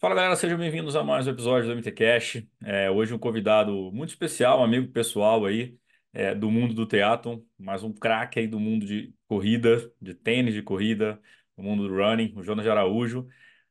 [0.00, 2.48] Fala galera, sejam bem-vindos a mais um episódio do MTCast.
[2.62, 5.76] É, hoje um convidado muito especial, um amigo pessoal aí
[6.12, 10.54] é, do mundo do teatro, mais um craque aí do mundo de corrida, de tênis
[10.54, 11.20] de corrida,
[11.56, 13.26] do mundo do running, o Jonas de Araújo.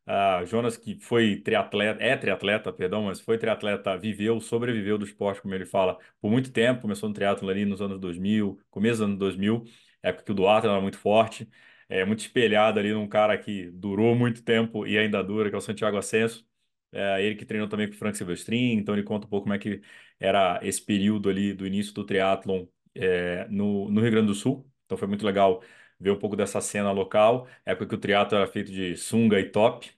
[0.06, 5.42] Ah, Jonas que foi triatleta, é triatleta, perdão, mas foi triatleta, viveu, sobreviveu do esporte,
[5.42, 9.06] como ele fala, por muito tempo, começou no triatlo ali nos anos 2000, começo dos
[9.06, 9.64] anos 2000,
[10.04, 11.48] época que o duatlo era muito forte
[11.90, 15.58] é muito espelhado ali num cara que durou muito tempo e ainda dura, que é
[15.58, 16.46] o Santiago Ascenso.
[16.92, 19.54] É, ele que treinou também com o Frank Silvestrin, então ele conta um pouco como
[19.54, 19.82] é que
[20.20, 24.70] era esse período ali do início do triatlon é, no, no Rio Grande do Sul.
[24.86, 25.62] Então foi muito legal
[26.00, 29.50] ver um pouco dessa cena local, época que o triatlo era feito de sunga e
[29.50, 29.92] top,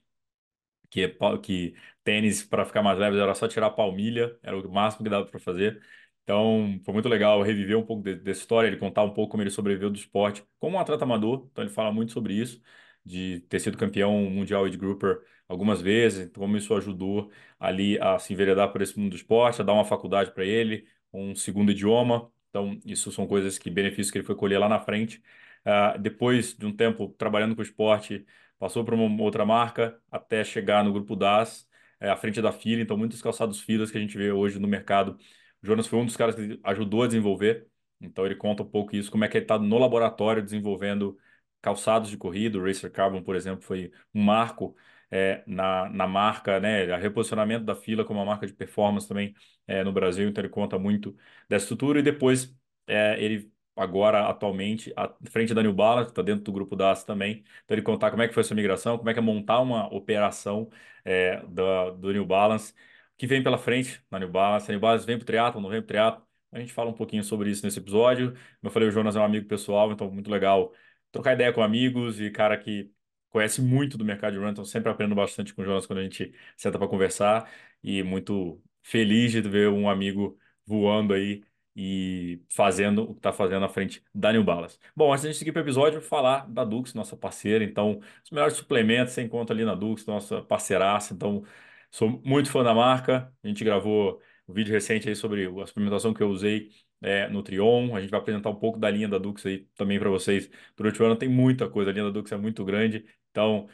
[0.90, 4.70] que, é que tênis para ficar mais leve era só tirar a palmilha, era o
[4.72, 5.82] máximo que dava para fazer.
[6.30, 9.42] Então, foi muito legal reviver um pouco de, dessa história, ele contar um pouco como
[9.42, 11.48] ele sobreviveu do esporte como um atleta amador.
[11.50, 12.62] Então, ele fala muito sobre isso,
[13.04, 18.32] de ter sido campeão mundial de grouper algumas vezes, como isso ajudou ali a se
[18.32, 22.30] enveredar por esse mundo do esporte, a dar uma faculdade para ele, um segundo idioma.
[22.50, 25.20] Então, isso são coisas que, benefícios que ele foi colher lá na frente.
[25.66, 28.24] Uh, depois de um tempo trabalhando com o esporte,
[28.56, 32.80] passou para uma outra marca até chegar no grupo DAS, é, à frente da fila.
[32.82, 35.18] Então, muitos calçados filas que a gente vê hoje no mercado
[35.62, 37.66] Jonas foi um dos caras que ajudou a desenvolver,
[38.00, 41.18] então ele conta um pouco isso, como é que ele está no laboratório desenvolvendo
[41.60, 42.58] calçados de corrida.
[42.58, 44.74] O Racer Carbon, por exemplo, foi um marco
[45.10, 46.84] é, na, na marca, né?
[46.96, 49.34] O reposicionamento da fila como uma marca de performance também
[49.66, 51.14] é, no Brasil, então ele conta muito
[51.48, 52.54] dessa estrutura e depois
[52.86, 57.04] é, ele agora atualmente à frente da New Balance, está dentro do grupo da AS
[57.04, 57.44] também.
[57.64, 59.92] Então ele contar como é que foi essa migração, como é que é montar uma
[59.94, 60.68] operação
[61.04, 62.74] é, da, do New Balance
[63.20, 64.70] que vem pela frente na New Balance.
[64.70, 66.26] A New Balance vem para o triatlo, não vem para o triatlo.
[66.50, 68.32] A gente fala um pouquinho sobre isso nesse episódio.
[68.32, 70.72] Como eu falei, o Jonas é um amigo pessoal, então muito legal
[71.12, 72.90] trocar ideia com amigos e cara que
[73.28, 76.02] conhece muito do mercado de run, então sempre aprendo bastante com o Jonas quando a
[76.02, 77.50] gente senta para conversar
[77.82, 81.44] e muito feliz de ver um amigo voando aí
[81.76, 84.78] e fazendo o que está fazendo na frente da New Balance.
[84.96, 87.62] Bom, antes de a gente seguir para o episódio, falar da Dux, nossa parceira.
[87.64, 91.12] Então, os melhores suplementos você encontra ali na Dux, nossa parceiraça.
[91.14, 91.44] Então,
[91.90, 93.32] Sou muito fã da marca.
[93.42, 96.70] A gente gravou um vídeo recente aí sobre a suplementação que eu usei
[97.00, 97.94] é, no Trion.
[97.96, 100.50] A gente vai apresentar um pouco da linha da Dux aí também para vocês.
[100.76, 103.04] Durante o ano tem muita coisa, a linha da Dux é muito grande.
[103.30, 103.68] Então,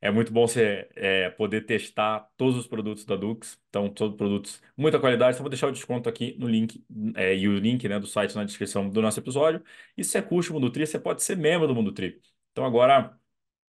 [0.00, 3.58] é muito bom você é, poder testar todos os produtos da Dux.
[3.68, 5.34] Então, todos produtos, muita qualidade.
[5.36, 6.84] Então, vou deixar o desconto aqui no link
[7.16, 9.62] é, e o link né, do site na descrição do nosso episódio.
[9.96, 12.20] E se é curso Mundo Tri, você pode ser membro do Mundo Tri.
[12.52, 13.16] Então, agora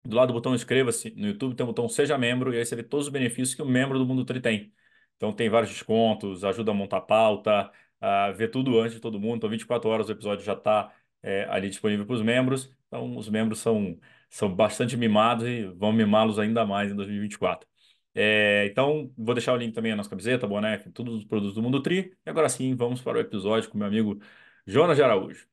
[0.05, 2.75] do lado do botão inscreva-se no YouTube tem o botão seja membro e aí você
[2.77, 4.73] vê todos os benefícios que o membro do Mundo Tri tem.
[5.17, 7.71] Então tem vários descontos, ajuda a montar pauta,
[8.01, 9.37] a ver tudo antes de todo mundo.
[9.37, 10.93] Então 24 horas o episódio já está
[11.23, 12.75] é, ali disponível para os membros.
[12.89, 13.99] Então os membros são,
[14.29, 17.69] são bastante mimados e vão mimá-los ainda mais em 2024.
[18.15, 21.63] É, então vou deixar o link também na nossa camiseta, boné, todos os produtos do
[21.63, 22.17] Mundo Tri.
[22.27, 24.19] E agora sim, vamos para o episódio com meu amigo
[24.67, 25.52] Jonas de Araújo.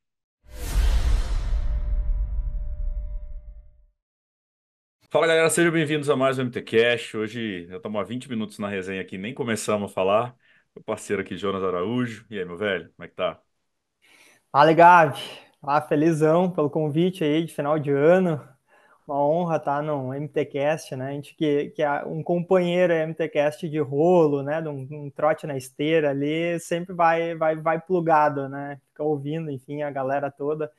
[5.12, 7.18] Fala galera, sejam bem-vindos a mais um MTCast.
[7.18, 10.36] Hoje já estamos há 20 minutos na resenha aqui, nem começamos a falar.
[10.76, 12.26] Meu parceiro aqui, Jonas Araújo.
[12.30, 13.42] E aí, meu velho, como é que tá?
[14.52, 15.20] Fala, Gabi.
[15.64, 18.40] Ah, felizão pelo convite aí de final de ano.
[19.08, 21.08] Uma honra estar no MTCast, né?
[21.08, 24.62] A gente que, que é um companheiro MTCast de rolo, né?
[24.62, 28.80] De um, um, trote na esteira ali, sempre vai, vai, vai plugado, né?
[28.90, 30.72] Fica ouvindo, enfim, a galera toda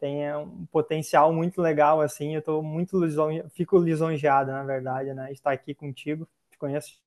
[0.00, 3.44] tem um potencial muito legal, assim, eu estou muito lisonje...
[3.50, 7.00] fico lisonjeado, na verdade, né, estar aqui contigo, te conheço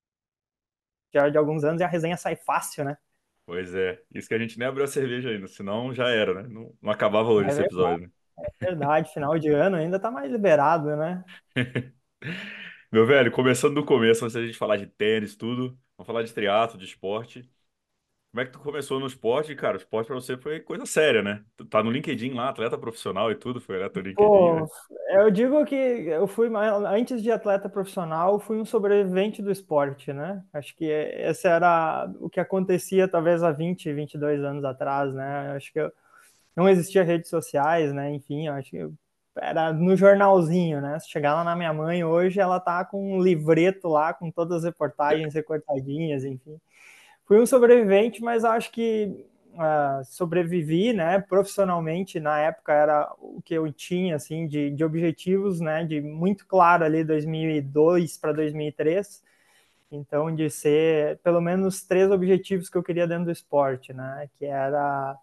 [1.14, 2.98] já de alguns anos e a resenha sai fácil, né?
[3.46, 6.48] Pois é, isso que a gente nem abriu a cerveja ainda, senão já era, né?
[6.50, 8.12] Não, não acabava hoje é esse verdade, episódio, né?
[8.62, 11.24] É verdade, final de ano ainda tá mais liberado, né?
[12.92, 16.34] Meu velho, começando do começo, antes da gente falar de tênis, tudo, vamos falar de
[16.34, 17.50] triatlo, de esporte.
[18.33, 19.75] Como é que tu começou no esporte, cara?
[19.75, 21.44] O esporte pra você foi coisa séria, né?
[21.55, 24.66] Tu tá no LinkedIn lá, atleta profissional e tudo, foi teu LinkedIn, Pô, né?
[25.11, 26.49] eu digo que eu fui,
[26.88, 30.44] antes de atleta profissional, fui um sobrevivente do esporte, né?
[30.51, 35.53] Acho que esse era o que acontecia talvez há 20, 22 anos atrás, né?
[35.56, 35.91] Acho que eu,
[36.56, 38.15] não existia redes sociais, né?
[38.15, 38.89] Enfim, acho que
[39.38, 40.97] era no jornalzinho, né?
[40.97, 44.57] Se chegar lá na minha mãe hoje, ela tá com um livreto lá, com todas
[44.57, 46.59] as reportagens recortadinhas, enfim
[47.33, 53.56] fui um sobrevivente, mas acho que uh, sobrevivi, né, profissionalmente, na época era o que
[53.56, 59.24] eu tinha, assim, de, de objetivos, né, de muito claro ali 2002 para 2003,
[59.91, 64.45] então de ser pelo menos três objetivos que eu queria dentro do esporte, né, que
[64.45, 65.18] era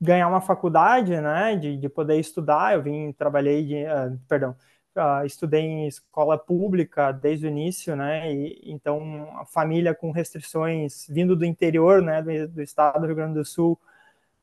[0.00, 4.54] ganhar uma faculdade, né, de, de poder estudar, eu vim, trabalhei, de, uh, perdão,
[4.96, 8.32] uh, estudei em escola pública desde o início, né?
[8.32, 13.16] E, então, a família com restrições vindo do interior, né, do, do estado do Rio
[13.16, 13.78] Grande do Sul,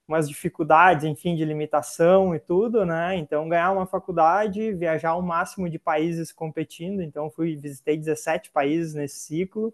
[0.07, 3.15] umas dificuldades, enfim, de limitação e tudo, né?
[3.15, 7.01] Então, ganhar uma faculdade, viajar o máximo de países competindo.
[7.01, 9.73] Então, fui visitei 17 países nesse ciclo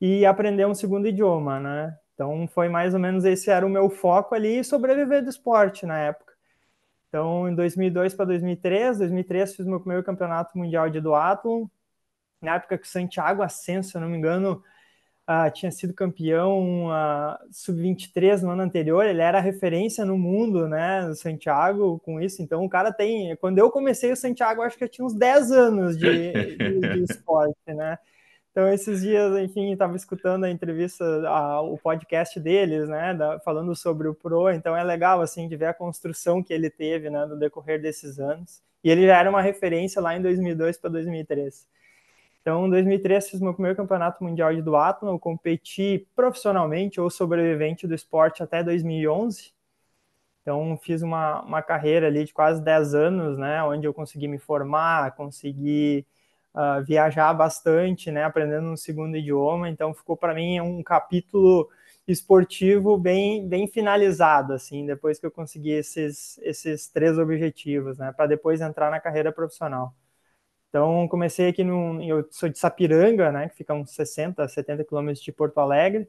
[0.00, 1.98] e aprender um segundo idioma, né?
[2.14, 5.98] Então, foi mais ou menos esse era o meu foco ali, sobreviver do esporte na
[5.98, 6.27] época.
[7.08, 11.66] Então, em 2002 para 2003, 2003 fiz meu primeiro campeonato mundial de duatlon.
[12.40, 14.62] Na época que o Santiago Ascenso, se eu não me engano,
[15.28, 21.06] uh, tinha sido campeão uh, sub-23 no ano anterior, ele era referência no mundo, né,
[21.08, 24.84] o Santiago, com isso, então o cara tem, quando eu comecei o Santiago, acho que
[24.84, 27.98] eu tinha uns 10 anos de, de, de esporte, né,
[28.50, 33.74] então, esses dias, enfim, estava escutando a entrevista, a, o podcast deles, né, da, falando
[33.76, 37.24] sobre o Pro, então é legal, assim, de ver a construção que ele teve, né,
[37.26, 38.62] no decorrer desses anos.
[38.82, 41.68] E ele já era uma referência lá em 2002 para 2003.
[42.40, 47.94] Então, em 2003 fiz meu primeiro campeonato mundial de duatlon, competi profissionalmente ou sobrevivente do
[47.94, 49.52] esporte até 2011.
[50.42, 54.38] Então, fiz uma, uma carreira ali de quase 10 anos, né, onde eu consegui me
[54.38, 56.06] formar, consegui
[56.54, 59.68] uh, viajar bastante, né, aprendendo um segundo idioma.
[59.68, 61.68] Então, ficou para mim um capítulo
[62.06, 68.26] esportivo bem, bem finalizado, assim, depois que eu consegui esses, esses três objetivos, né, para
[68.26, 69.94] depois entrar na carreira profissional.
[70.68, 72.02] Então, comecei aqui no.
[72.02, 73.48] Eu sou de Sapiranga, né?
[73.48, 76.08] Que fica uns 60, 70 quilômetros de Porto Alegre.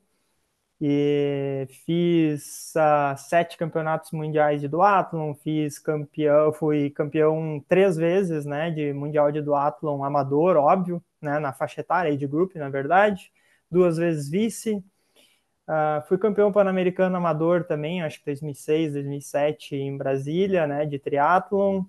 [0.81, 8.71] E fiz uh, sete campeonatos mundiais de duatlon, fiz campeão, fui campeão três vezes, né?
[8.71, 11.37] De mundial de duatlon amador, óbvio, né?
[11.39, 13.31] Na faixa etária, de grupo, na verdade.
[13.69, 14.83] Duas vezes vice.
[15.67, 20.85] Uh, fui campeão pan-americano amador também, acho que 2006, 2007 em Brasília, né?
[20.85, 21.83] De triatlon.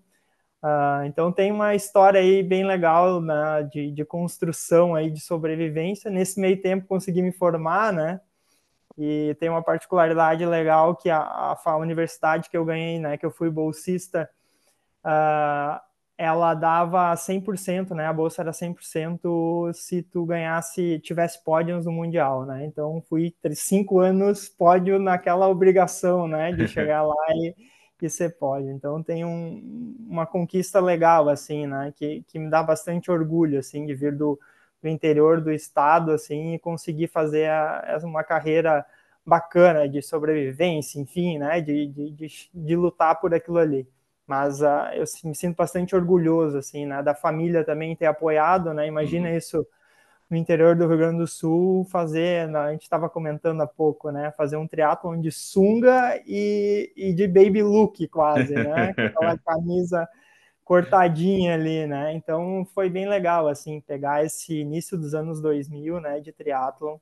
[0.63, 6.11] Uh, então tem uma história aí bem legal né, de, de, construção aí de sobrevivência.
[6.11, 8.21] Nesse meio tempo consegui me formar, né?
[8.99, 13.31] E tem uma particularidade legal que a, a, universidade que eu ganhei, né, que eu
[13.31, 14.29] fui bolsista,
[15.05, 15.81] uh,
[16.19, 18.07] ela dava 100%, né?
[18.07, 22.67] A bolsa era 100% se tu ganhasse, tivesse pódios no mundial, né?
[22.67, 27.55] Então fui cinco anos pódio naquela obrigação, né, de chegar lá e
[27.99, 28.67] que você pode.
[28.69, 31.91] Então tem um, uma conquista legal assim, né?
[31.97, 34.39] Que, que me dá bastante orgulho assim de vir do,
[34.82, 38.85] do interior do estado assim e conseguir fazer a, uma carreira
[39.25, 41.61] bacana de sobrevivência, enfim, né?
[41.61, 43.87] De, de, de, de lutar por aquilo ali.
[44.27, 47.03] Mas uh, eu me sinto bastante orgulhoso assim, né?
[47.03, 48.87] Da família também ter apoiado, né?
[48.87, 49.37] Imagina uhum.
[49.37, 49.67] isso
[50.31, 54.12] no interior do Rio Grande do Sul fazer, né, a gente estava comentando há pouco,
[54.12, 60.09] né, fazer um triatlon de sunga e, e de baby look quase, né, aquela camisa
[60.70, 66.20] cortadinha ali, né, então foi bem legal, assim, pegar esse início dos anos 2000, né,
[66.20, 66.96] de triatlon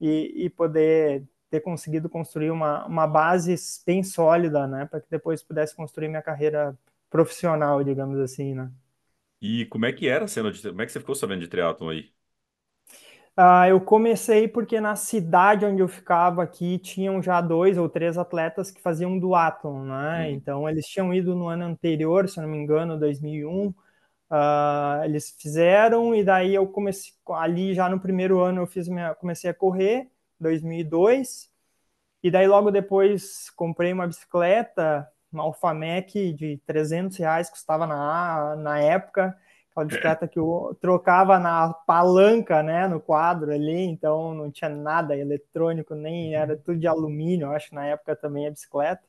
[0.00, 3.54] e, e poder ter conseguido construir uma, uma base
[3.86, 6.78] bem sólida, né, para que depois pudesse construir minha carreira
[7.10, 8.70] profissional, digamos assim, né.
[9.40, 11.48] E como é que era a cena de, como é que você ficou sabendo de
[11.48, 12.12] triatlon aí?
[13.34, 18.18] Uh, eu comecei porque na cidade onde eu ficava aqui tinham já dois ou três
[18.18, 20.26] atletas que faziam duatlon, né?
[20.26, 20.34] Uhum.
[20.34, 23.68] Então eles tinham ido no ano anterior, se não me engano, 2001.
[23.68, 23.74] Uh,
[24.30, 29.14] ah, eles fizeram e daí eu comecei ali já no primeiro ano eu fiz minha,
[29.14, 31.50] comecei a correr, 2002.
[32.22, 38.78] E daí logo depois comprei uma bicicleta, uma Alphamec de 300 reais, custava na, na
[38.80, 39.36] época
[39.72, 45.16] aquela bicicleta que eu trocava na palanca, né, no quadro ali, então não tinha nada
[45.16, 49.02] eletrônico, nem era tudo de alumínio, acho na época também a bicicleta.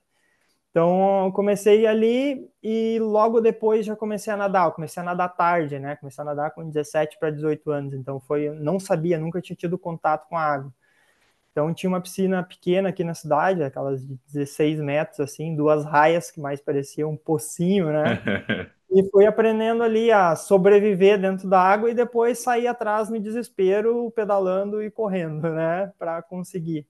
[0.71, 4.65] Então, eu comecei ali e logo depois já comecei a nadar.
[4.65, 5.95] Eu comecei a nadar tarde, né?
[5.97, 7.93] Comecei a nadar com 17 para 18 anos.
[7.93, 10.73] Então, foi, não sabia, nunca tinha tido contato com a água.
[11.51, 16.31] Então, tinha uma piscina pequena aqui na cidade, aquelas de 16 metros, assim, duas raias
[16.31, 18.19] que mais pareciam um pocinho, né?
[18.93, 24.11] e fui aprendendo ali a sobreviver dentro da água e depois sair atrás no desespero,
[24.11, 26.87] pedalando e correndo, né, para conseguir.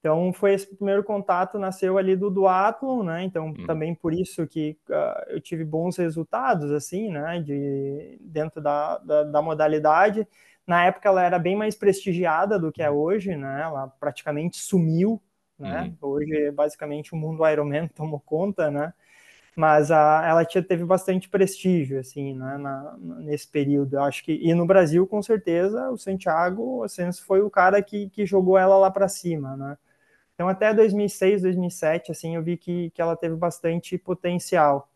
[0.00, 3.22] Então foi esse primeiro contato nasceu ali do duatlon, né?
[3.22, 3.66] Então hum.
[3.66, 7.38] também por isso que uh, eu tive bons resultados assim, né?
[7.40, 10.26] De dentro da, da, da, modalidade.
[10.66, 13.60] Na época ela era bem mais prestigiada do que é hoje, né?
[13.62, 15.20] Ela praticamente sumiu,
[15.58, 15.94] né?
[16.00, 16.12] Uhum.
[16.12, 18.94] Hoje basicamente o mundo Ironman tomou conta, né?
[19.56, 23.94] Mas a, ela tinha, teve bastante prestígio, assim, né, na, nesse período.
[23.94, 28.08] Eu acho que, e no Brasil, com certeza, o Santiago Ascenso foi o cara que,
[28.10, 29.76] que jogou ela lá para cima, né.
[30.34, 34.88] Então, até 2006, 2007, assim, eu vi que, que ela teve bastante potencial.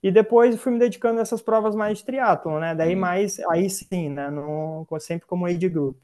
[0.00, 2.74] E depois fui me dedicando a essas provas mais de triatlon, né?
[2.74, 3.00] Daí uhum.
[3.00, 4.30] mais, aí sim, né?
[4.30, 5.96] No, sempre como age group.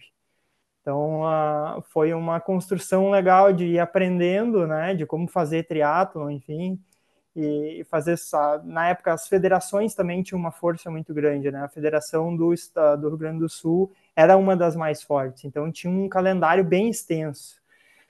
[0.81, 4.95] Então, uh, foi uma construção legal de ir aprendendo, né?
[4.95, 6.79] De como fazer triatlon, enfim.
[7.37, 8.63] E fazer essa...
[8.65, 11.65] Na época, as federações também tinham uma força muito grande, né?
[11.65, 12.55] A Federação do,
[13.01, 15.45] do Rio Grande do Sul era uma das mais fortes.
[15.45, 17.61] Então, tinha um calendário bem extenso.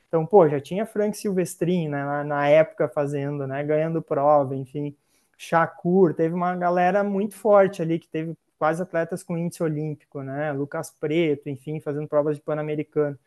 [0.08, 2.04] Então, pô, já tinha Frank Silvestrin, né?
[2.04, 3.64] Na, na época fazendo, né?
[3.64, 4.94] Ganhando prova, enfim.
[5.36, 10.52] Shakur, teve uma galera muito forte ali que teve quase atletas com índice olímpico, né?
[10.52, 13.18] Lucas Preto, enfim, fazendo provas de Pan-Americano.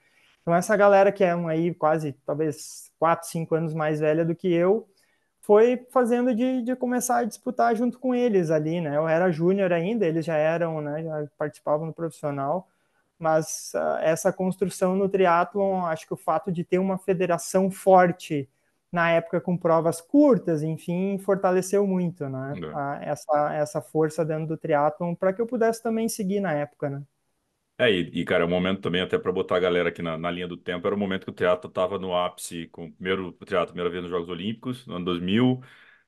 [0.41, 4.33] Então, essa galera que é um aí quase, talvez, 4, 5 anos mais velha do
[4.33, 4.87] que eu,
[5.47, 8.97] foi fazendo de, de começar a disputar junto com eles ali, né?
[8.97, 11.01] Eu era júnior ainda, eles já eram, né?
[11.01, 12.67] Já participavam no profissional,
[13.17, 18.49] mas uh, essa construção no triatlon, acho que o fato de ter uma federação forte
[18.91, 22.53] na época com provas curtas, enfim, fortaleceu muito, né?
[22.61, 22.75] É.
[22.75, 26.89] A, essa, essa força dentro do triatlon para que eu pudesse também seguir na época,
[26.89, 27.01] né?
[27.77, 30.31] É, e, e cara, o momento também, até para botar a galera aqui na, na,
[30.31, 33.35] linha do tempo, era o momento que o teatro estava no ápice, com o primeiro
[33.39, 35.63] o teatro, primeira vez nos Jogos Olímpicos, no ano 2000, o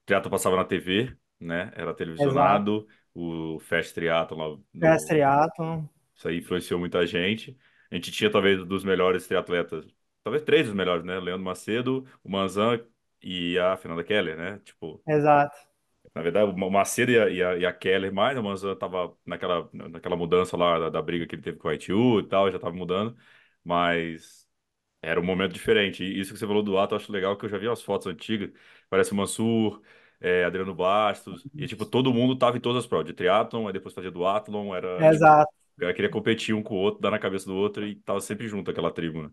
[0.05, 1.71] teatro passava na TV, né?
[1.75, 2.87] Era televisionado, Exato.
[3.13, 4.57] o Fast Triathlon lá.
[4.73, 4.81] No...
[4.81, 5.83] Fast Triathlon.
[6.15, 7.55] Isso aí influenciou muita gente.
[7.91, 9.85] A gente tinha talvez dos melhores triatletas
[10.23, 11.19] talvez três dos melhores, né?
[11.19, 12.79] Leandro Macedo, o Manzan
[13.21, 14.59] e a Fernanda Keller, né?
[14.63, 15.57] Tipo, Exato.
[16.15, 19.15] Na verdade, o Macedo e a, e a, e a Keller mais, o Manzan tava
[19.25, 22.51] naquela, naquela mudança lá da, da briga que ele teve com o ITU e tal,
[22.51, 23.15] já tava mudando,
[23.63, 24.47] mas
[25.01, 26.03] era um momento diferente.
[26.03, 27.81] E isso que você falou do ato, eu acho legal, que eu já vi umas
[27.81, 28.51] fotos antigas,
[28.89, 29.81] parece o Mansur,
[30.19, 33.73] é, Adriano Bastos, e tipo, todo mundo tava em todas as provas, de triatlon, aí
[33.73, 35.09] depois fazia duatlon, era...
[35.09, 35.51] Tipo, Exato.
[35.79, 38.47] Tipo, queria competir um com o outro, dar na cabeça do outro, e tava sempre
[38.47, 39.29] junto aquela tribo, né?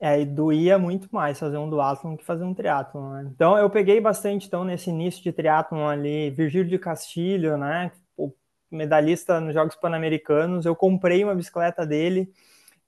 [0.00, 3.30] É, e doía muito mais fazer um duatlon que fazer um triatlon, né?
[3.34, 7.90] Então eu peguei bastante então nesse início de triatlon ali, Virgílio de Castilho, né?
[8.16, 8.32] O
[8.70, 12.32] medalhista nos Jogos Pan-Americanos, eu comprei uma bicicleta dele,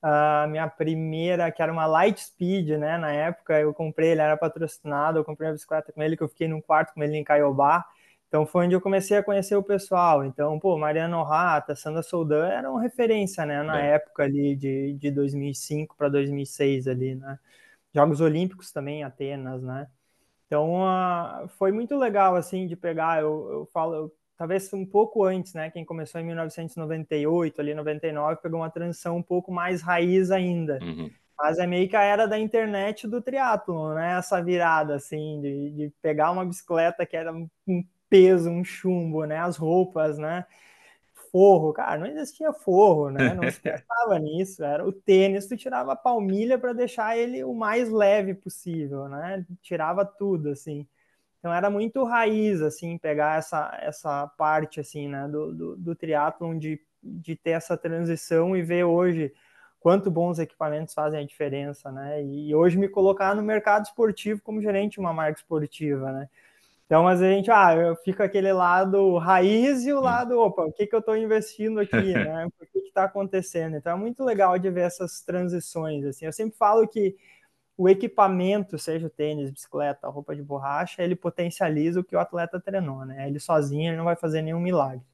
[0.01, 2.97] a minha primeira, que era uma Light Speed, né?
[2.97, 6.29] Na época eu comprei, ele era patrocinado, eu comprei uma bicicleta com ele, que eu
[6.29, 7.85] fiquei num quarto com ele em Caiobá.
[8.31, 10.25] Então foi onde eu comecei a conhecer o pessoal.
[10.25, 13.95] Então, pô, Mariano Rata, Sandra Soldan eram referência, né, na é.
[13.95, 17.37] época ali de, de 2005 para 2006 ali, né?
[17.93, 19.89] Jogos Olímpicos também, Atenas, né?
[20.47, 25.25] Então, uh, foi muito legal, assim, de pegar, eu, eu falo, eu, talvez um pouco
[25.25, 30.31] antes, né, quem começou em 1998, ali 99, pegou uma transição um pouco mais raiz
[30.31, 30.79] ainda.
[30.81, 31.11] Uhum.
[31.37, 34.19] Mas é meio que a era da internet do triatlo, né?
[34.19, 37.49] Essa virada, assim, de, de pegar uma bicicleta que era um
[38.11, 39.39] peso, um chumbo, né?
[39.39, 40.45] As roupas, né?
[41.33, 43.33] Forro, cara, não existia forro, né?
[43.35, 44.65] Não se pensava nisso.
[44.65, 49.47] Era o tênis, tu tirava a palmilha para deixar ele o mais leve possível, né?
[49.63, 50.87] Tirava tudo, assim.
[51.39, 55.29] Então era muito raiz, assim, pegar essa, essa parte, assim, né?
[55.29, 59.33] Do, do, do triatlon, de, de ter essa transição e ver hoje
[59.81, 62.23] quanto bons equipamentos fazem a diferença, né?
[62.23, 66.29] E hoje me colocar no mercado esportivo como gerente de uma marca esportiva, né?
[66.91, 70.73] Então, mas a gente, ah, eu fico aquele lado raiz e o lado, opa, o
[70.73, 72.47] que, que eu estou investindo aqui, né?
[72.47, 73.77] O que está acontecendo?
[73.77, 76.25] Então, é muito legal de ver essas transições, assim.
[76.27, 77.17] Eu sempre falo que
[77.77, 82.61] o equipamento, seja o tênis, bicicleta, roupa de borracha, ele potencializa o que o atleta
[82.61, 83.29] treinou, né?
[83.29, 85.07] Ele sozinho ele não vai fazer nenhum milagre.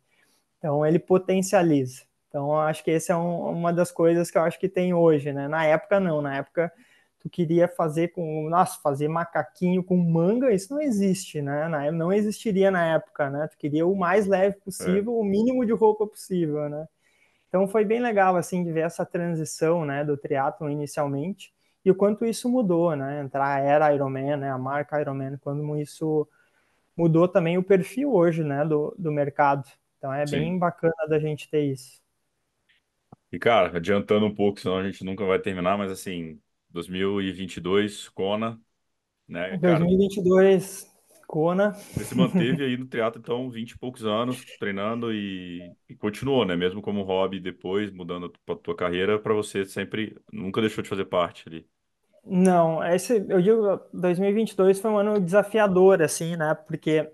[0.59, 2.05] Então, ele potencializa.
[2.31, 5.31] Então, acho que essa é um, uma das coisas que eu acho que tem hoje,
[5.31, 5.47] né?
[5.47, 6.23] Na época, não.
[6.23, 6.73] Na época,
[7.27, 11.67] tu queria fazer com, nossa, fazer macaquinho com manga, isso não existe, né?
[11.69, 13.49] Na, não existiria na época, né?
[13.49, 15.17] Tu queria o mais leve possível, é.
[15.17, 16.87] o mínimo de roupa possível, né?
[17.49, 21.53] Então foi bem legal, assim, de ver essa transição, né, do triatlon inicialmente
[21.85, 23.21] e o quanto isso mudou, né?
[23.21, 26.29] Entrar a era Ironman, né, a marca Ironman, quando isso
[26.97, 29.69] mudou também o perfil hoje, né, do, do mercado.
[29.99, 30.37] Então é Sim.
[30.39, 32.01] bem bacana da gente ter isso.
[33.33, 36.41] E, cara, adiantando um pouco, senão a gente nunca vai terminar, mas assim,
[36.77, 38.61] 2022, Kona,
[39.27, 39.57] né?
[39.57, 41.73] 2022, cara, Kona.
[41.73, 46.45] Você se manteve aí no teatro, então, 20 e poucos anos treinando e, e continuou,
[46.45, 46.55] né?
[46.55, 51.07] Mesmo como hobby, depois mudando a tua carreira, para você sempre, nunca deixou de fazer
[51.07, 51.67] parte ali.
[52.23, 56.55] Não, esse, eu digo, 2022 foi um ano desafiador, assim, né?
[56.67, 57.11] Porque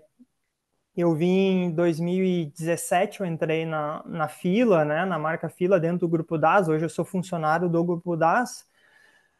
[0.97, 5.05] eu vim em 2017, eu entrei na, na fila, né?
[5.05, 6.67] Na marca fila dentro do Grupo DAS.
[6.67, 8.72] Hoje eu sou funcionário do Grupo DAS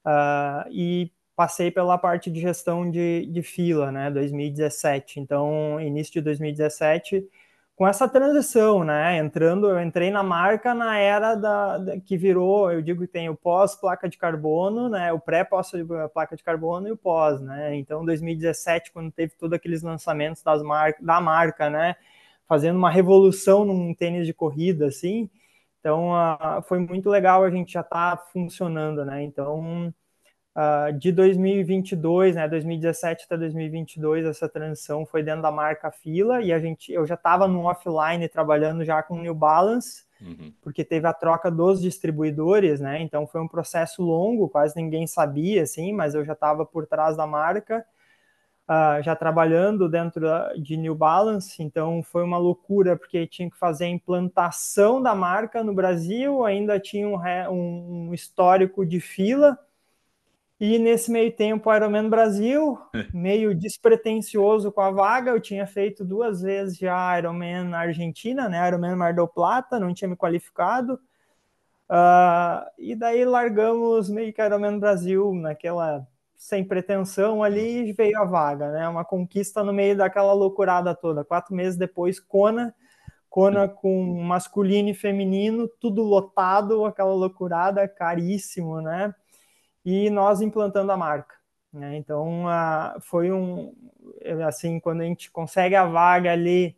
[0.05, 5.19] uh, e passei pela parte de gestão de, de fila, né, 2017.
[5.19, 7.27] Então, início de 2017
[7.75, 9.17] com essa transição, né?
[9.17, 13.29] Entrando, eu entrei na marca na era da, da que virou, eu digo que tem
[13.29, 15.11] o pós placa de carbono, né?
[15.11, 15.71] O pré pós
[16.13, 17.75] placa de carbono e o pós, né?
[17.75, 21.95] Então, 2017, quando teve todos aqueles lançamentos das mar da marca, né?
[22.47, 25.29] Fazendo uma revolução num tênis de corrida, assim.
[25.83, 29.21] Então, uh, foi muito legal a gente já estar tá funcionando, né?
[29.21, 29.93] Então,
[30.55, 36.53] Uh, de 2022, né, 2017 até 2022, essa transição foi dentro da marca Fila e
[36.53, 40.53] a gente, eu já estava no offline trabalhando já com New Balance, uhum.
[40.61, 43.01] porque teve a troca dos distribuidores, né?
[43.01, 47.17] Então foi um processo longo, quase ninguém sabia, assim, mas eu já estava por trás
[47.17, 47.83] da marca,
[48.69, 50.25] uh, já trabalhando dentro
[50.61, 51.61] de New Balance.
[51.61, 56.79] Então foi uma loucura porque tinha que fazer a implantação da marca no Brasil, ainda
[56.79, 59.57] tinha um, um histórico de fila
[60.65, 62.79] e nesse meio tempo, o Ironman Brasil,
[63.13, 68.65] meio despretensioso com a vaga, eu tinha feito duas vezes já Ironman na Argentina, né?
[68.65, 70.93] Ironman Mar del Plata, não tinha me qualificado.
[71.89, 76.07] Uh, e daí largamos meio que Ironman Brasil naquela
[76.43, 78.87] sem pretensão ali e veio a vaga, né?
[78.87, 81.23] Uma conquista no meio daquela loucurada toda.
[81.23, 82.75] Quatro meses depois, Kona,
[83.29, 89.13] Kona com masculino e feminino, tudo lotado, aquela loucurada, caríssimo, né?
[89.85, 91.35] e nós implantando a marca.
[91.71, 91.97] Né?
[91.97, 93.73] Então, uh, foi um,
[94.47, 96.77] assim, quando a gente consegue a vaga ali,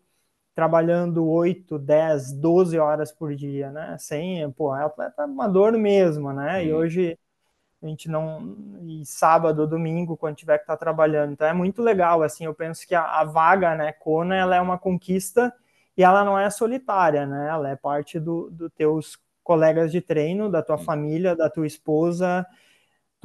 [0.56, 3.98] trabalhando 8, 10, 12 horas por dia, né?
[4.00, 6.60] Sem, pô, é atleta amador mesmo, né?
[6.60, 6.66] Uhum.
[6.66, 7.20] E hoje
[7.86, 8.56] a gente não.
[8.84, 11.34] E sábado, domingo, quando tiver que estar tá trabalhando.
[11.34, 12.46] Então é muito legal, assim.
[12.46, 15.54] Eu penso que a, a, vaga, né, Kona, ela é uma conquista
[15.98, 17.48] e ela não é solitária, né?
[17.50, 20.84] Ela é parte dos do teus colegas de treino, da tua uhum.
[20.84, 22.46] família, da tua esposa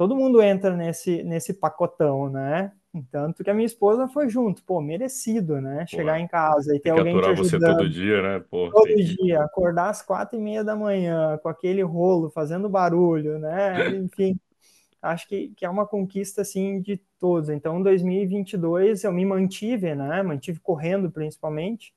[0.01, 2.71] todo mundo entra nesse, nesse pacotão, né?
[3.11, 5.85] Tanto que a minha esposa foi junto, pô, merecido, né?
[5.85, 7.37] Chegar em casa e ter alguém te ajudando.
[7.37, 8.43] você todo dia, né?
[8.49, 13.37] Pô, todo dia, acordar às quatro e meia da manhã com aquele rolo, fazendo barulho,
[13.37, 13.89] né?
[13.95, 14.39] Enfim,
[15.01, 17.49] acho que, que é uma conquista, assim, de todos.
[17.49, 20.21] Então, 2022 eu me mantive, né?
[20.23, 21.93] Mantive correndo, principalmente.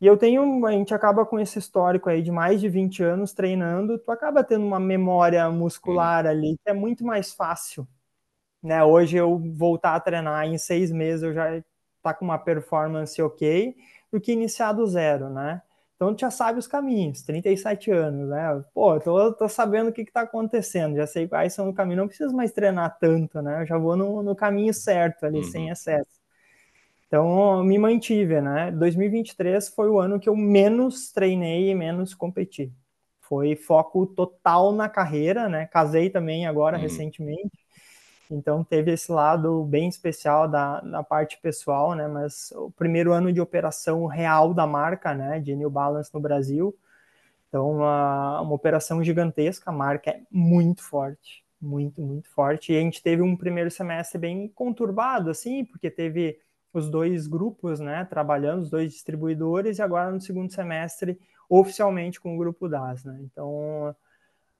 [0.00, 3.32] E eu tenho, a gente acaba com esse histórico aí de mais de 20 anos
[3.32, 7.86] treinando, tu acaba tendo uma memória muscular ali que é muito mais fácil.
[8.62, 8.82] Né?
[8.84, 11.62] Hoje eu voltar a treinar em seis meses eu já
[12.02, 13.74] tá com uma performance ok,
[14.12, 15.62] do que iniciar do zero, né?
[15.96, 18.64] Então tu já sabe os caminhos, 37 anos, né?
[18.74, 21.98] Pô, tô, tô sabendo o que, que tá acontecendo, já sei quais são o caminho,
[21.98, 23.62] não preciso mais treinar tanto, né?
[23.62, 25.44] Eu já vou no, no caminho certo ali, uhum.
[25.44, 26.20] sem excesso.
[27.06, 28.72] Então, me mantive, né?
[28.72, 32.72] 2023 foi o ano que eu menos treinei e menos competi.
[33.20, 35.66] Foi foco total na carreira, né?
[35.66, 36.82] Casei também agora, uhum.
[36.82, 37.63] recentemente.
[38.30, 42.08] Então, teve esse lado bem especial da, da parte pessoal, né?
[42.08, 45.40] Mas o primeiro ano de operação real da marca, né?
[45.40, 46.76] De New Balance no Brasil.
[47.48, 49.70] Então, uma, uma operação gigantesca.
[49.70, 52.72] A marca é muito forte, muito, muito forte.
[52.72, 56.38] E a gente teve um primeiro semestre bem conturbado, assim, porque teve
[56.72, 61.16] os dois grupos, né, trabalhando, os dois distribuidores, e agora no segundo semestre,
[61.48, 63.20] oficialmente com o grupo DAS, né?
[63.22, 63.94] Então,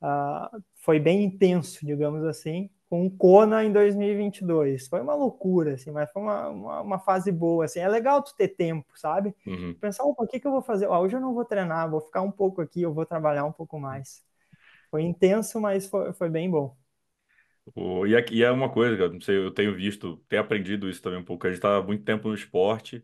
[0.00, 4.86] uh, foi bem intenso, digamos assim, com o Kona em 2022.
[4.86, 7.80] Foi uma loucura, assim, mas foi uma, uma, uma fase boa, assim.
[7.80, 9.34] É legal tu ter tempo, sabe?
[9.44, 9.74] Uhum.
[9.80, 10.86] Pensar, opa, o que, que eu vou fazer?
[10.86, 13.52] Ó, hoje eu não vou treinar, vou ficar um pouco aqui, eu vou trabalhar um
[13.52, 14.22] pouco mais.
[14.92, 16.76] Foi intenso, mas foi, foi bem bom.
[17.74, 20.42] O, e, aqui, e é uma coisa que eu não sei, eu tenho visto, tenho
[20.42, 21.46] aprendido isso também um pouco.
[21.46, 22.98] A gente está há muito tempo no esporte.
[22.98, 23.02] O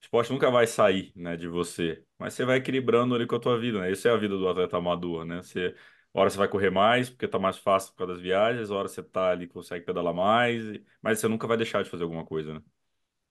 [0.00, 3.58] esporte nunca vai sair, né, de você, mas você vai equilibrando ali com a tua
[3.58, 3.90] vida, né?
[3.90, 5.42] Essa é a vida do atleta amador, né?
[5.42, 5.74] Você,
[6.20, 9.02] hora você vai correr mais, porque tá mais fácil por causa das viagens, hora você
[9.02, 10.62] tá ali, consegue pedalar mais,
[11.02, 12.62] mas você nunca vai deixar de fazer alguma coisa, né?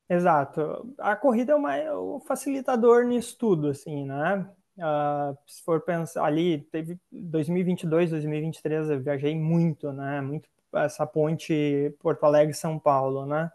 [0.10, 0.94] Exato.
[1.00, 1.88] A corrida é uma, é
[2.28, 4.48] facilitador nisso tudo, assim, né?
[4.78, 10.22] Uh, se for pensar ali, teve 2022, 2023, eu viajei muito, né?
[10.22, 13.52] Muito essa ponte Porto Alegre-São Paulo, né?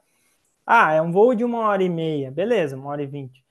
[0.67, 3.45] Ah, é um voo de uma hora e meia, beleza, uma hora e vinte.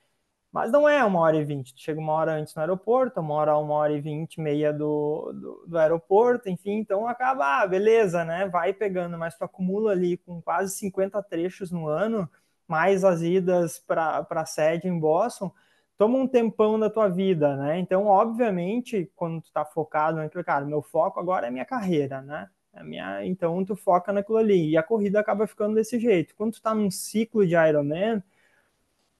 [0.52, 1.72] Mas não é uma hora e vinte.
[1.76, 5.64] Chega uma hora antes no aeroporto, uma hora, uma hora e vinte, meia do, do,
[5.68, 8.48] do, aeroporto, enfim, então acaba, ah, beleza, né?
[8.48, 12.28] Vai pegando, mas tu acumula ali com quase 50 trechos no ano,
[12.66, 15.52] mais as idas para a sede em Boston,
[15.96, 17.78] toma um tempão da tua vida, né?
[17.78, 22.48] Então, obviamente, quando tu tá focado naquilo, cara, meu foco agora é minha carreira, né?
[22.72, 24.70] A minha, então tu foca naquilo ali.
[24.70, 26.34] E a corrida acaba ficando desse jeito.
[26.36, 28.22] Quando tu tá num ciclo de Ironman,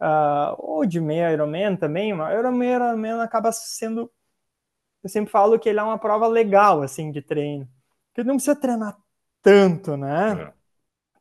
[0.00, 4.10] uh, ou de meio Ironman também, o Ironman, Ironman acaba sendo.
[5.02, 7.68] Eu sempre falo que ele é uma prova legal, assim, de treino.
[8.08, 8.96] Porque não precisa treinar
[9.42, 10.32] tanto, né?
[10.48, 10.52] É.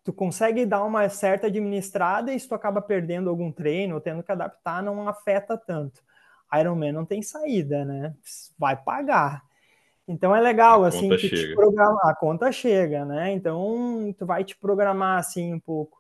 [0.04, 4.24] tu consegue dar uma certa administrada e se tu acaba perdendo algum treino ou tendo
[4.24, 6.02] que adaptar, não afeta tanto.
[6.54, 8.14] Ironman não tem saída, né?
[8.58, 9.44] Vai pagar.
[10.08, 13.32] Então é legal, a assim, que te programar, a conta chega, né?
[13.32, 15.99] Então tu vai te programar assim um pouco.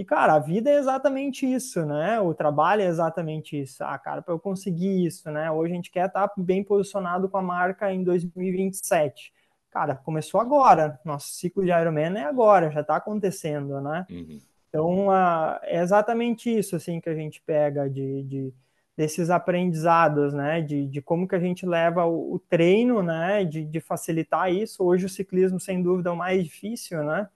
[0.00, 2.18] E, cara, a vida é exatamente isso, né?
[2.22, 3.84] O trabalho é exatamente isso.
[3.84, 5.50] Ah, cara, para eu conseguir isso, né?
[5.50, 9.30] Hoje a gente quer estar tá bem posicionado com a marca em 2027.
[9.70, 10.98] Cara, começou agora.
[11.04, 14.06] Nosso ciclo de Ironman é agora, já está acontecendo, né?
[14.10, 14.40] Uhum.
[14.70, 18.54] Então, uh, é exatamente isso, assim, que a gente pega de, de
[18.96, 20.62] desses aprendizados, né?
[20.62, 23.44] De, de como que a gente leva o, o treino, né?
[23.44, 24.82] De, de facilitar isso.
[24.82, 27.28] Hoje o ciclismo, sem dúvida, é o mais difícil, né?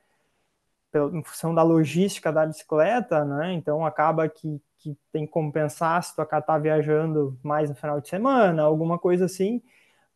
[1.12, 3.52] Em função da logística da bicicleta, né?
[3.52, 8.08] Então acaba que, que tem que compensar se tu acabar viajando mais no final de
[8.08, 9.62] semana, alguma coisa assim.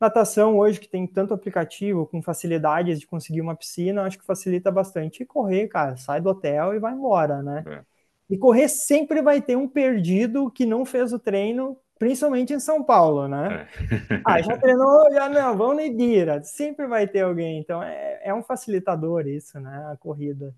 [0.01, 4.71] Natação hoje, que tem tanto aplicativo com facilidades de conseguir uma piscina, acho que facilita
[4.71, 5.23] bastante.
[5.23, 7.65] E correr, cara, sai do hotel e vai embora, né?
[7.67, 7.81] É.
[8.31, 12.85] E correr sempre vai ter um perdido que não fez o treino, principalmente em São
[12.85, 13.67] Paulo, né?
[14.11, 14.21] É.
[14.25, 16.45] ah, já treinou, já não, vamos na Ibira.
[16.45, 17.59] Sempre vai ter alguém.
[17.59, 19.89] Então é, é um facilitador isso, né?
[19.91, 20.55] A corrida.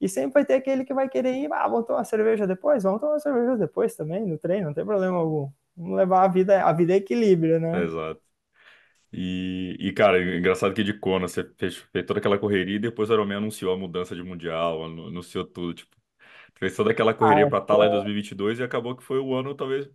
[0.00, 2.82] E sempre vai ter aquele que vai querer ir, ah, vamos tomar uma cerveja depois?
[2.84, 5.50] Vamos tomar uma cerveja depois também, no treino, não tem problema algum.
[5.76, 7.82] Vamos levar a vida, a vida é equilíbrio, né?
[7.82, 8.20] Exato.
[9.12, 13.08] E, e, cara, engraçado que de Kona você fez, fez toda aquela correria e depois
[13.08, 15.96] o Ironman anunciou a mudança de mundial, anunciou tudo, tipo,
[16.56, 19.18] fez toda aquela correria ah, para estar tá lá em 2022 e acabou que foi
[19.18, 19.88] o ano, talvez,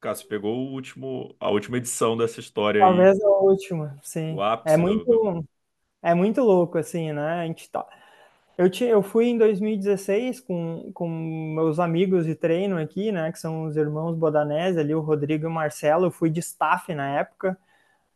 [0.00, 3.20] cara, você pegou o último, a última edição dessa história talvez aí.
[3.20, 4.34] Talvez a última, sim.
[4.34, 5.44] O ápice é muito, do...
[6.00, 7.40] é muito louco, assim, né?
[7.40, 7.84] A gente tá...
[8.56, 13.38] Eu, tinha, eu fui em 2016 com, com meus amigos de treino aqui, né, que
[13.38, 17.18] são os irmãos Bodanese, ali o Rodrigo e o Marcelo, eu fui de staff na
[17.18, 17.58] época,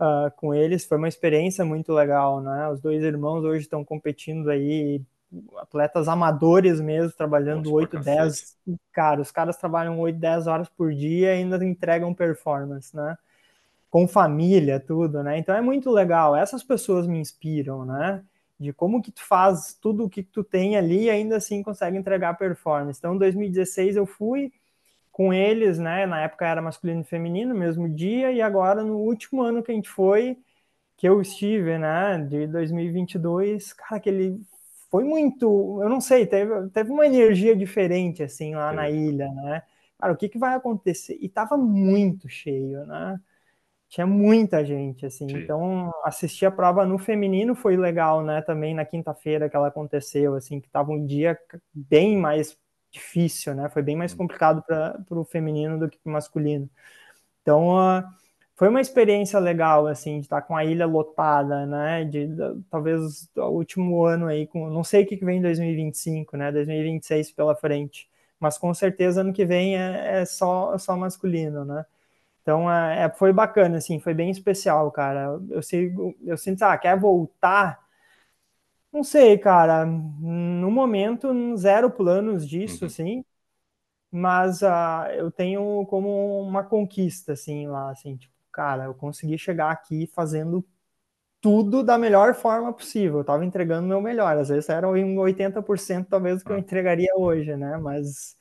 [0.01, 0.85] uh, com eles.
[0.85, 2.69] Foi uma experiência muito legal, né?
[2.69, 5.01] Os dois irmãos hoje estão competindo aí,
[5.57, 8.57] atletas amadores mesmo, trabalhando Nossa, 8, 10.
[8.93, 13.17] Cara, os caras trabalham 8, 10 horas por dia e ainda entregam performance, né?
[13.91, 15.39] Com família, tudo, né?
[15.39, 16.37] Então é muito legal.
[16.37, 18.23] Essas pessoas me inspiram, né?
[18.59, 21.97] De como que tu faz tudo o que tu tem ali e ainda assim consegue
[21.99, 22.99] entregar performance.
[22.99, 24.53] Então, em 2016 eu fui
[25.13, 26.07] com eles, né?
[26.07, 29.75] Na época era masculino e feminino, mesmo dia, e agora no último ano que a
[29.75, 30.39] gente foi,
[30.97, 34.41] que eu estive, né, de 2022, cara, que ele
[34.91, 39.63] foi muito, eu não sei, teve, teve uma energia diferente, assim, lá na ilha, né?
[39.99, 41.19] Cara, o que que vai acontecer?
[41.21, 43.21] E tava muito cheio, né?
[43.89, 45.39] Tinha muita gente, assim, Sim.
[45.39, 48.43] então assistir a prova no feminino foi legal, né?
[48.43, 51.39] Também na quinta-feira que ela aconteceu, assim, que tava um dia
[51.73, 52.59] bem mais
[52.91, 53.69] difícil, né?
[53.69, 56.69] Foi bem mais complicado para o feminino do que para o masculino.
[57.43, 58.03] Então, uh,
[58.57, 62.05] foi uma experiência legal, assim, de estar com a ilha lotada, né?
[62.05, 66.37] De, de talvez o último ano aí, com, não sei o que vem em 2025,
[66.37, 66.51] né?
[66.51, 68.09] 2026 pela frente,
[68.41, 71.85] mas com certeza ano que vem é, é só, só masculino, né?
[72.47, 75.41] Então, é, é foi bacana, assim, foi bem especial, cara.
[75.51, 77.85] Eu, sei, eu sinto, ah, quer voltar
[78.97, 79.85] não sei, cara.
[79.85, 82.87] No momento, zero planos disso, uhum.
[82.87, 83.25] assim.
[84.11, 89.71] Mas uh, eu tenho como uma conquista, assim, lá, assim, tipo, cara, eu consegui chegar
[89.71, 90.67] aqui fazendo
[91.41, 93.19] tudo da melhor forma possível.
[93.19, 94.39] Eu tava entregando o meu melhor.
[94.39, 96.61] Às vezes era em 80% talvez do que eu ah.
[96.61, 97.77] entregaria hoje, né?
[97.79, 98.37] Mas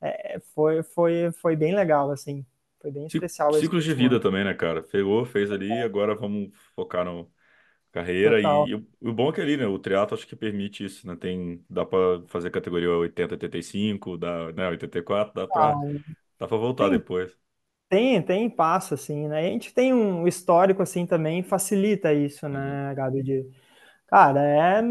[0.00, 2.46] é, foi, foi, foi bem legal, assim.
[2.80, 3.52] Foi bem especial.
[3.54, 4.82] Ciclos de vida também, né, cara?
[4.82, 7.30] Pegou, fez ali, agora vamos focar no,
[7.90, 8.40] carreira.
[8.40, 8.74] E, e,
[9.08, 9.66] o bom é que ali, né?
[9.66, 11.16] O triatlo acho que permite isso, né?
[11.16, 14.68] Tem, dá para fazer categoria 80, 85, dá, né?
[14.68, 15.74] 84, dá para ah,
[16.38, 17.36] dá para voltar tem, depois.
[17.88, 19.40] Tem, tem passo, assim, né?
[19.40, 22.94] A gente tem um histórico, assim, também facilita isso, né, uhum.
[22.94, 23.22] Gabi?
[23.22, 23.46] De,
[24.08, 24.82] cara, é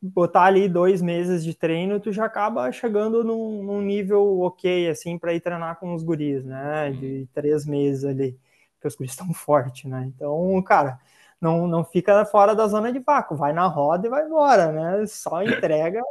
[0.00, 5.18] botar ali dois meses de treino, tu já acaba chegando num, num nível ok, assim,
[5.18, 6.90] para ir treinar com os guris, né?
[6.92, 7.28] De uhum.
[7.34, 8.38] três meses ali,
[8.74, 10.04] porque os guris estão fortes, né?
[10.14, 11.00] Então, cara
[11.40, 15.06] não, não fica fora da zona de vácuo, vai na roda e vai embora, né?
[15.06, 16.02] Só entrega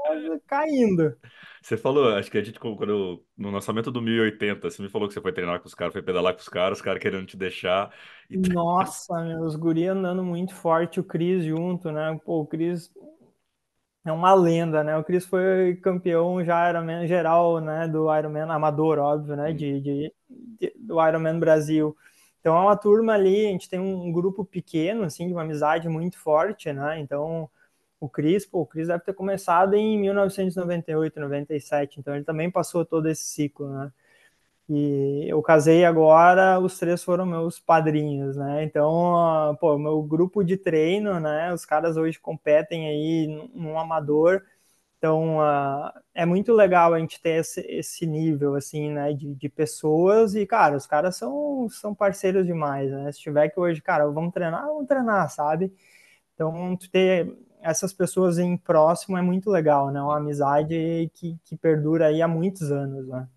[0.48, 1.16] caindo.
[1.62, 5.14] Você falou, acho que a gente, quando no lançamento do 1080, você me falou que
[5.14, 7.38] você foi treinar com os caras, foi pedalar com os caras, os caras querendo te
[7.38, 7.94] deixar.
[8.30, 8.38] E...
[8.38, 12.20] Nossa, meu, os guri andando muito forte, o Cris junto, né?
[12.24, 12.92] Pô, o Cris
[14.06, 14.98] é uma lenda, né?
[14.98, 17.88] O Cris foi campeão já Ironman geral, né?
[17.88, 19.54] Do Ironman amador, óbvio, né?
[19.54, 20.14] De, de,
[20.60, 21.96] de do Ironman Brasil.
[22.40, 25.90] Então é uma turma ali, a gente tem um grupo pequeno, assim, de uma amizade
[25.90, 27.00] muito forte, né?
[27.00, 27.50] Então
[28.00, 32.86] o Cris, pô, o Cris deve ter começado em 1998, 97, então ele também passou
[32.86, 33.92] todo esse ciclo, né?
[34.70, 38.64] E eu casei agora, os três foram meus padrinhos, né?
[38.64, 41.52] Então, pô, meu grupo de treino, né?
[41.52, 44.44] Os caras hoje competem aí num amador
[44.98, 49.50] Então, uh, é muito legal a gente ter esse, esse nível, assim, né, de, de,
[49.50, 53.12] pessoas e, cara, os caras são, são parceiros demais, né?
[53.12, 55.74] Se tiver que hoje, cara, vamos treinar, vamos treinar, sabe?
[56.36, 60.02] Então, ter essas pessoas em próximo é muito legal, né?
[60.02, 63.28] Uma amizade que, que perdura aí há muitos anos, né?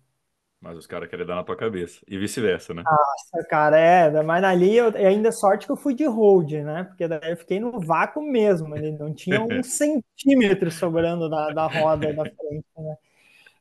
[0.63, 1.99] Mas os caras querem dar na tua cabeça.
[2.07, 2.83] E vice-versa, né?
[2.85, 4.23] Nossa, cara, é.
[4.23, 6.85] Mas ali eu ainda sorte que eu fui de hold, né?
[6.85, 8.73] Porque daí eu fiquei no vácuo mesmo.
[8.73, 12.95] Ele não tinha um centímetro sobrando da, da roda da frente, né?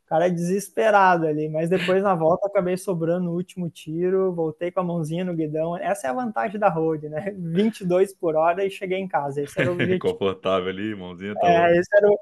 [0.05, 1.49] O cara é desesperado ali.
[1.49, 5.77] Mas depois na volta acabei sobrando o último tiro, voltei com a mãozinha no guidão.
[5.77, 7.35] Essa é a vantagem da hold, né?
[7.37, 9.43] 22 por hora e cheguei em casa.
[9.43, 9.99] Esse era o objetivo.
[9.99, 12.19] Confortável ali, mãozinha tá É, esse era, o,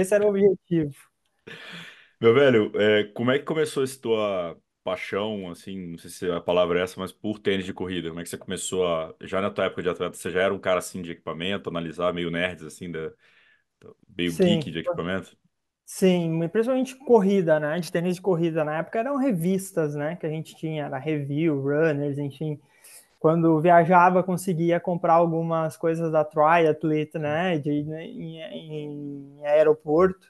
[0.00, 0.94] esse era o objetivo.
[2.20, 6.40] Meu velho, é, como é que começou essa tua paixão, assim, não sei se a
[6.40, 8.08] palavra é essa, mas por tênis de corrida?
[8.08, 10.52] Como é que você começou a, já na tua época de atleta, você já era
[10.54, 13.12] um cara, assim, de equipamento, analisar meio nerds, assim, da,
[14.16, 14.38] meio Sim.
[14.38, 15.36] geek de equipamento?
[15.86, 17.80] Sim, principalmente corrida, né?
[17.80, 18.62] De tênis de corrida.
[18.64, 20.16] Na época eram revistas, né?
[20.16, 22.60] Que a gente tinha, era review, runners, enfim.
[23.20, 27.58] Quando viajava, conseguia comprar algumas coisas da Triathlete, né?
[27.58, 28.40] De, em,
[29.40, 30.28] em aeroporto.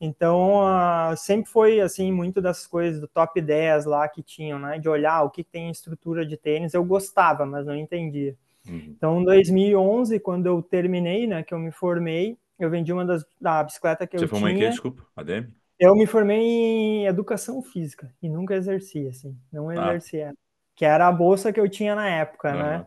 [0.00, 4.78] Então, uh, sempre foi, assim, muito das coisas do top 10 lá que tinham, né?
[4.78, 6.72] De olhar o que tem em estrutura de tênis.
[6.72, 8.34] Eu gostava, mas não entendia.
[8.66, 8.94] Uhum.
[8.96, 11.42] Então, em 2011, quando eu terminei, né?
[11.42, 14.40] Que eu me formei, eu vendi uma das da bicicleta que Você eu tinha.
[14.40, 14.70] Você formou em?
[14.70, 15.48] Desculpa, ADM?
[15.78, 19.36] Eu me formei em educação física e nunca exerci, assim.
[19.52, 19.74] Não ah.
[19.74, 20.32] exercia.
[20.74, 22.58] Que era a bolsa que eu tinha na época, uhum.
[22.58, 22.86] né?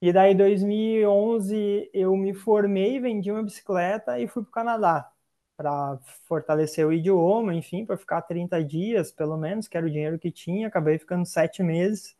[0.00, 5.10] E daí, em 2011, eu me formei, vendi uma bicicleta e fui para o Canadá
[5.56, 10.18] para fortalecer o idioma, enfim, para ficar 30 dias, pelo menos, que era o dinheiro
[10.18, 12.16] que tinha, acabei ficando sete meses.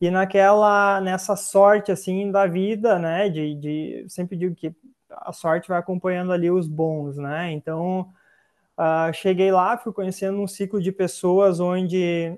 [0.00, 4.74] E naquela, nessa sorte, assim, da vida, né, de, de sempre digo que
[5.10, 8.12] a sorte vai acompanhando ali os bons, né, então
[8.78, 12.36] uh, cheguei lá, fui conhecendo um ciclo de pessoas onde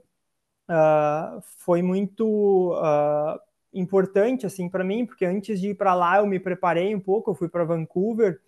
[0.68, 3.40] uh, foi muito uh,
[3.72, 7.30] importante, assim, para mim, porque antes de ir para lá eu me preparei um pouco,
[7.30, 8.40] eu fui para Vancouver,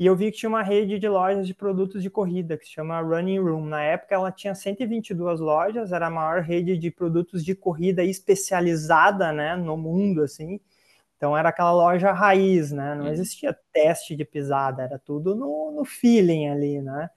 [0.00, 2.72] e eu vi que tinha uma rede de lojas de produtos de corrida que se
[2.72, 3.66] chama Running Room.
[3.66, 9.30] Na época ela tinha 122 lojas, era a maior rede de produtos de corrida especializada,
[9.30, 10.58] né, no mundo assim.
[11.18, 12.94] Então era aquela loja raiz, né?
[12.94, 13.12] Não uhum.
[13.12, 17.10] existia teste de pisada, era tudo no, no feeling ali, né?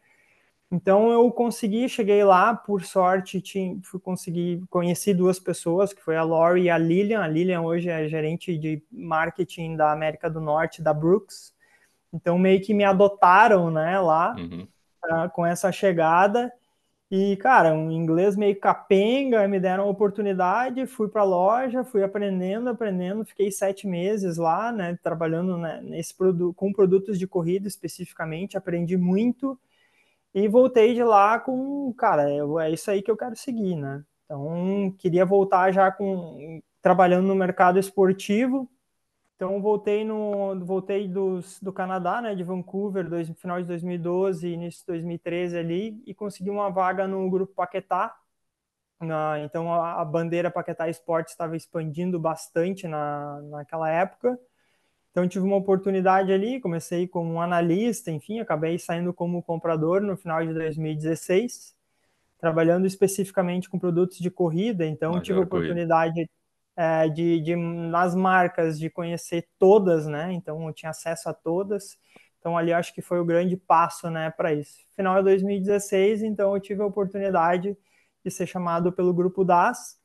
[0.70, 6.18] Então eu consegui, cheguei lá, por sorte, tinha, fui conseguir conheci duas pessoas, que foi
[6.18, 7.22] a Lori e a Lilian.
[7.22, 11.53] A Lilian hoje é gerente de marketing da América do Norte da Brooks.
[12.14, 14.68] Então meio que me adotaram, né, lá uhum.
[15.06, 16.52] uh, com essa chegada.
[17.16, 22.04] E, cara, um inglês meio capenga, me deram a oportunidade, fui para a loja, fui
[22.04, 27.68] aprendendo, aprendendo, fiquei sete meses lá, né, trabalhando né, nesse produto, com produtos de corrida
[27.68, 29.60] especificamente, aprendi muito
[30.34, 34.04] e voltei de lá com, cara, é isso aí que eu quero seguir, né?
[34.26, 38.68] Então, queria voltar já com trabalhando no mercado esportivo,
[39.44, 44.80] então voltei no voltei dos, do Canadá, né, de Vancouver, dois, final de 2012, início
[44.80, 48.16] de 2013 ali e consegui uma vaga no grupo Paquetá.
[49.02, 54.40] Na, então a, a, bandeira Paquetá Esportes estava expandindo bastante na, naquela época.
[55.12, 60.46] Então tive uma oportunidade ali, comecei como analista, enfim, acabei saindo como comprador no final
[60.46, 61.76] de 2016,
[62.40, 64.86] trabalhando especificamente com produtos de corrida.
[64.86, 66.43] Então tive a oportunidade corrida
[66.76, 70.34] é, de, de, nas marcas, de conhecer todas, né?
[70.34, 71.98] Então eu tinha acesso a todas.
[72.40, 74.80] Então ali acho que foi o grande passo, né, para isso.
[74.98, 77.78] Final de 2016, então eu tive a oportunidade
[78.24, 79.98] de ser chamado pelo grupo DAS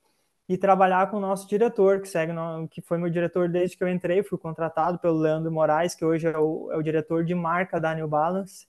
[0.49, 3.83] e trabalhar com o nosso diretor, que segue no, que foi meu diretor desde que
[3.83, 7.35] eu entrei, fui contratado pelo Leandro Moraes, que hoje é o, é o diretor de
[7.35, 8.69] marca da New Balance.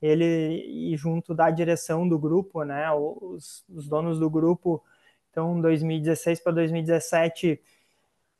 [0.00, 4.80] Ele e junto da direção do grupo, né, os, os donos do grupo
[5.38, 7.60] então, 2016 para 2017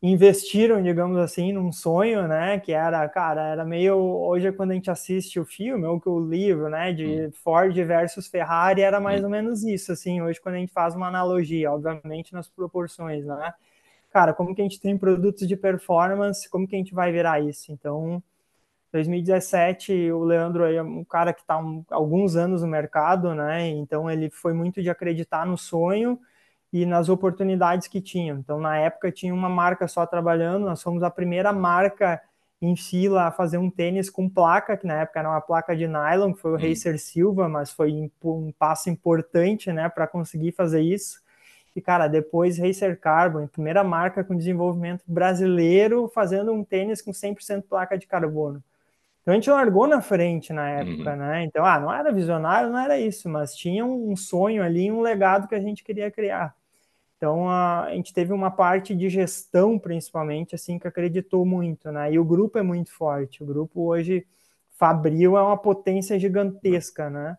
[0.02, 2.58] investiram, digamos assim, num sonho, né?
[2.58, 6.08] Que era, cara, era meio hoje é quando a gente assiste o filme ou que
[6.08, 6.92] o livro, né?
[6.92, 7.30] De hum.
[7.32, 9.24] Ford versus Ferrari era mais hum.
[9.24, 10.20] ou menos isso, assim.
[10.20, 13.54] Hoje quando a gente faz uma analogia, obviamente nas proporções, né?
[14.10, 17.40] Cara, como que a gente tem produtos de performance, como que a gente vai virar
[17.40, 17.70] isso?
[17.70, 18.20] Então,
[18.92, 23.68] 2017, o Leandro é um cara que está alguns anos no mercado, né?
[23.68, 26.18] Então ele foi muito de acreditar no sonho
[26.72, 28.38] e nas oportunidades que tinham.
[28.38, 32.20] Então, na época, tinha uma marca só trabalhando, nós fomos a primeira marca
[32.60, 35.86] em fila a fazer um tênis com placa, que na época era uma placa de
[35.86, 36.58] nylon, que foi o hum.
[36.58, 41.20] Racer Silva, mas foi um passo importante, né, para conseguir fazer isso.
[41.76, 47.62] E, cara, depois Racer Carbon, primeira marca com desenvolvimento brasileiro, fazendo um tênis com 100%
[47.68, 48.62] placa de carbono.
[49.22, 51.16] Então a gente largou na frente na época, Uhum.
[51.16, 51.44] né?
[51.44, 55.46] Então, ah, não era visionário, não era isso, mas tinha um sonho ali, um legado
[55.48, 56.54] que a gente queria criar.
[57.18, 62.12] Então a, gente teve uma parte de gestão, principalmente, assim, que acreditou muito, né?
[62.12, 63.42] E o grupo é muito forte.
[63.42, 64.26] O grupo hoje,
[64.78, 67.36] Fabril é uma potência gigantesca, né?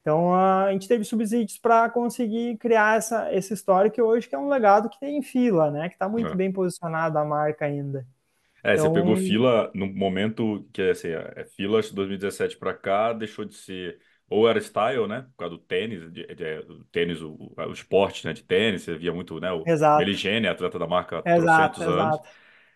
[0.00, 4.48] Então a gente teve subsídios para conseguir criar essa, história que hoje que é um
[4.48, 5.88] legado que tem em fila, né?
[5.88, 6.34] Que está muito É.
[6.34, 8.06] bem posicionado a marca ainda.
[8.62, 13.12] É, você Então, pegou fila no momento que, assim, é, fila de 2017 para cá
[13.12, 17.20] deixou de ser, ou era style, né, por causa do tênis, de, de- o tênis,
[17.22, 20.86] o, o esporte, né, de tênis, você via muito, né, o exato, Meligeni, atleta da
[20.86, 22.28] marca há exato, trocentos anos, exato,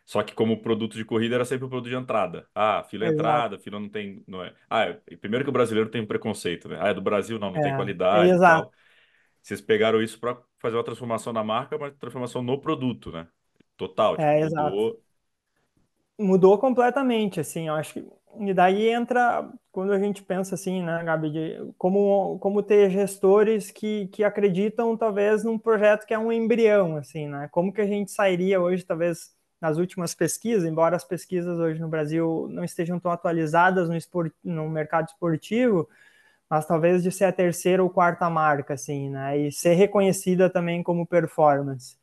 [0.04, 2.48] só que como produto de corrida era sempre o produto de entrada.
[2.54, 3.48] Ah, fila é exato.
[3.48, 4.54] entrada, fila não tem, não é.
[4.70, 7.52] Ah, é- primeiro que o brasileiro tem um preconceito, né, ah, é do Brasil, não,
[7.52, 8.72] não tem É, é qualidade e exato, tal.
[9.42, 13.28] Vocês pegaram isso para fazer uma transformação na marca, mas transformação no produto, né,
[13.76, 14.78] total, tipo, é exato.
[14.80, 15.02] mudou,
[16.18, 18.06] Mudou completamente, assim, eu acho que.
[18.40, 23.70] E daí entra, quando a gente pensa assim, né, Gabi, de como, como ter gestores
[23.70, 27.48] que, que acreditam, talvez, num projeto que é um embrião, assim, né?
[27.50, 31.88] Como que a gente sairia hoje, talvez, nas últimas pesquisas, embora as pesquisas hoje no
[31.88, 35.88] Brasil não estejam tão atualizadas no, esport, no mercado esportivo,
[36.48, 39.38] mas talvez de ser a terceira ou quarta marca, assim, né?
[39.38, 41.96] E ser reconhecida também como performance.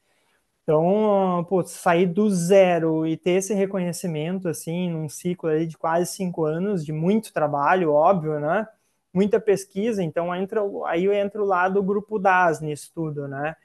[0.69, 6.45] Então, pô, sair do zero e ter esse reconhecimento, assim, num ciclo de quase cinco
[6.45, 8.67] anos, de muito trabalho, óbvio, né?
[9.11, 13.55] Muita pesquisa, então entra, aí entra o lado do grupo DAS nisso tudo, né?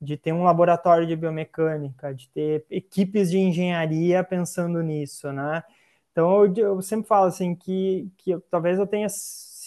[0.00, 5.62] De ter um laboratório de biomecânica, de ter equipes de engenharia pensando nisso, né?
[6.12, 9.08] Então, eu, eu sempre falo assim que, que talvez eu tenha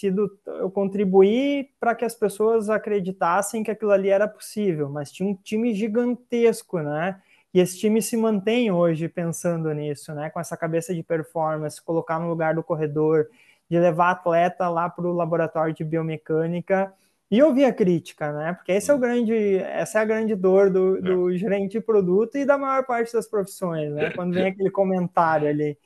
[0.00, 5.28] sido eu contribuí para que as pessoas acreditassem que aquilo ali era possível, mas tinha
[5.28, 7.20] um time gigantesco, né?
[7.52, 10.30] E esse time se mantém hoje pensando nisso, né?
[10.30, 13.28] Com essa cabeça de performance, colocar no lugar do corredor,
[13.68, 16.92] de levar atleta lá para o laboratório de biomecânica
[17.30, 18.52] e ouvir a crítica, né?
[18.54, 22.36] Porque esse é o grande, essa é a grande dor do, do gerente de produto
[22.36, 24.10] e da maior parte das profissões, né?
[24.10, 25.78] Quando vem aquele comentário ali.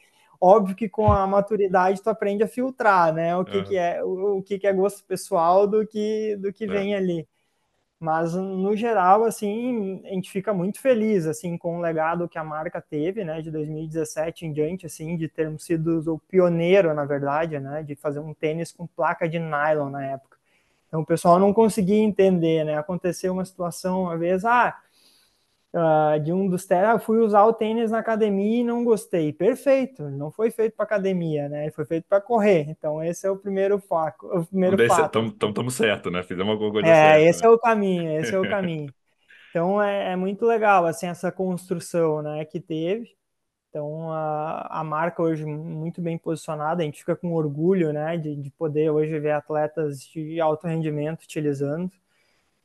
[0.46, 3.34] Óbvio que com a maturidade tu aprende a filtrar, né?
[3.34, 3.64] O que, uhum.
[3.64, 6.66] que é o, o, que, que é gosto pessoal do que do que é.
[6.66, 7.26] vem ali.
[7.98, 12.44] Mas no geral, assim, a gente fica muito feliz assim com o legado que a
[12.44, 17.58] marca teve, né, de 2017 em diante, assim, de termos sido o pioneiro, na verdade,
[17.58, 20.36] né, de fazer um tênis com placa de nylon na época.
[20.88, 22.76] Então o pessoal não conseguia entender, né?
[22.76, 24.76] Aconteceu uma situação uma vez, ah,
[25.74, 29.32] Uh, de um dos testes, ah, fui usar o tênis na academia e não gostei.
[29.32, 31.68] Perfeito, não foi feito para academia, né?
[31.72, 32.66] Foi feito para correr.
[32.68, 34.24] Então, esse é o primeiro fato.
[34.24, 34.76] O primeiro.
[34.80, 36.22] Então, estamos certo, né?
[36.22, 37.20] Fizemos alguma coisa é, certa.
[37.22, 37.48] esse né?
[37.48, 38.94] é o caminho, esse é o caminho.
[39.50, 43.14] Então, é, é, muito legal, assim, essa construção, né, que teve.
[43.70, 48.34] Então, a, a marca hoje muito bem posicionada, a gente fica com orgulho, né, de,
[48.34, 51.88] de poder hoje ver atletas de alto rendimento utilizando.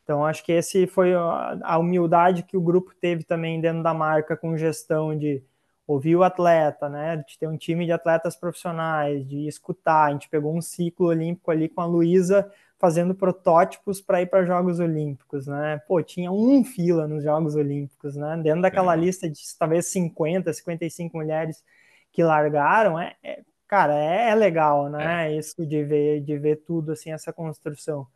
[0.09, 4.35] Então, acho que esse foi a humildade que o grupo teve também dentro da marca
[4.35, 5.43] com gestão de
[5.85, 7.17] ouvir o atleta, né?
[7.17, 10.05] De ter um time de atletas profissionais, de escutar.
[10.07, 14.43] A gente pegou um ciclo olímpico ali com a Luísa fazendo protótipos para ir para
[14.45, 15.77] Jogos Olímpicos, né?
[15.87, 18.35] Pô, tinha um fila nos Jogos Olímpicos, né?
[18.41, 19.01] Dentro daquela Uhum.
[19.01, 21.63] lista de talvez 50, 55 mulheres
[22.11, 25.35] que largaram, é, é- cara, é, é legal, né?
[25.35, 28.07] Isso de ver, de ver tudo assim, essa construção.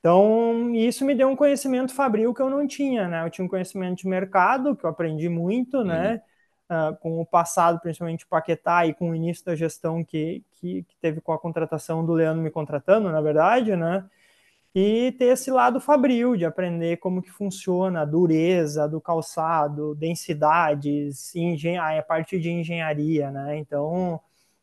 [0.00, 3.24] Então, isso me deu um conhecimento fabril que eu não tinha, né?
[3.24, 6.22] Eu tinha um conhecimento de mercado, que eu aprendi muito, né?
[6.68, 10.84] Ah, com o passado, principalmente o Paquetá, e com o início da gestão que, que,
[10.84, 14.08] que teve com a contratação do Leandro me contratando, na verdade, né?
[14.74, 21.34] E ter esse lado fabril, de aprender como que funciona a dureza do calçado, densidades,
[21.34, 23.56] engen a parte de engenharia, né?
[23.58, 24.20] Então,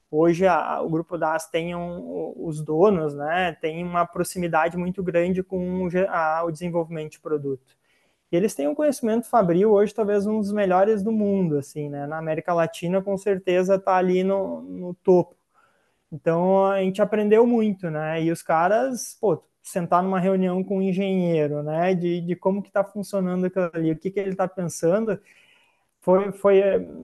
[0.10, 5.44] hoje a, o grupo DAS tem um, os donos, né, tem uma proximidade muito grande
[5.44, 7.76] com o, a, o, desenvolvimento de produto.
[8.32, 12.08] E eles têm um conhecimento fabril hoje talvez um dos melhores do mundo, assim, né,
[12.08, 15.36] na América Latina com certeza está ali no, no, topo.
[16.12, 20.82] Então a gente aprendeu muito, né, e os caras, pô, sentar numa reunião com um
[20.82, 24.48] engenheiro, né, de, de como que está funcionando aquilo ali, o que que ele está
[24.48, 25.20] pensando,
[26.02, 26.62] foi, foi,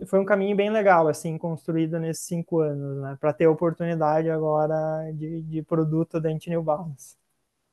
[0.07, 3.17] foi um caminho bem legal, assim, construído nesses cinco anos, né?
[3.19, 7.17] Para ter a oportunidade agora de, de produto da New Balance.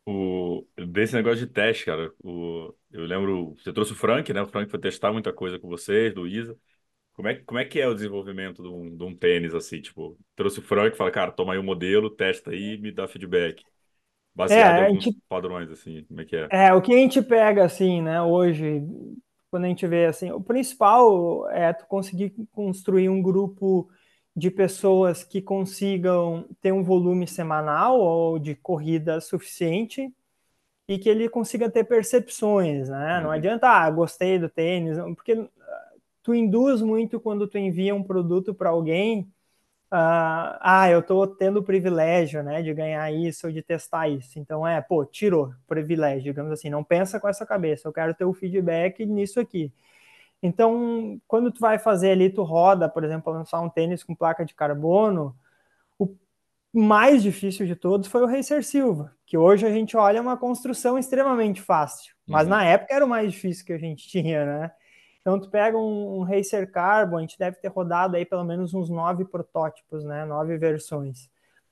[0.06, 4.42] O, desse negócio de teste, cara, o, eu lembro, você trouxe o Frank, né?
[4.42, 6.57] O Frank foi testar muita coisa com vocês, do Isa.
[7.14, 10.18] Como é, como é que é o desenvolvimento de um, de um tênis, assim, tipo,
[10.36, 13.66] trouxe o Frank e fala, cara, toma aí o modelo, testa aí me dá feedback.
[14.34, 16.53] Baseado É, em alguns gente- padrões, assim, como é que é?
[16.53, 18.82] É, o que a gente pega, assim, né, hoje,
[19.51, 23.88] quando a gente vê, assim, o principal é tu conseguir construir um grupo
[24.34, 30.12] de pessoas que consigam ter um volume semanal ou de corrida suficiente
[30.88, 33.18] e que ele consiga ter percepções, né?
[33.18, 33.24] Uhum.
[33.24, 35.48] Não adianta, ah, gostei do tênis, porque
[36.22, 39.30] tu induz muito quando tu envia um produto para alguém,
[39.93, 44.38] uh, ah, eu estou tendo o privilégio, né, de ganhar isso ou de testar isso.
[44.38, 48.24] Então é, pô, tirou privilégio, digamos assim, não pensa com essa cabeça, eu quero ter
[48.24, 49.72] o feedback nisso aqui.
[50.43, 54.45] Então, quando tu vai fazer ali, tu roda, por exemplo, lançar um tênis com placa
[54.45, 55.36] de carbono,
[55.99, 56.16] o
[56.72, 60.99] mais difícil de todos foi o Racer Silva, que hoje a gente olha uma construção
[60.99, 62.51] extremamente fácil, mas uhum.
[62.51, 64.72] na época era o mais difícil que a gente tinha, né?
[65.20, 68.72] Então, tu pega um, um Racer Carbon, a gente deve ter rodado aí pelo menos
[68.72, 70.24] uns nove protótipos, né?
[70.24, 71.28] Nove versões.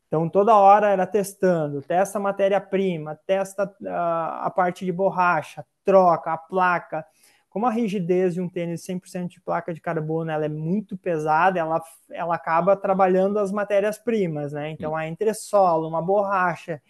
[0.07, 6.33] Então, toda hora era testando, testa a matéria-prima, testa a, a parte de borracha, troca
[6.33, 7.05] a placa,
[7.51, 11.59] como a rigidez de um tênis 100% de placa de carbono ela é muito pesada,
[11.59, 14.71] ela, ela acaba trabalhando as matérias-primas, né?
[14.71, 16.81] Então, a entressola, uma borracha,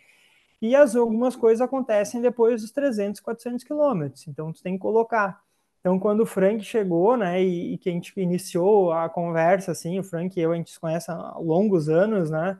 [0.61, 5.41] e as, algumas coisas acontecem depois dos 300, 400 quilômetros, então tu tem que colocar.
[5.81, 9.99] Então, quando o Frank chegou, né, e, e, que a gente iniciou a conversa, assim,
[9.99, 12.59] o Frank e eu, a gente se conhece há longos anos, né,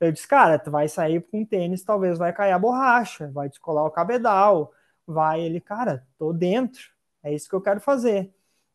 [0.00, 3.84] eu disse, cara, tu vai sair com tênis, talvez vai cair a borracha, vai descolar
[3.84, 4.72] o cabedal,
[5.06, 6.92] vai ele, cara, tô dentro,
[7.22, 8.32] é isso que eu quero fazer.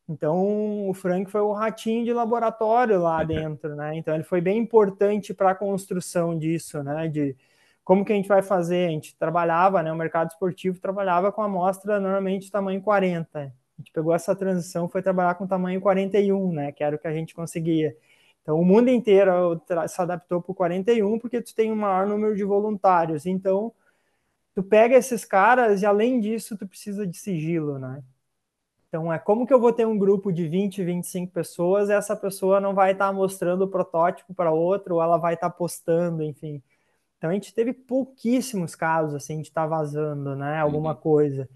[0.07, 3.95] Então, o Frank foi o ratinho de laboratório lá dentro, né?
[3.95, 7.07] Então, ele foi bem importante para a construção disso, né?
[7.07, 7.37] De
[7.83, 8.87] como que a gente vai fazer?
[8.87, 9.91] A gente trabalhava, né?
[9.91, 13.53] O mercado esportivo trabalhava com amostra normalmente tamanho 40.
[13.79, 16.71] A gente pegou essa transição, foi trabalhar com tamanho 41, né?
[16.73, 17.95] Que era o que a gente conseguia.
[18.41, 22.35] Então, o mundo inteiro se adaptou para o 41 porque tu tem um maior número
[22.35, 23.25] de voluntários.
[23.25, 23.73] Então,
[24.53, 28.03] tu pega esses caras e, além disso, tu precisa de sigilo, né?
[28.89, 32.15] Então, é como que eu vou ter um grupo de 20, 25 pessoas e essa
[32.15, 35.55] pessoa não vai estar tá mostrando o protótipo para outra ou ela vai estar tá
[35.55, 36.61] postando, enfim.
[37.17, 40.97] Então, a gente teve pouquíssimos casos, assim, de estar tá vazando, né, alguma uhum.
[40.99, 41.49] coisa.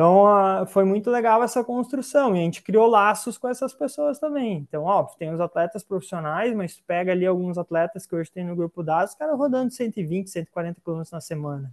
[0.00, 4.56] Então, foi muito legal essa construção e a gente criou laços com essas pessoas também.
[4.56, 8.42] Então, óbvio, tem os atletas profissionais, mas tu pega ali alguns atletas que hoje tem
[8.42, 11.70] no grupo dados, cara rodando 120, 140 km na semana.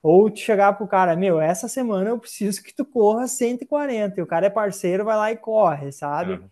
[0.00, 4.22] Ou te chegar pro cara, meu, essa semana eu preciso que tu corra 140, e
[4.22, 6.34] o cara é parceiro, vai lá e corre, sabe?
[6.34, 6.48] Uhum.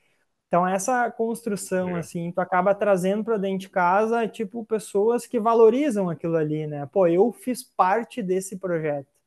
[0.48, 6.10] Então, essa construção, assim, tu acaba trazendo para dentro de casa, tipo, pessoas que valorizam
[6.10, 6.84] aquilo ali, né?
[6.90, 9.19] Pô, eu fiz parte desse projeto.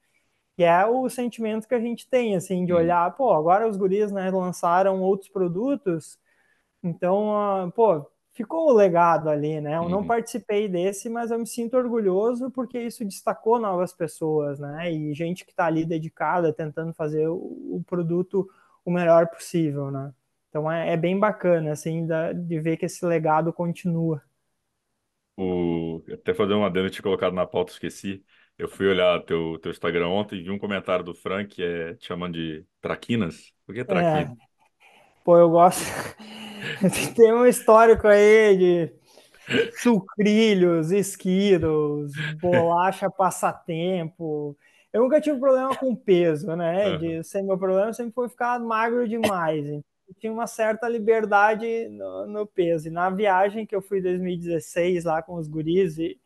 [0.58, 4.12] E é o sentimento que a gente tem, assim, de olhar, pô, agora os guris,
[4.12, 6.20] né, lançaram outros produtos,
[6.84, 9.78] então, uh, pô, ficou o legado ali, né?
[9.78, 9.90] Eu uhum.
[9.90, 14.92] não participei desse, mas eu me sinto orgulhoso porque isso destacou novas pessoas, né?
[14.92, 18.50] E gente que está ali dedicada, tentando fazer o, o, produto
[18.84, 20.14] o melhor possível, né?
[20.50, 24.22] Então é, é bem bacana, assim, da, de ver que esse legado continua.
[25.38, 26.02] O...
[26.12, 28.24] Até fazer uma adendo, te colocado na pauta, esqueci.
[28.64, 32.08] Eu fui olhar teu, teu Instagram ontem e vi um comentário do Frank é, te
[32.08, 33.52] chamando de traquinas.
[33.66, 33.84] Por que é.
[33.84, 34.32] traquinas?
[34.32, 34.44] É.
[35.22, 35.84] Pô, eu gosto.
[37.14, 38.94] Tem um histórico aí de
[39.82, 44.58] sucrilhos, esquiros, bolacha passatempo.
[44.94, 46.92] Eu nunca tive problema com peso, né?
[46.92, 46.98] Uhum.
[47.00, 49.66] De, sem meu problema sempre foi ficar magro demais.
[49.66, 49.84] Então,
[50.18, 52.88] tinha uma certa liberdade no, no, peso.
[52.88, 56.18] E na viagem que eu fui em 2016 lá com os guris e,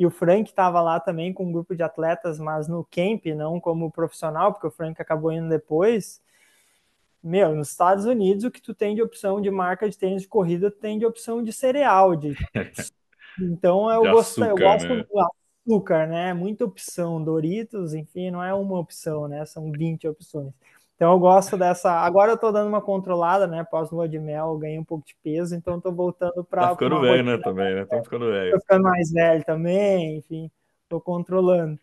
[0.00, 3.60] e o Frank estava lá também com um grupo de atletas, mas no camp, não
[3.60, 6.20] como profissional, porque o Frank acabou indo depois
[7.22, 10.28] meu, nos Estados Unidos o que tu tem de opção de marca de tênis de
[10.28, 12.34] corrida, tu tem de opção de cereal, de
[13.38, 15.04] então eu, gosto, açúcar, eu gosto né?
[15.04, 15.30] do
[15.66, 16.32] açúcar, né?
[16.32, 19.44] Muita opção, Doritos, enfim, não é uma opção, né?
[19.44, 20.54] São 20 opções.
[21.00, 21.90] Então eu gosto dessa.
[21.92, 23.64] Agora eu tô dando uma controlada, né?
[23.64, 26.60] Pós lua de mel, ganhei um pouco de peso, então tô voltando para.
[26.60, 27.38] Tá ficando velho, né?
[27.38, 27.86] Também, né?
[27.86, 28.52] Tô ficando velho.
[28.52, 30.50] Tô ficando mais velho também, enfim,
[30.90, 31.80] tô controlando.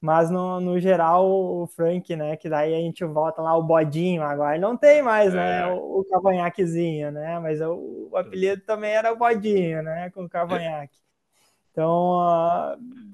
[0.00, 2.36] Mas no, no geral, o Frank, né?
[2.36, 4.56] Que daí a gente volta lá o bodinho agora.
[4.56, 5.62] Não tem mais, né?
[5.62, 5.66] É.
[5.66, 7.40] O, o cavanhaquezinho, né?
[7.40, 10.10] Mas o, o, apelido também era o bodinho, né?
[10.10, 10.96] Com o cavanhaque.
[11.72, 12.20] Então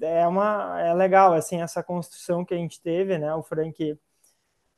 [0.01, 3.33] é uma é legal assim essa construção que a gente teve, né?
[3.33, 3.97] O Frank,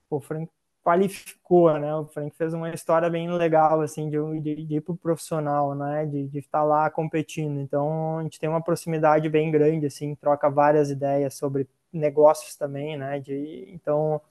[0.09, 0.49] o Frank
[0.83, 1.93] qualificou, né?
[1.95, 5.75] O Frank fez uma história bem legal assim de, de, de ir para o profissional,
[5.75, 6.05] né?
[6.05, 7.59] De, de estar lá competindo.
[7.59, 12.97] Então a gente tem uma proximidade bem grande, assim, troca várias ideias sobre negócios também,
[12.97, 13.19] né?
[13.19, 14.21] De, então,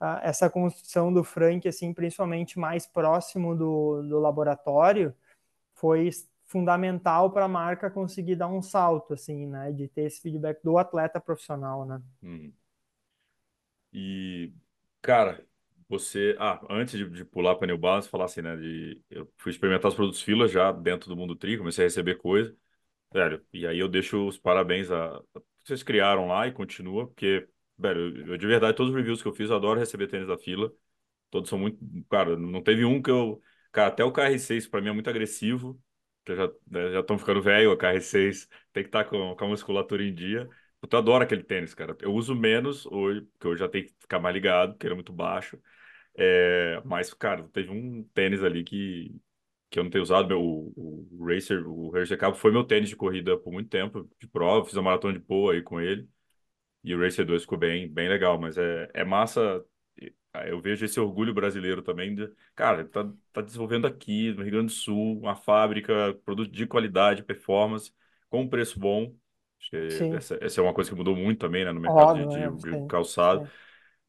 [0.00, 5.14] a, essa construção do Frank, assim, principalmente mais próximo do, do laboratório,
[5.74, 6.10] foi
[6.46, 9.72] fundamental para a marca conseguir dar um salto, assim, né?
[9.72, 12.00] De ter esse feedback do atleta profissional, né?
[12.22, 12.52] Hum.
[13.92, 14.52] E,
[15.00, 15.44] cara,
[15.88, 16.36] você.
[16.38, 18.56] Ah, antes de, de pular para New Balance, falar assim, né?
[18.56, 22.16] De, eu fui experimentar os produtos Fila já dentro do mundo Tri, comecei a receber
[22.16, 22.56] coisa.
[23.12, 25.16] Velho, e aí eu deixo os parabéns a.
[25.18, 25.22] a-
[25.64, 29.34] Vocês criaram lá e continua, porque, velho, eu, de verdade, todos os reviews que eu
[29.34, 30.72] fiz, eu adoro receber tênis da Fila.
[31.30, 31.78] Todos são muito.
[32.10, 33.40] Cara, não teve um que eu.
[33.72, 35.80] Cara, até o KR6 para mim é muito agressivo.
[36.24, 39.44] Que eu já né, já estão ficando velho, o KR6 tem que estar com, com
[39.44, 40.48] a musculatura em dia.
[40.90, 41.96] Eu adoro aquele tênis, cara.
[42.00, 44.96] Eu uso menos hoje, porque eu já tenho que ficar mais ligado, porque ele é
[44.96, 45.58] muito baixo.
[46.16, 49.14] É, mas, cara, teve um tênis ali que,
[49.70, 50.28] que eu não tenho usado.
[50.28, 54.08] Meu, o, o Racer, o Racer Cabo foi meu tênis de corrida por muito tempo,
[54.20, 54.64] de prova.
[54.66, 56.08] Fiz a maratona de Poa aí com ele.
[56.84, 58.38] E o Racer 2 ficou bem, bem legal.
[58.40, 59.64] Mas é, é massa.
[60.46, 62.14] Eu vejo esse orgulho brasileiro também.
[62.14, 66.66] De, cara, tá, tá desenvolvendo aqui no Rio Grande do Sul, uma fábrica, produto de
[66.66, 67.92] qualidade, performance,
[68.30, 69.14] com um preço bom.
[70.10, 72.48] Essa, essa é uma coisa que mudou muito também, né, no mercado de, óbvio, de,
[72.48, 72.50] né?
[72.50, 73.44] de Sim, calçado.
[73.46, 73.50] sim.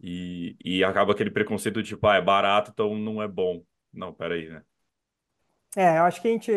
[0.01, 3.63] E, e acaba aquele preconceito de tipo, ah, é barato, então não é bom.
[3.93, 4.63] Não, peraí, né?
[5.75, 6.51] É, eu acho que a gente.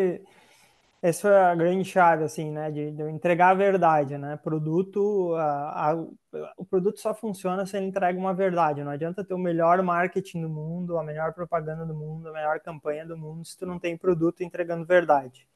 [1.01, 2.71] Essa foi a grande chave, assim, né?
[2.71, 4.37] De, de entregar a verdade, né?
[4.37, 5.95] Produto, a, a,
[6.57, 8.83] o produto só funciona se ele entrega uma verdade.
[8.83, 12.59] Não adianta ter o melhor marketing do mundo, a melhor propaganda do mundo, a melhor
[12.61, 15.47] campanha do mundo, se tu não tem produto entregando verdade.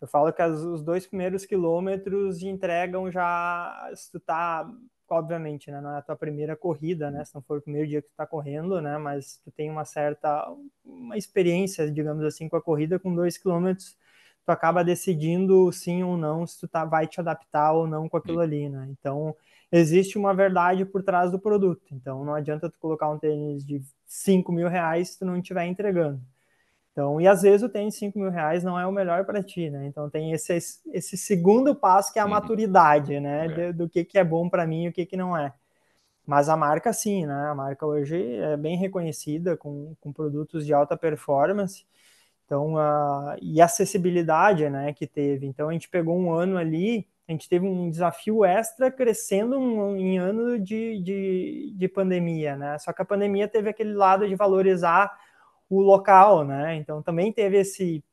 [0.00, 4.70] Eu falo que as, os dois primeiros quilômetros entregam já, se tu tá,
[5.10, 8.02] obviamente, né, não é a tua primeira corrida, né, se não for o primeiro dia
[8.02, 10.46] que tu tá correndo, né, mas tu tem uma certa,
[10.84, 13.96] uma experiência, digamos assim, com a corrida, com dois quilômetros,
[14.44, 18.16] tu acaba decidindo sim ou não se tu tá, vai te adaptar ou não com
[18.16, 19.36] aquilo ali, né, então
[19.72, 23.82] existe uma verdade por trás do produto, então não adianta tu colocar um tênis de
[24.06, 26.20] 5 mil reais se tu não estiver entregando.
[26.94, 29.42] Então, e às vezes o tênis de 5 mil reais não é o melhor para
[29.42, 29.84] ti, né?
[29.86, 30.56] Então tem esse,
[30.92, 32.30] esse segundo passo que é a Uhum.
[32.30, 33.46] maturidade, né?
[33.46, 33.48] É.
[33.48, 35.52] De, do que, que é bom para mim e o que, que não é.
[36.26, 37.48] Mas a marca sim, né?
[37.50, 41.84] A marca hoje é bem reconhecida com, com produtos de alta performance.
[42.46, 45.46] Então, uh, e acessibilidade, né, que teve.
[45.46, 49.96] Então, a gente pegou um ano ali, a gente teve um desafio extra crescendo um,
[49.96, 52.78] em ano de, de, de pandemia, né?
[52.78, 55.10] Só que a pandemia teve aquele lado de valorizar
[55.76, 56.76] o local, né?
[56.76, 58.04] Então também teve esse,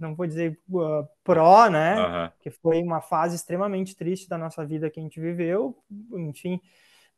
[0.00, 1.94] não vou dizer uh, pró, né?
[1.94, 2.32] Aham.
[2.40, 5.76] Que foi uma fase extremamente triste da nossa vida que a gente viveu,
[6.12, 6.60] enfim,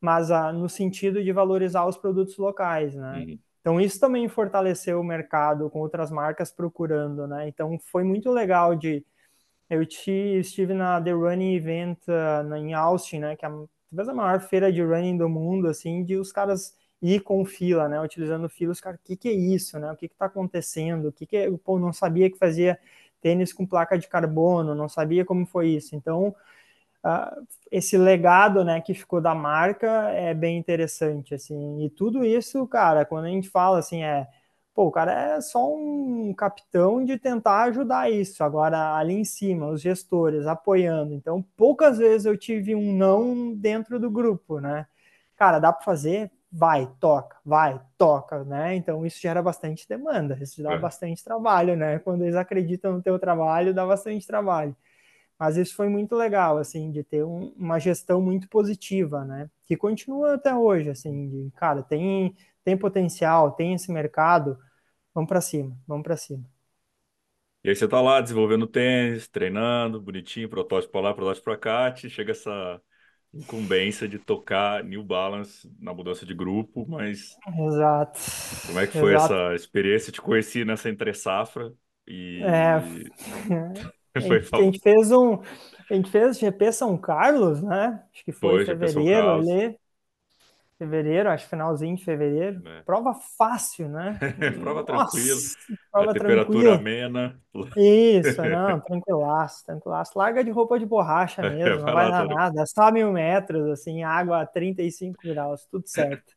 [0.01, 3.19] mas uh, no sentido de valorizar os produtos locais, né?
[3.19, 3.39] Uhum.
[3.61, 7.49] Então isso também fortaleceu o mercado com outras marcas procurando, né?
[7.49, 9.05] Então foi muito legal de
[9.69, 13.37] eu estive na The Running Event uh, em Austin, né?
[13.37, 13.49] Que é
[13.91, 17.89] talvez a maior feira de running do mundo, assim, de os caras ir com fila,
[17.89, 18.01] né?
[18.01, 19.91] Utilizando fila, os caras, o que, que é isso, né?
[19.93, 21.09] O que está acontecendo?
[21.09, 21.51] O que, que é...
[21.59, 22.79] Pô, não sabia que fazia
[23.21, 25.97] tênis com placa de carbono, não sabia como foi isso.
[25.97, 26.35] Então,
[27.05, 31.85] uh, esse legado, né, que ficou da marca é bem interessante, assim.
[31.85, 34.29] E tudo isso, cara, quando a gente fala assim, é
[34.77, 38.45] pô, o cara é só um capitão de tentar ajudar isso.
[38.45, 41.15] Agora, ali em cima, os gestores apoiando.
[41.15, 44.87] Então, poucas vezes eu tive um não dentro do grupo, né?
[45.37, 46.31] Cara, dá para fazer?
[46.59, 48.75] Vai, toca, vai, toca, né?
[48.77, 50.79] Então, isso gera bastante demanda, isso dá é.
[50.79, 51.99] bastante trabalho, né?
[51.99, 54.75] Quando eles acreditam no teu trabalho, dá bastante trabalho.
[55.39, 59.51] Mas isso foi muito legal, assim, de ter um, uma gestão muito positiva, né?
[59.67, 62.35] Que continua até hoje, assim, de, cara, tem,
[62.65, 64.59] tem potencial, tem esse mercado,
[65.15, 66.45] vamos para cima, vamos para cima.
[67.65, 71.93] E aí você tá lá desenvolvendo tênis, treinando, bonitinho, protótipo para lá, protótipo para cá,
[71.93, 72.81] te chega essa
[73.39, 78.21] incumbência de tocar New Balance na mudança de grupo, mas Exato.
[78.67, 79.35] como é que foi Exato.
[79.35, 80.13] essa experiência?
[80.13, 81.73] Te conheci nessa entre safra
[82.07, 82.81] e é,
[84.21, 85.41] foi a gente fez um
[85.89, 88.03] a gente fez GP São Carlos, né?
[88.13, 89.77] Acho que foi, foi fevereiro ali.
[90.79, 92.63] Fevereiro, acho finalzinho de fevereiro.
[92.69, 92.83] É.
[92.83, 94.19] Prova fácil, né?
[94.61, 95.41] prova tranquila.
[95.91, 97.41] Prova a temperatura amena.
[97.75, 100.19] Isso, não, tranquilaço, tranquilaço.
[100.19, 102.63] Larga de roupa de borracha mesmo, não vai dar nada.
[102.63, 106.31] É só mil metros, assim, água a 35 graus, tudo certo.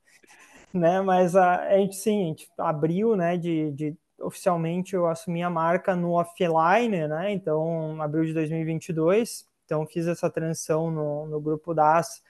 [0.73, 1.01] né?
[1.01, 5.49] Mas a, a gente, sim, a gente abriu, né, de, de oficialmente eu assumi a
[5.49, 7.31] marca no offline, né?
[7.33, 9.45] Então, abril de 2022.
[9.65, 12.21] Então, fiz essa transição no, no grupo das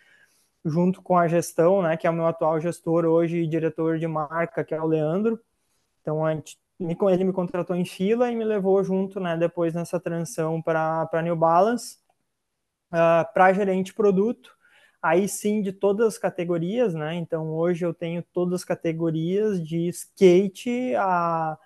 [0.63, 4.07] junto com a gestão, né, que é o meu atual gestor hoje e diretor de
[4.07, 5.39] marca, que é o Leandro.
[6.01, 9.99] Então, a gente, ele me contratou em fila e me levou junto, né, depois nessa
[9.99, 11.97] transição para New Balance,
[12.91, 14.57] uh, para gerente produto.
[15.01, 17.15] Aí sim, de todas as categorias, né?
[17.15, 21.57] Então, hoje eu tenho todas as categorias de skate a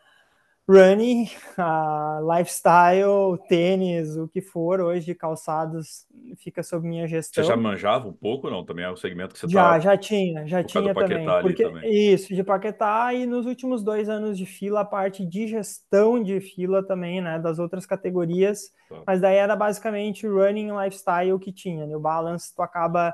[0.68, 6.06] running, uh, lifestyle, tênis, o que for hoje de calçados
[6.38, 7.44] fica sob minha gestão.
[7.44, 8.64] Você já manjava um pouco, não?
[8.64, 9.80] Também é o segmento que você já, tá...
[9.80, 11.26] Já, tinha, já tinha também.
[11.42, 12.14] Porque, também.
[12.14, 16.40] Isso, de paquetar e nos últimos dois anos de fila, a parte de gestão de
[16.40, 19.04] fila também, né, das outras categorias, tá.
[19.06, 21.96] mas daí era basicamente running lifestyle que tinha, né?
[21.96, 23.14] o balance tu acaba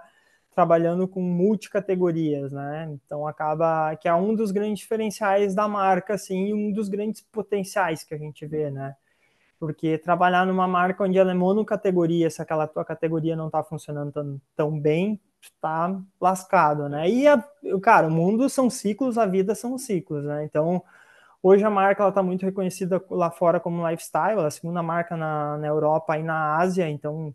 [0.54, 2.90] trabalhando com multicategorias, né?
[2.92, 8.04] Então acaba que é um dos grandes diferenciais da marca, assim, um dos grandes potenciais
[8.04, 8.96] que a gente vê, né?
[9.60, 14.12] Porque trabalhar numa marca onde ela é monocategoria, se aquela tua categoria não está funcionando
[14.12, 17.10] tão, tão bem, está lascado, né?
[17.10, 17.44] E, a,
[17.82, 20.44] cara, o mundo são ciclos, a vida são ciclos, né?
[20.46, 20.84] Então,
[21.44, 25.58] hoje a marca ela está muito reconhecida lá fora como lifestyle, a segunda marca na,
[25.58, 27.34] na Europa e na Ásia, então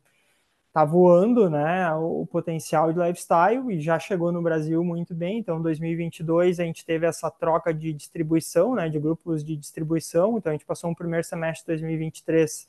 [0.74, 5.38] tá voando, né, o potencial de lifestyle e já chegou no Brasil muito bem.
[5.38, 10.36] Então, 2022 a gente teve essa troca de distribuição, né, de grupos de distribuição.
[10.36, 12.68] Então, a gente passou um primeiro semestre de 2023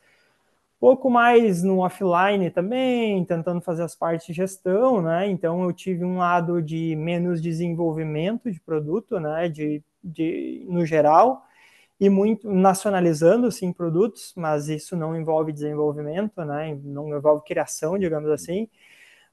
[0.79, 5.27] pouco mais no offline também, tentando fazer as partes de gestão, né?
[5.27, 11.43] Então, eu tive um lado de menos desenvolvimento de produto, né, de, de no geral
[11.99, 16.75] e muito nacionalizando sim produtos, mas isso não envolve desenvolvimento, né?
[16.83, 18.69] Não envolve criação, digamos assim,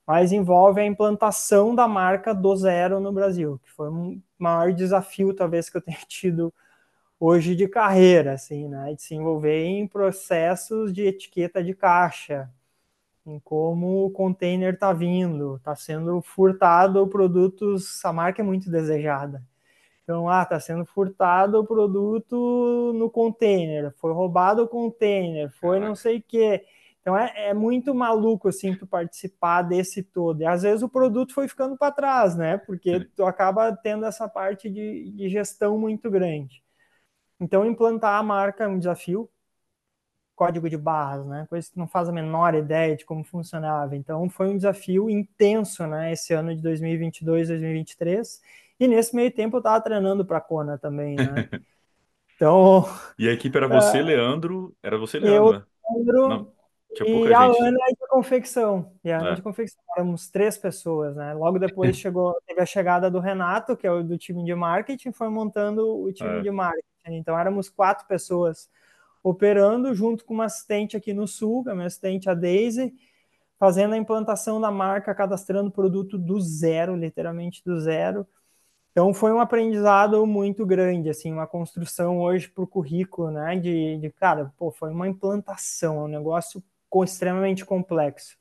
[0.07, 5.35] mas envolve a implantação da marca do zero no Brasil, que foi um maior desafio
[5.35, 6.53] talvez que eu tenha tido
[7.21, 8.95] hoje de carreira, assim, né?
[8.95, 12.51] De se envolver em processos de etiqueta de caixa,
[13.27, 19.43] em como o container está vindo, está sendo furtado produtos, a marca é muito desejada.
[20.13, 25.95] Então, ah, está sendo furtado o produto no container, foi roubado o container, foi não
[25.95, 26.63] sei o quê.
[27.01, 30.43] Então é, é, muito maluco assim tu participar desse todo.
[30.43, 32.59] E às vezes o produto foi ficando para trás, né?
[32.59, 36.63] Porque tu acaba tendo essa parte de, de, gestão muito grande.
[37.41, 39.31] Então implantar a marca é um desafio.
[40.37, 41.47] Código de barras, né?
[41.49, 43.97] Coisa que não faz a menor ideia de como funcionava.
[43.97, 46.13] Então foi um desafio intenso, né?
[46.13, 48.41] Esse ano de 2022, 2023
[48.85, 51.25] e nesse meio tempo eu estava treinando para a Kona também, né?
[52.35, 52.85] Então.
[53.17, 54.03] e a equipe era você, é...
[54.03, 54.75] Leandro?
[54.83, 55.47] Era você, Leandro?
[55.47, 55.65] Eu, né?
[55.95, 56.29] Leandro.
[56.29, 56.53] Não,
[57.07, 57.63] e a gente.
[57.63, 58.93] Ana de confecção.
[59.05, 59.35] E a Ana é.
[59.35, 59.81] de confecção.
[59.97, 61.33] Éramos três pessoas, né?
[61.35, 65.13] Logo depois chegou, teve a chegada do Renato, que é o do time de marketing,
[65.13, 66.41] foi montando o time é.
[66.41, 66.87] de marketing.
[67.07, 68.69] Então éramos quatro pessoas
[69.23, 72.93] operando junto com uma assistente aqui no sul, é a minha assistente, a Daisy,
[73.57, 78.27] fazendo a implantação da marca, cadastrando produto do zero, literalmente do zero.
[78.93, 83.57] Então foi um aprendizado muito grande, assim, uma construção hoje para o currículo, né?
[83.57, 86.63] De, de, cara, pô, foi uma implantação, um negócio
[87.05, 88.37] extremamente complexo.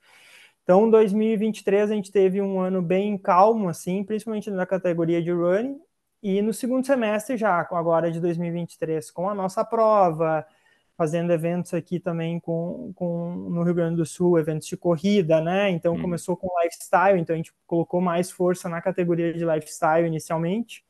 [0.64, 5.80] Então, 2023 a gente teve um ano bem calmo, assim, principalmente na categoria de running,
[6.22, 10.45] e no segundo semestre já, agora de 2023, com a nossa prova,
[10.98, 15.70] fazendo eventos aqui também com, com no Rio Grande do Sul, eventos de corrida, né?
[15.70, 16.02] Então hum.
[16.02, 20.84] começou com lifestyle, então a gente colocou mais força na categoria de lifestyle inicialmente,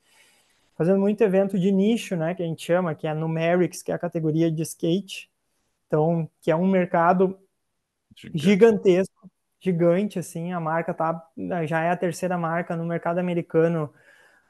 [0.78, 2.36] fazendo muito evento de nicho, né?
[2.36, 5.30] Que a gente chama, que é a Numerics, que é a categoria de skate.
[5.88, 7.38] Então, que é um mercado
[8.16, 8.40] gigante.
[8.40, 10.54] gigantesco, gigante, assim.
[10.54, 11.22] A marca tá,
[11.66, 13.94] já é a terceira marca no mercado americano,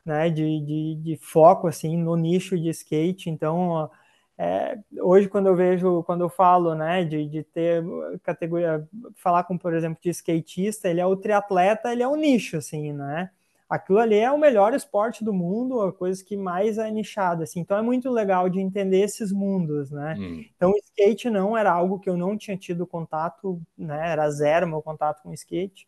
[0.06, 0.30] né?
[0.30, 3.30] De, de, de foco, assim, no nicho de skate.
[3.30, 3.90] Então,
[4.38, 7.84] é, hoje, quando eu vejo, quando eu falo, né, de, de ter
[8.24, 12.58] categoria, falar com, por exemplo, de skatista, ele é o triatleta, ele é um nicho,
[12.58, 13.30] assim, né?
[13.70, 17.62] Aquilo ali é o melhor esporte do mundo, a coisa que mais é nichada, assim.
[17.62, 20.16] Então é muito legal de entender esses mundos, né?
[20.20, 20.44] Hum.
[20.56, 24.12] Então skate não era algo que eu não tinha tido contato, né?
[24.12, 25.88] Era zero meu contato com skate.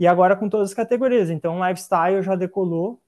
[0.00, 1.28] E agora com todas as categorias.
[1.28, 2.98] Então lifestyle já decolou,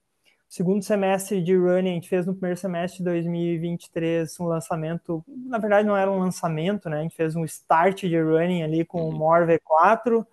[0.49, 5.59] segundo semestre de running, a gente fez no primeiro semestre de 2023 um lançamento, na
[5.59, 6.99] verdade não era um lançamento, né?
[6.99, 9.17] A gente fez um start de running ali com o uhum.
[9.17, 10.25] More V4.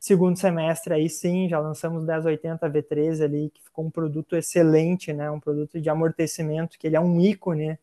[0.00, 5.30] Segundo semestre aí sim, já lançamos 1080 V13 ali, que ficou um produto excelente, né?
[5.30, 7.78] Um produto de amortecimento, que ele é um ícone.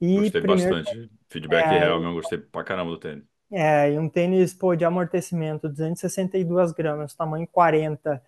[0.00, 0.76] E gostei primeiro...
[0.76, 1.10] bastante.
[1.28, 3.24] Feedback é, real, eu gostei pra caramba do tênis.
[3.52, 8.22] É, e um tênis pô, de amortecimento, 262 gramas, tamanho 40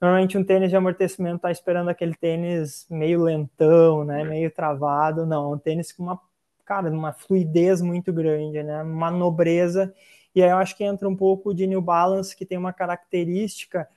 [0.00, 5.26] Normalmente um tênis de amortecimento está esperando aquele tênis meio lentão, né, meio travado.
[5.26, 6.20] Não, um tênis com uma,
[6.64, 9.92] cara, uma fluidez muito grande, né, uma nobreza.
[10.34, 13.88] E aí eu acho que entra um pouco de New Balance, que tem uma característica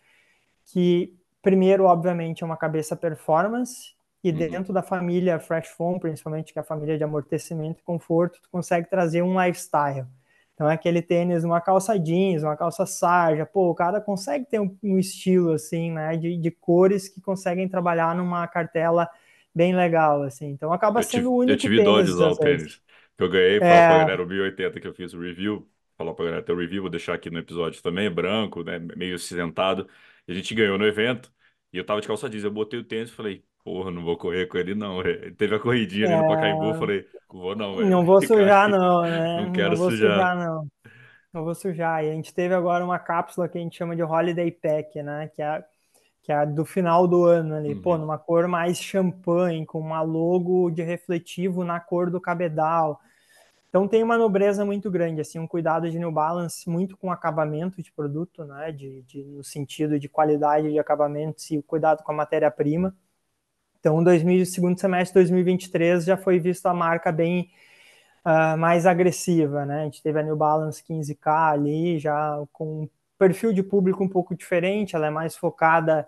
[0.65, 3.93] que, primeiro, obviamente, é uma cabeça performance,
[4.23, 4.37] e uhum.
[4.37, 8.49] dentro da família Fresh Foam, principalmente, que é a família de amortecimento e conforto, tu
[8.51, 10.05] consegue trazer um lifestyle.
[10.61, 14.59] Então é aquele tênis, uma calça jeans, uma calça sarja, pô, o cara consegue ter
[14.59, 19.09] um, um estilo assim, né, de, de, cores que conseguem trabalhar numa cartela
[19.55, 20.49] bem legal, assim.
[20.49, 22.79] Então acaba Eu sendo tive, o eu único tive dó de tênis usar o tênis.
[23.17, 26.13] Que eu ganhei, falar pra É, galera o 1080 que eu fiz o review, falar
[26.13, 29.89] pra galera o review, vou deixar aqui no episódio também, é branco, né, meio acinzentado,
[30.27, 31.33] e a gente ganhou no evento,
[31.73, 34.17] e eu tava de calça jeans, eu botei o tênis e falei, porra, não vou
[34.17, 35.01] correr com ele não.
[35.37, 39.03] Teve a corridinha ali no Pacaembu, eu é, falei, vou não, não vou sujar não,
[39.03, 39.41] né?
[39.41, 40.31] não Não quero vou sujar.
[40.31, 40.67] sujar não.
[41.33, 42.03] Não vou sujar.
[42.03, 45.29] E a gente teve agora uma cápsula que a gente chama de Holiday Pack, né?
[45.33, 45.63] Que é,
[46.23, 47.75] que é do final do ano ali.
[47.75, 52.99] Pô, Uhum, numa cor mais champanhe, com uma logo de refletivo na cor do cabedal.
[53.69, 57.81] Então tem uma nobreza muito grande, assim, um cuidado de New Balance muito com acabamento
[57.81, 58.71] de produto, né?
[58.71, 62.95] De, de, no sentido de qualidade de acabamento e o cuidado com a matéria-prima.
[63.81, 67.51] Então, 2000, segundo semestre de 2023 já foi visto a marca bem
[68.23, 69.81] uh, mais agressiva, né?
[69.81, 74.07] A gente teve a New Balance 15K ali, já com um perfil de público um
[74.07, 76.07] pouco diferente, ela é mais focada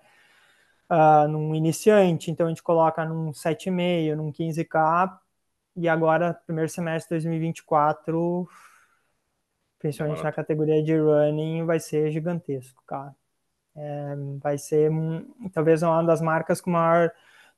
[0.89, 5.17] uh, num iniciante, então a gente coloca num 7,5, num 15K,
[5.75, 8.49] e agora, primeiro semestre de 2024, na
[9.79, 10.31] principalmente na maratona.
[10.31, 13.15] categoria de running, vai ser gigantesco, cara.
[13.75, 17.11] É, vai ser um, talvez uma das marcas com maior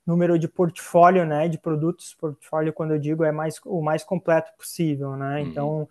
[0.06, 2.14] número de portfólio, né, de produtos.
[2.16, 5.42] Portfólio, quando eu digo, é mais o mais completo possível, né?
[5.42, 5.88] Uhum, Então,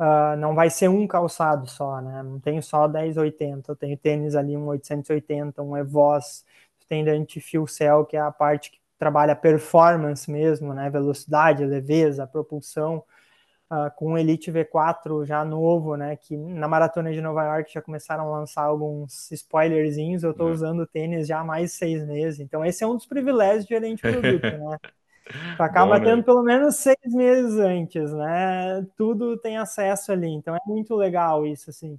[0.00, 2.22] uh, não vai ser um calçado só, né?
[2.22, 6.44] Não tenho só 1080, eu tenho tênis ali um 880, um Evos,
[6.88, 10.90] tem Dante Fuel Cell, que é a parte que trabalha performance mesmo, né?
[10.90, 13.04] Velocidade, leveza, propulsão.
[13.70, 16.16] Uh, com o Elite V4 já novo, né?
[16.16, 20.22] Que na maratona de Nova York já começaram a lançar alguns spoilerzinhos.
[20.22, 20.52] Eu estou né?
[20.52, 22.40] usando tênis já há mais de seis meses.
[22.40, 24.78] Então, esse é um dos privilégios de gerente produto, né?
[25.56, 26.22] Tu acaba Bom, tendo né?
[26.22, 28.86] pelo menos seis meses antes, né?
[28.96, 30.28] Tudo tem acesso ali.
[30.28, 31.98] Então, é muito legal isso, assim.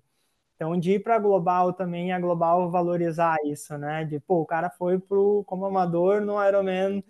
[0.55, 4.05] Então, de ir para a Global também, a Global valorizar isso, né?
[4.05, 7.03] De, pô, o cara foi pro, como amador no Ironman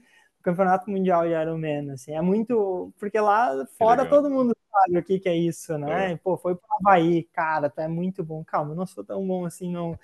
[0.46, 5.20] Campeonato Mundial de Ironman, assim, é muito, porque lá fora todo mundo sabe o que
[5.20, 6.12] que é isso, né?
[6.12, 6.18] É.
[6.18, 8.44] Pô, foi para Havaí, cara, tá é muito bom.
[8.44, 9.98] Calma, eu não sou tão bom assim, não.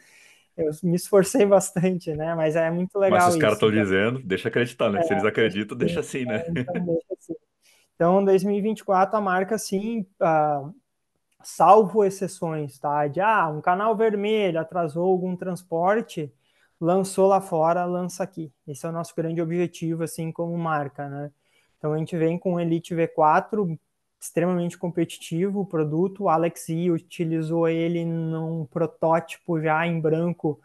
[0.58, 2.34] Eu me esforcei bastante, né?
[2.34, 5.04] Mas é muito Mas legal os caras estão Então, dizendo, deixa acreditar, né?
[5.04, 6.44] Se eles acreditam, sim, deixa assim, né?
[6.50, 7.36] então deixa assim.
[7.96, 10.74] Então, 2024 a marca sim, uh,
[11.44, 13.08] salvo exceções, tá?
[13.08, 16.34] De ah, um canal vermelho atrasou algum transporte,
[16.82, 18.52] lançou lá fora, lança aqui.
[18.68, 21.32] Esse é o nosso grande objetivo, assim, como marca, né?
[21.78, 23.78] Então a gente vem com o Elite V4
[24.20, 26.24] extremamente competitivo o produto.
[26.24, 30.60] O Alex E utilizou ele num protótipo já em branco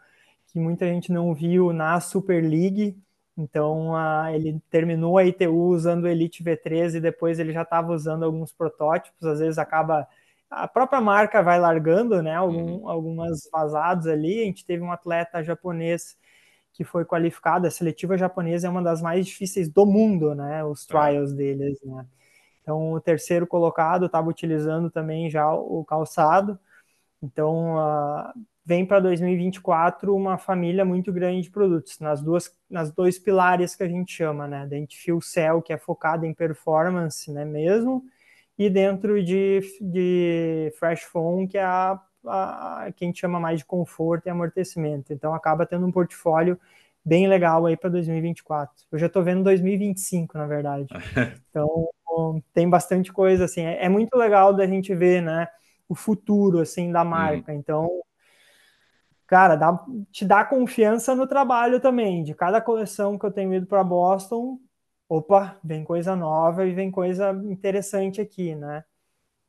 [0.47, 2.97] que muita gente não viu na Super League.
[3.37, 7.93] Então uh, ele terminou a ITU usando o Elite V3 e depois ele já estava
[7.93, 9.23] usando alguns protótipos.
[9.23, 10.07] Às vezes acaba
[10.49, 12.35] a própria marca vai largando, né?
[12.35, 12.89] Algum, Uhum.
[12.89, 14.41] Algumas vazados ali.
[14.41, 16.17] A gente teve um atleta japonês
[16.73, 17.67] que foi qualificado.
[17.67, 20.63] A seletiva japonesa é uma das mais difíceis do mundo, né?
[20.63, 20.87] Os É.
[20.87, 22.05] trials deles, né?
[22.61, 26.59] Então, o terceiro colocado estava utilizando também já o calçado.
[27.21, 28.33] Então, uh,
[28.65, 33.83] vem para 2024 uma família muito grande de produtos, nas duas, nas dois pilares que
[33.83, 34.67] a gente chama, né?
[34.67, 38.03] Dente Fuel Cell, que é focado em performance, né, mesmo,
[38.57, 43.59] e dentro de, de Fresh Foam, que é a, a, que a gente chama mais
[43.59, 45.13] de conforto e amortecimento.
[45.13, 46.59] Então, acaba tendo um portfólio
[47.05, 48.85] bem legal aí para 2024.
[48.91, 50.87] Eu já estou vendo 2025, na verdade.
[51.49, 51.89] Então,
[52.53, 55.47] tem bastante coisa, assim, é, é, muito legal da gente ver, né,
[55.87, 57.51] o futuro, assim, da marca.
[57.51, 57.57] Uhum.
[57.57, 57.89] Então,
[59.27, 59.79] cara, dá,
[60.11, 62.23] te dá confiança no trabalho também.
[62.23, 64.59] De cada coleção que eu tenho ido para Boston,
[65.09, 68.83] opa, vem coisa nova e vem coisa interessante aqui, né?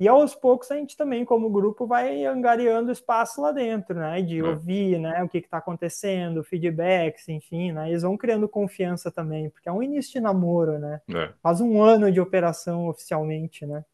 [0.00, 4.22] E aos poucos a gente também, como grupo, vai angariando espaço lá dentro, né?
[4.22, 4.42] De é.
[4.44, 5.24] ouvir, né?
[5.24, 7.88] O que está acontecendo, feedbacks, enfim, né?
[7.88, 11.00] Eles vão criando confiança também, porque é um início de namoro, né?
[11.12, 11.32] É.
[11.42, 13.84] Faz um ano de operação oficialmente, né?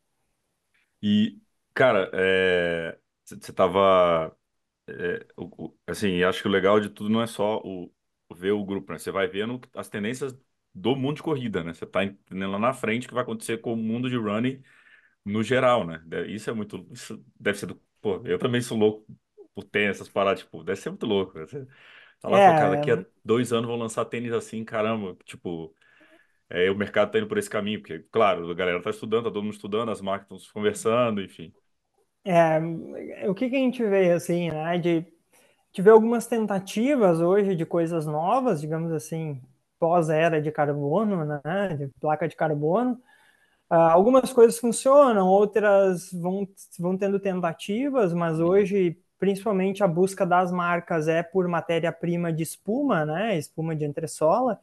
[1.02, 1.38] E,
[1.72, 2.98] cara, é...
[3.24, 4.36] você tava...
[4.86, 7.90] É, o, o, assim, acho que o legal de tudo não é só o
[8.34, 8.98] ver o grupo, né?
[8.98, 10.36] Você vai vendo as tendências
[10.74, 11.72] do mundo de corrida, né?
[11.72, 14.62] Você tá entendendo lá na frente o que vai acontecer com o mundo de running
[15.24, 16.02] no geral, né?
[16.28, 16.86] Isso é muito.
[16.90, 17.80] Isso deve ser do.
[18.00, 19.06] Pô, eu também sou louco
[19.54, 21.38] por ter essas paradas, tipo, deve ser muito louco.
[21.38, 21.46] Né?
[21.46, 21.66] Você
[22.20, 25.74] tá lá, é, cara, daqui a dois anos vão lançar tênis assim, caramba, tipo.
[26.50, 29.30] É, o mercado tá indo por esse caminho, porque, claro, a galera tá estudando, tá
[29.30, 31.52] todo mundo estudando, as marcas estão conversando, enfim.
[32.24, 32.58] É,
[33.28, 34.78] o que, que a gente vê, assim, né?
[34.78, 35.06] De,
[35.72, 39.42] de ver algumas tentativas hoje de coisas novas, digamos assim,
[39.85, 41.76] pós-era de carbono, né?
[41.76, 42.93] De placa de carbono.
[43.70, 50.51] Uh, algumas coisas funcionam, outras vão, vão tendo tentativas, mas hoje, principalmente, a busca das
[50.51, 53.37] marcas é por matéria-prima de espuma, né?
[53.37, 54.59] Espuma de entressola.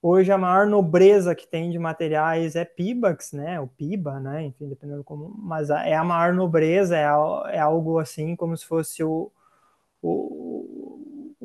[0.00, 3.60] Hoje a maior nobreza que tem de materiais é Pibax, né?
[3.60, 4.44] O Piba, né?
[4.44, 5.34] Enfim, dependendo como.
[5.36, 7.02] Mas é a maior nobreza, é,
[7.56, 9.32] é algo assim como se fosse o,
[10.00, 10.85] o,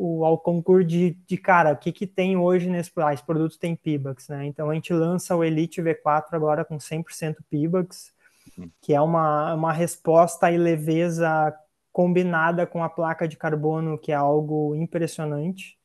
[0.01, 3.59] o ao concurso de, de cara, o que, que tem hoje nesse ah, esse produto
[3.59, 4.47] tem Pibax, né?
[4.47, 8.11] Então a gente lança o Elite V4 agora com 100% Pibax,
[8.57, 8.67] uhum.
[8.81, 11.55] que é uma, uma resposta e leveza
[11.91, 15.77] combinada com a placa de carbono, que é algo impressionante.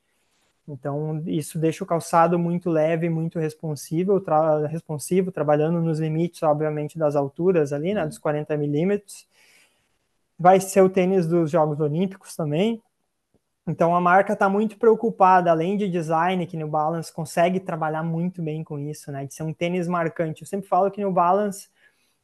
[0.67, 6.99] Então, isso deixa o calçado muito leve, muito responsivo, tra responsivo, trabalhando nos limites, obviamente,
[6.99, 9.27] das alturas ali, né, dos 40 milímetros.
[10.39, 12.83] Vai ser o tênis dos Jogos Olímpicos também.
[13.67, 18.41] Então, a marca está muito preocupada, além de design, que New Balance consegue trabalhar muito
[18.41, 20.43] bem com isso, né, de ser um tênis marcante.
[20.43, 21.69] Eu sempre falo que New Balance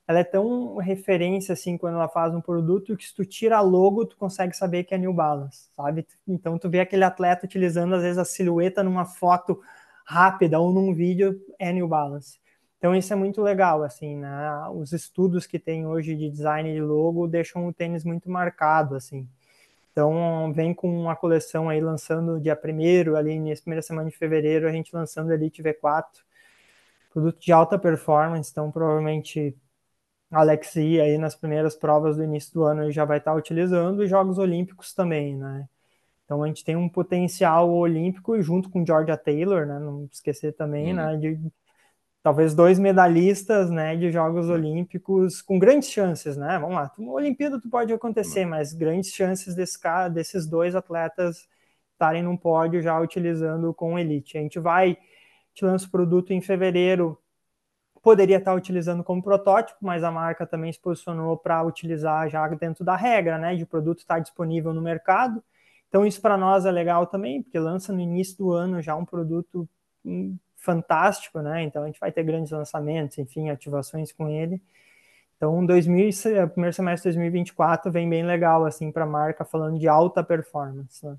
[0.06, 4.04] ela é tão referência assim quando ela faz um produto que se tu tira logo,
[4.04, 6.06] tu consegue saber que é New Balance, sabe?
[6.26, 9.60] Então tu vê aquele atleta utilizando às vezes a silhueta numa foto
[10.04, 12.40] rápida ou num vídeo é New Balance.
[12.78, 14.68] Então isso é muito legal, assim, né?
[14.74, 19.28] Os estudos que tem hoje de design de logo deixam o tênis muito marcado, assim.
[19.92, 24.66] Então vem com uma coleção aí lançando dia primeiro, ali na primeira semana de fevereiro,
[24.66, 26.06] a gente lançando o Elite V4,
[27.10, 29.54] produto de alta performance, então provavelmente
[30.30, 34.38] Alexi aí nas primeiras provas do início do ano já vai estar utilizando e Jogos
[34.38, 35.68] Olímpicos também, né?
[36.24, 39.78] Então a gente tem um potencial olímpico junto com Georgia Taylor, né?
[39.78, 41.16] Não esquecer também, né?
[41.18, 41.38] De
[42.22, 43.96] talvez dois medalhistas, né?
[43.96, 46.58] De Jogos Olímpicos com grandes chances, né?
[46.58, 51.48] Vamos lá, uma Olimpíada tu pode acontecer, mas grandes chances desse cara, desses dois atletas
[51.92, 54.38] estarem num pódio já utilizando com elite.
[54.38, 54.98] A gente vai
[55.54, 57.18] te lança o produto em fevereiro
[58.02, 62.84] poderia estar utilizando como protótipo, mas a marca também se posicionou para utilizar já dentro
[62.84, 65.42] da regra, né, de produto estar disponível no mercado.
[65.88, 69.04] Então isso para nós é legal também, porque lança no início do ano já um
[69.04, 69.68] produto
[70.04, 71.62] hum, fantástico, né?
[71.64, 74.62] Então a gente vai ter grandes lançamentos, enfim, ativações com ele.
[75.36, 76.10] Então, 2000,
[76.52, 81.04] primeiro semestre de 2024 vem bem legal assim para a marca falando de alta performance.
[81.06, 81.16] Né?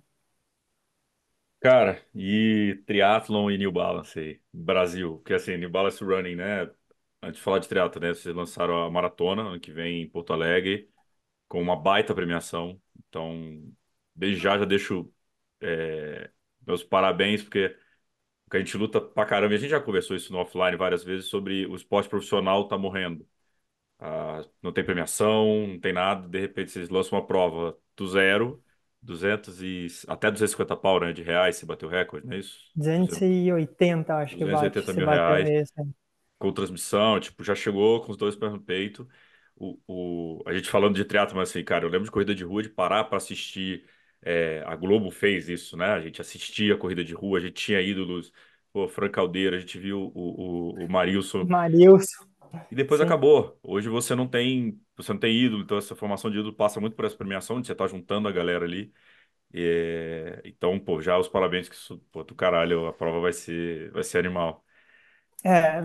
[1.59, 6.69] Cara, e triathlon e New Balance aí, Brasil, porque assim, New Balance Running, né?
[7.21, 8.09] Antes de falar de triatlo, né?
[8.13, 10.89] Vocês lançaram a maratona ano que vem em Porto Alegre
[11.47, 12.81] com uma baita premiação.
[13.09, 13.63] Então,
[14.15, 15.13] desde já já deixo
[15.61, 16.31] é,
[16.67, 17.75] meus parabéns, porque
[18.57, 21.27] a gente luta pra caramba, e a gente já conversou isso no offline várias vezes
[21.29, 23.27] sobre o esporte profissional tá morrendo.
[23.99, 28.63] Ah, não tem premiação, não tem nada, de repente vocês lançam uma prova do zero
[29.01, 32.59] 200 e até 250 pau, né, de reais, se bateu o recorde, não é isso?
[32.75, 35.73] 280, acho que bate, 280 mil reais nesse.
[36.39, 39.07] com transmissão, tipo, já chegou com os dois pés no peito.
[39.55, 42.43] O, o, a gente falando de teatro, mas assim, cara, eu lembro de corrida de
[42.43, 43.87] rua, de parar para assistir.
[44.25, 45.87] É, a Globo fez isso, né?
[45.87, 48.31] A gente assistia a corrida de rua, a gente tinha ídolos,
[48.71, 51.47] pô, Frank Caldeira, a gente viu o, o, o Marilson.
[51.47, 52.25] Marilson.
[52.71, 53.05] E depois Sim.
[53.05, 53.59] acabou.
[53.61, 56.95] Hoje você não tem, você não tem ídolo, então essa formação de ídolo passa muito
[56.95, 58.91] por essa premiação, onde você tá juntando a galera ali.
[59.53, 63.91] E, então, pô, já os parabéns que isso, pô, do caralho, a prova vai ser,
[63.91, 64.65] vai ser animal.
[65.43, 65.81] É,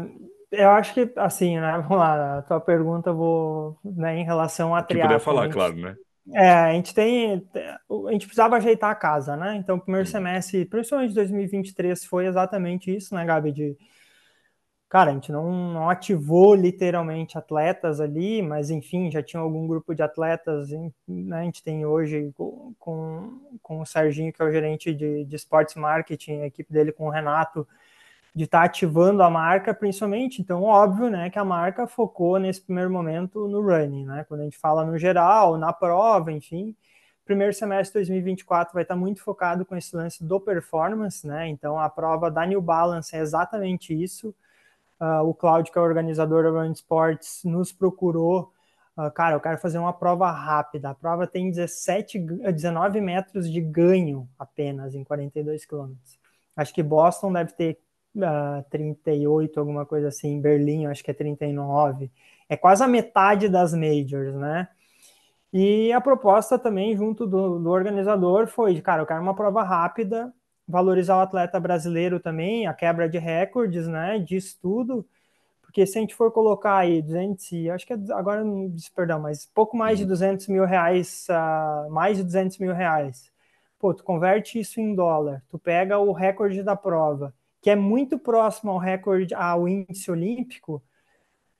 [0.52, 1.72] eu acho que assim, né?
[1.78, 5.14] Vamos lá, a tua pergunta vou, né, em relação a triatlo.
[5.14, 5.96] puder falar, claro, né?
[6.34, 7.48] É, a gente tem,
[8.08, 9.56] a gente precisava ajeitar a casa, né?
[9.56, 13.76] Então, o primeiro semestre, principalmente de 2023, foi exatamente isso, né, Gabi, de
[14.88, 19.94] cara, a gente não, não ativou literalmente atletas ali, mas enfim, já tinha algum grupo
[19.94, 20.68] de atletas,
[21.06, 25.24] né, a gente tem hoje com, com, com o Serginho, que é o gerente de,
[25.24, 27.66] de esportes marketing, a equipe dele com o Renato,
[28.38, 32.62] de estar tá ativando a marca principalmente, então óbvio, né, que a marca focou nesse
[32.62, 36.76] primeiro momento no running, né, quando a gente fala no geral, na prova, enfim,
[37.24, 41.48] primeiro semestre de 2024 vai estar tá muito focado com esse lance do performance, né,
[41.48, 44.34] então a prova da New Balance é exatamente isso,
[45.00, 48.52] Uh, o Cláudio, que é o organizador da Run Sports, nos procurou.
[48.96, 50.90] Uh, cara, eu quero fazer uma prova rápida.
[50.90, 56.18] A prova tem 17, 19 metros de ganho apenas em 42 quilômetros.
[56.56, 57.78] Acho que Boston deve ter
[58.22, 60.40] uh, ah, 38, alguma coisa assim.
[60.40, 62.10] Berlim, acho que é 39.
[62.48, 64.68] É quase a metade das majors, né?
[65.52, 69.62] E a proposta também, junto do, do organizador, foi de, cara, eu quero uma prova
[69.62, 70.32] rápida,
[70.68, 75.06] valorizar o atleta brasileiro também, a quebra de recordes, né, de estudo,
[75.62, 78.44] porque se a gente for colocar aí 200, acho que é, agora
[78.94, 80.54] perdão, mas pouco mais de 200 uhum.
[80.54, 83.30] mil reais, uh, mais de 200 mil reais,
[83.78, 88.18] pô, tu converte isso em dólar, tu pega o recorde da prova, que é muito
[88.18, 90.82] próximo ao recorde, ao índice olímpico,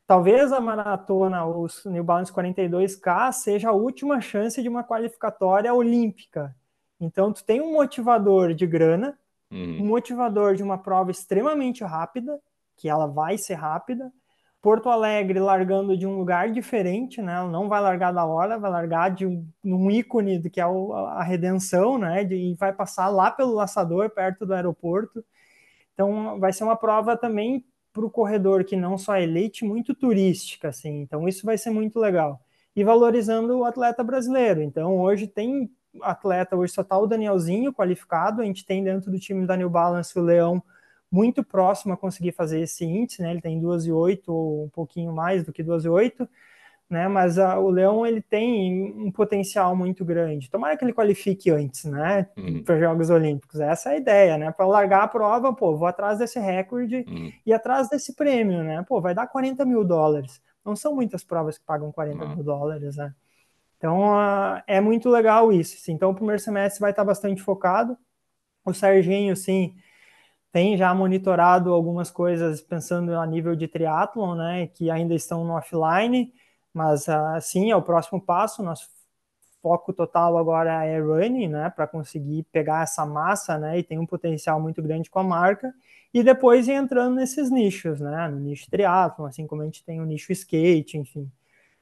[0.06, 6.54] talvez a maratona, os New Balance 42K, seja a última chance de uma qualificatória olímpica,
[7.00, 9.18] então, tu tem um motivador de grana,
[9.50, 9.86] Uhum.
[9.86, 12.38] motivador de uma prova extremamente rápida,
[12.76, 14.12] que ela vai ser rápida.
[14.60, 17.34] Porto Alegre largando de um lugar diferente, né?
[17.34, 20.92] Ela não vai largar da hora, vai largar de um, um ícone que é o,
[20.92, 22.24] a redenção, né?
[22.24, 25.24] De, e vai passar lá pelo laçador, perto do aeroporto.
[25.98, 29.92] Então vai ser uma prova também para o corredor que não só é elite, muito
[29.96, 31.00] turística, assim.
[31.00, 32.40] Então isso vai ser muito legal.
[32.76, 34.62] E valorizando o atleta brasileiro.
[34.62, 35.68] Então hoje tem
[36.00, 39.68] atleta, hoje só está o Danielzinho qualificado, a gente tem dentro do time da New
[39.68, 40.62] Balance o Leão
[41.10, 43.32] muito próximo a conseguir fazer esse índice, né?
[43.32, 46.28] Ele tem 2,8 ou um pouquinho mais do que 2,8,
[46.88, 47.06] né?
[47.08, 50.50] Mas a, o Leão ele tem um potencial muito grande.
[50.50, 52.28] Tomara que ele qualifique antes, né?
[52.36, 52.62] Uhum.
[52.64, 53.60] Para Jogos Olímpicos.
[53.60, 54.50] Essa é a ideia, né?
[54.50, 57.32] Para largar a prova, pô, vou atrás desse recorde Uhum.
[57.44, 58.84] e atrás desse prêmio, né?
[58.88, 60.40] Pô, vai dar 40 mil dólares.
[60.64, 62.34] Não são muitas provas que pagam 40 Não.
[62.34, 63.14] mil dólares, né?
[63.76, 65.76] Então uh, é muito legal isso.
[65.76, 65.92] Assim.
[65.92, 67.96] Então o primeiro semestre vai estar bastante focado.
[68.64, 69.74] O Serginho, sim,
[70.52, 75.54] tem já monitorado algumas coisas pensando a nível de triatlon, né, que ainda estão no
[75.54, 76.32] offline,
[76.78, 78.62] mas assim é o próximo passo.
[78.62, 78.88] Nosso
[79.62, 84.06] foco total agora é running, né, para conseguir pegar essa massa, né, e tem um
[84.06, 85.74] potencial muito grande com a marca.
[86.14, 90.00] E depois ir entrando nesses nichos, né, no nicho triatlon, assim como a gente tem
[90.00, 91.30] o nicho skate, enfim.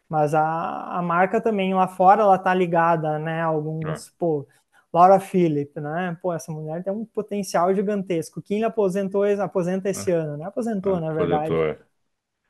[0.08, 4.12] Mas a, a marca também lá fora, ela tá ligada, né, a alguns, É.
[4.18, 4.46] pô,
[4.92, 6.16] Laura Phillip, né?
[6.22, 8.40] Pô, essa mulher tem um potencial gigantesco.
[8.40, 10.46] Quem aposentou, aposenta esse ano, né?
[10.46, 11.54] Aposentou, Ah, na verdade.
[11.54, 11.78] aposentou, é.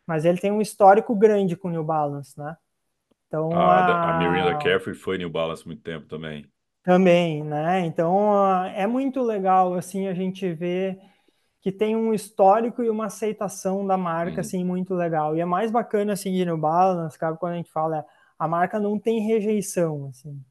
[0.07, 2.57] Mas ele tem um histórico grande com o New Balance, né?
[3.29, 4.15] Então, A, da- a a...
[4.15, 6.49] Miranda Carefree foi New Balance muito tempo também.
[6.83, 7.81] também, né?
[7.87, 10.99] Então, a- é muito legal, assim, a gente ver
[11.63, 14.43] que tem um histórico e uma aceitação da marca, Uhum.
[14.43, 15.37] assim, muito legal.
[15.37, 18.07] E é mais bacana, assim, de New Balance, cara, quando a gente fala,
[18.39, 20.43] a marca não tem rejeição, assim.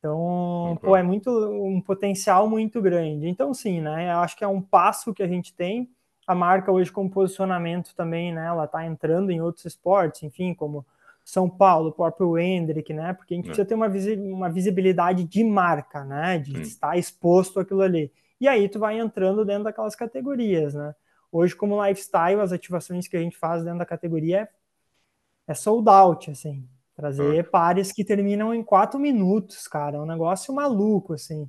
[0.00, 3.28] Então, pô, é muito um potencial muito grande.
[3.28, 4.12] Então, sim, né?
[4.12, 5.90] Eu acho que é um passo que a gente tem.
[6.26, 8.46] A marca hoje com posicionamento também, né?
[8.46, 10.84] Ela está entrando em outros esportes, enfim, como
[11.24, 13.12] São Paulo, o próprio Hendrick, né?
[13.12, 13.48] Porque a gente É.
[13.48, 16.38] precisa ter uma, visi uma visibilidade de marca, né?
[16.38, 16.60] De Sim.
[16.62, 18.10] estar exposto àquilo ali.
[18.40, 20.94] E aí tu vai entrando dentro daquelas categorias, né?
[21.30, 24.48] Hoje, como lifestyle, as ativações que a gente faz dentro da categoria é,
[25.48, 26.66] é sold out, assim.
[26.94, 29.96] Trazer pares que terminam em quatro minutos, cara.
[29.96, 31.48] É um negócio maluco, assim.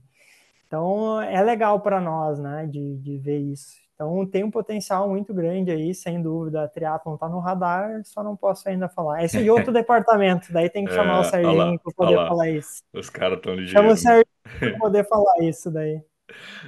[0.67, 3.75] Então, é legal para nós, né, de, de ver isso.
[3.95, 6.63] Então, tem um potencial muito grande aí, sem dúvida.
[6.63, 9.23] A triatlon tá no radar, só não posso ainda falar.
[9.23, 12.27] Esse é de outro departamento, daí tem que chamar É, o Serginho para poder lá.
[12.27, 12.83] falar isso.
[12.93, 13.97] Os caras tão Chama o?
[13.97, 14.25] Serginho
[14.69, 16.01] para poder falar isso daí.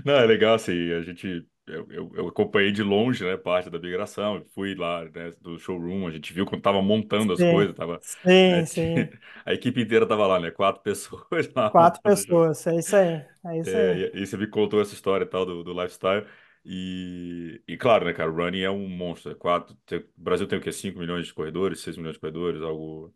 [0.05, 3.79] Não, é legal assim, a gente, eu, eu, eu acompanhei de longe, né, parte da
[3.79, 7.75] migração, fui lá, né, do showroom, a gente viu quando tava montando as Sim, coisas,
[7.75, 9.09] tava, sim, né, sim.
[9.45, 13.59] a equipe inteira tava lá, né, quatro pessoas lá Quatro pessoas, é isso aí, é
[13.59, 14.01] isso É, aí.
[14.13, 16.25] e, e você me contou essa história e tal do, do lifestyle,
[16.67, 20.47] e, e claro, né, cara, o running é um monstro, é quatro, tem- o Brasil
[20.47, 23.13] tem o quê, 5 milhões de corredores, 6 milhões de corredores, algo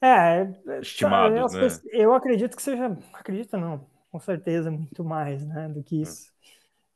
[0.00, 1.82] É, é, estimados, as né?
[1.92, 6.14] eu acredito que seja, acredito não, com certeza muito mais, né, do que É.
[6.16, 6.32] isso.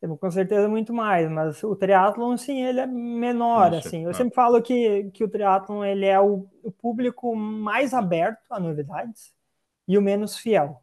[0.03, 4.05] Eu, com certeza muito mais, mas o triatlon, sim, ele é menor, assim.
[4.05, 4.15] Eu é.
[4.15, 9.35] sempre falo que, que o triatlon, ele é o, o público mais aberto a novidades
[9.89, 10.83] e o menos fiel,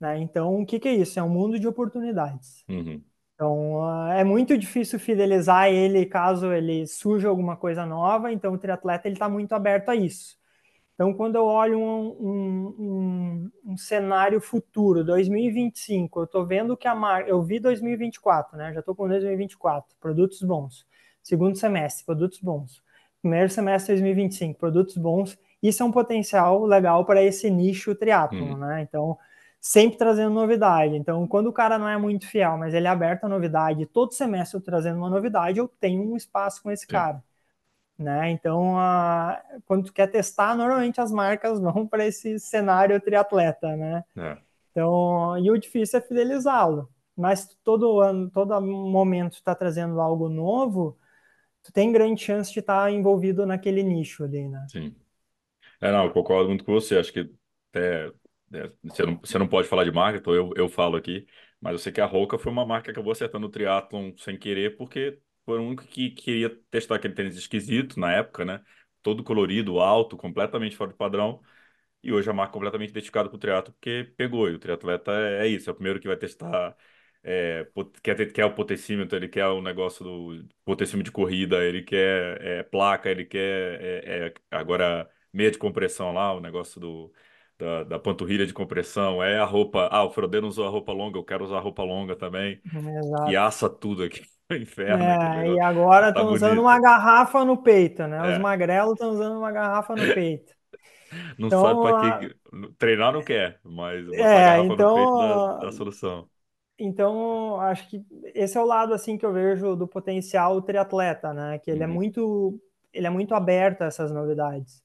[0.00, 0.18] né?
[0.20, 1.18] Então, o que que é isso?
[1.20, 2.64] É um mundo de oportunidades.
[2.68, 3.04] Uhum.
[3.42, 8.30] Então, ah, é muito difícil fidelizar ele caso ele surja alguma coisa nova.
[8.30, 10.36] Então, o triatleta ele está muito aberto a isso.
[10.94, 16.86] Então, quando eu olho um, um, um, um cenário futuro, 2025, eu estou vendo que
[16.86, 17.28] a marca.
[17.28, 18.72] Eu vi 2024, né?
[18.72, 20.86] Já estou com 2024, produtos bons.
[21.20, 22.80] Segundo semestre, produtos bons.
[23.20, 25.36] Primeiro semestre 2025, produtos bons.
[25.60, 28.56] Isso é um potencial legal para esse nicho triatlon, Uhum.
[28.58, 28.82] né?
[28.82, 29.18] Então,
[29.62, 30.96] sempre trazendo novidade.
[30.96, 34.14] Então, quando o cara não é muito fiel, mas ele é aberto à novidade, todo
[34.14, 36.88] semestre eu trazendo uma novidade, eu tenho um espaço com esse Sim.
[36.88, 37.24] cara.
[37.98, 38.30] Né?
[38.32, 44.04] Então, a- quando tu quer testar, normalmente as marcas vão para esse cenário triatleta, né?
[44.16, 44.42] É.
[44.70, 46.88] Então, e o difícil é fidelizá-lo.
[47.16, 50.98] Mas todo ano, todo momento tu tá trazendo algo novo,
[51.62, 54.70] tu tem grande chance de estar envolvido naquele nicho ali, né?
[54.70, 54.96] Sim.
[55.80, 56.98] É, não, eu concordo muito com você.
[56.98, 57.30] Acho que
[57.70, 58.12] até,
[58.82, 61.26] você não, você não pode falar de marca, então eu, eu falo aqui.
[61.60, 64.36] Mas eu sei que a Roca foi uma marca que acabou acertando o triatlon sem
[64.38, 68.62] querer, porque foi o único que queria testar aquele tênis esquisito na época, né?
[69.02, 71.40] Todo colorido, alto, completamente fora do padrão.
[72.02, 74.48] E hoje a marca é completamente identificada com o triatlo, porque pegou.
[74.50, 76.76] E o triatleta é, é isso, é o primeiro que vai testar.
[77.24, 77.68] É,
[78.02, 82.62] quer, quer o potecímetro, ele quer o negócio do potecímetro de corrida, ele quer é,
[82.64, 87.12] placa, ele quer é, é, agora meia de compressão lá, o negócio do,
[87.62, 89.88] da, da panturrilha de compressão, é a roupa.
[89.92, 92.62] Ah, o Frodeno usou a roupa longa, eu quero usar a roupa longa também.
[93.24, 93.36] E Exato.
[93.36, 94.22] assa tudo aqui.
[94.52, 96.62] Inferno É, e agora Tá estão usando bonito.
[96.62, 98.24] uma garrafa no peito, né?
[98.24, 100.52] Os É, magrelos estão usando uma garrafa no peito.
[101.38, 102.34] não sabe Então, para a- que.
[102.78, 106.28] Treinar não quer, mas botar é, garrafa no peito dá, então, dá solução.
[106.78, 108.04] então acho que
[108.34, 111.58] esse é o lado assim que eu vejo do potencial triatleta, né?
[111.58, 112.60] Que ele é Uhum, muito,
[112.92, 114.82] ele é muito aberto a essas novidades.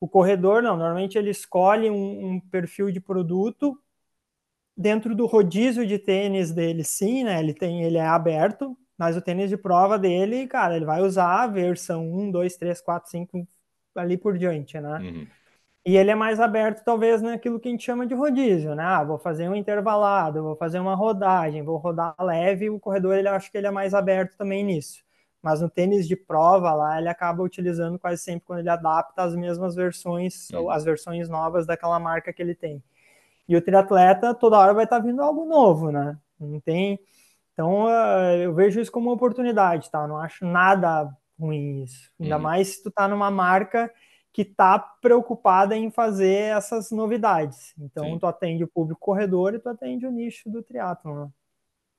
[0.00, 3.78] O corredor, não, normalmente ele escolhe um, um perfil de produto
[4.76, 7.40] dentro do rodízio de tênis dele, sim, né?
[7.40, 11.42] Ele tem, ele é aberto, mas o tênis de prova dele, cara, ele vai usar
[11.44, 13.46] a versão 1, 2, 3, 4, 5
[13.94, 15.04] ali por diante, né?
[15.04, 15.30] uhum,
[15.86, 18.84] E ele é mais aberto, talvez, naquilo que a gente chama de rodízio, né?
[18.84, 22.70] Ah, vou fazer um intervalado, vou fazer uma rodagem, vou rodar leve.
[22.70, 25.02] O corredor, ele acho que ele é mais aberto também nisso.
[25.42, 29.34] Mas no tênis de prova lá, ele acaba utilizando quase sempre quando ele adapta as
[29.36, 32.82] mesmas versões, ou as versões novas daquela marca que ele tem.
[33.48, 36.18] E o triatleta toda hora vai estar vindo algo novo, né?
[36.38, 36.98] Não tem.
[37.52, 40.06] Então, eh, eu vejo isso como uma oportunidade, tá?
[40.06, 42.10] Não acho nada ruim isso.
[42.20, 42.42] Ainda Uhum.
[42.42, 43.92] mais se tu tá numa marca
[44.32, 47.74] que tá preocupada em fazer essas novidades.
[47.78, 48.18] Então, Sim.
[48.18, 51.30] tu atende o público corredor e tu atende o nicho do triatlon, né?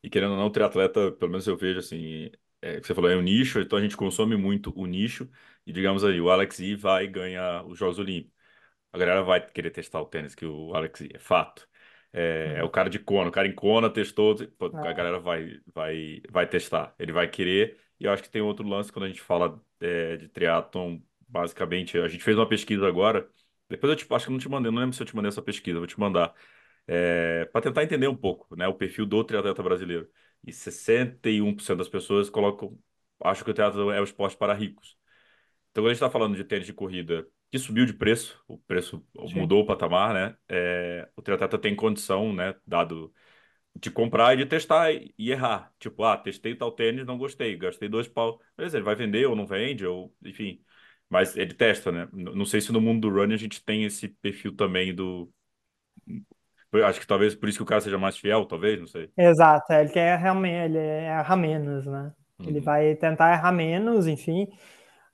[0.03, 2.31] E querendo ou não, o triatleta, pelo menos eu vejo assim,
[2.62, 5.30] é, que você falou, é um nicho, então a gente consome muito o nicho,
[5.66, 8.38] e digamos aí, o Alex vai e ganha os Jogos Olímpicos.
[8.91, 11.68] A galera vai querer testar o tênis que o Alex é fato.
[12.12, 12.72] É, é o Uhum.
[12.72, 16.47] cara de Kona, o cara em Kona testou, pô, a É, galera vai, vai, vai
[16.49, 19.62] testar, ele vai querer, e eu acho que tem outro lance quando a gente fala
[19.80, 23.30] é, de triatlon, basicamente, a gente fez uma pesquisa agora,
[23.70, 25.41] depois eu te, acho que não te mandei, não lembro se eu te mandei essa
[25.41, 26.34] pesquisa, vou te mandar
[27.51, 30.10] para tentar entender um pouco, né, o perfil do triatleta brasileiro.
[30.45, 32.77] E 61% das pessoas colocam,
[33.23, 34.97] acham que o triatlo é o esporte para ricos.
[35.71, 38.57] Então, quando a gente está falando de tênis de corrida que subiu de preço, o
[38.57, 39.33] preço sim.
[39.35, 40.37] mudou o patamar, né?
[40.47, 43.13] É, o triatleta tem condição, né, dado
[43.75, 45.73] de comprar e de testar e, errar.
[45.79, 48.41] Tipo, ah, testei tal tênis, não gostei, gastei dois pau.
[48.57, 50.63] Beleza, ele vai vender ou não vende, ou enfim.
[51.09, 52.07] Mas ele testa, né?
[52.11, 55.31] Não sei se no mundo do running a gente tem esse perfil também do
[56.86, 59.11] acho que talvez por isso que o cara seja mais fiel, talvez, não sei.
[59.17, 62.13] Exato, é, ele quer me- ele erra menos, né?
[62.45, 64.47] Ele Uhum, vai tentar errar menos, enfim.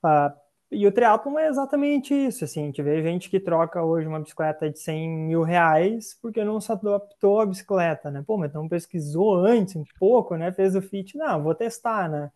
[0.03, 0.33] Ah,
[0.71, 4.19] e o triatlon é exatamente isso, assim, a gente vê gente que troca hoje uma
[4.21, 8.23] bicicleta de 100 mil reais porque não se adaptou à bicicleta, né?
[8.27, 10.51] Pô, mas então pesquisou antes um pouco, né?
[10.53, 12.31] Fez o fit, não, vou testar, né?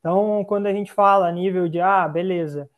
[0.00, 2.70] Então, quando a gente fala a nível de, ah, beleza,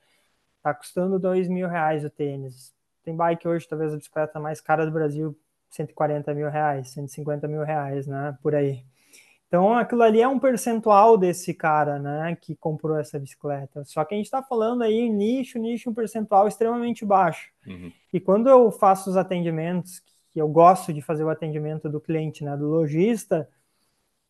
[0.63, 2.75] tá custando 2 mil reais o tênis.
[3.05, 5.37] Tem bike hoje, talvez a bicicleta mais cara do Brasil,
[5.77, 8.37] 140 mil reais, 150 mil reais, né?
[8.43, 8.85] Por aí.
[9.49, 13.85] Então, aquilo ali é um percentual desse cara, né, que comprou essa bicicleta.
[13.85, 17.51] Só que a gente está falando aí nicho, nicho, um percentual extremamente baixo.
[17.67, 20.01] uhum, E quando eu faço os atendimentos,
[20.31, 23.49] que eu gosto de fazer o atendimento do cliente, né, do lojista,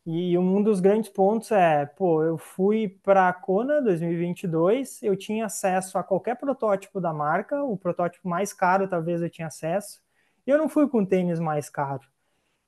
[0.06, 5.46] e um dos grandes pontos é, pô, eu fui para a Kona 2022, eu tinha
[5.46, 10.00] acesso a qualquer protótipo da marca, o protótipo mais caro talvez eu tinha acesso,
[10.46, 12.02] e eu não fui com tênis mais caro.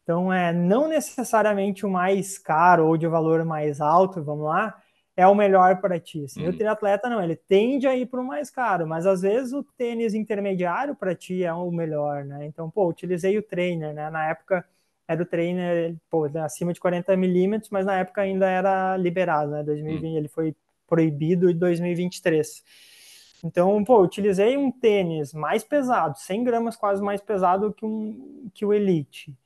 [0.03, 4.81] Então, é não necessariamente o mais caro ou de valor mais alto, vamos lá,
[5.16, 6.24] é o melhor para ti.
[6.24, 9.20] Assim, o uhum, triatleta não, ele tende a ir para o mais caro, mas às
[9.22, 12.47] vezes o tênis intermediário para ti é o melhor, né?
[12.47, 14.09] Então, pô, utilizei o trainer, né?
[14.11, 14.64] Na época
[15.07, 19.62] era o trainer, pô, acima de 40 milímetros, mas na época ainda era liberado, né?
[19.62, 20.55] 2020, uhum, ele foi
[20.87, 22.64] proibido em 2023.
[23.45, 28.64] Então, pô, utilizei um tênis mais pesado, 100 gramas quase mais pesado que, um, que
[28.64, 29.36] o Elite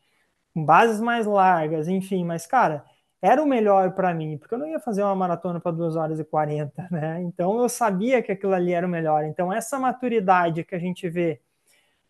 [0.54, 2.84] com bases mais largas, enfim, mas cara,
[3.20, 6.18] era o melhor para mim, porque eu não ia fazer uma maratona para 2 horas
[6.20, 7.20] e 40, né?
[7.22, 9.24] Então eu sabia que aquilo ali era o melhor.
[9.24, 11.40] Então essa maturidade que a gente vê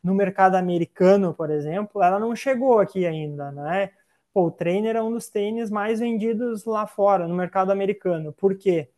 [0.02, 3.90] no mercado americano, por exemplo, ela não chegou aqui ainda, né?
[4.34, 8.32] Pô, o trainer é um dos tênis mais vendidos lá fora, no mercado americano.
[8.32, 8.90] Por quê?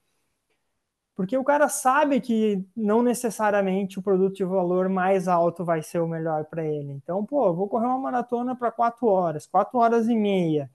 [1.15, 6.01] Porque o cara sabe que não necessariamente o produto de valor mais alto vai ser
[6.01, 6.93] o melhor para ele.
[6.93, 10.70] Então, pô, eu vou correr uma maratona para 4 horas, 4 horas e meia.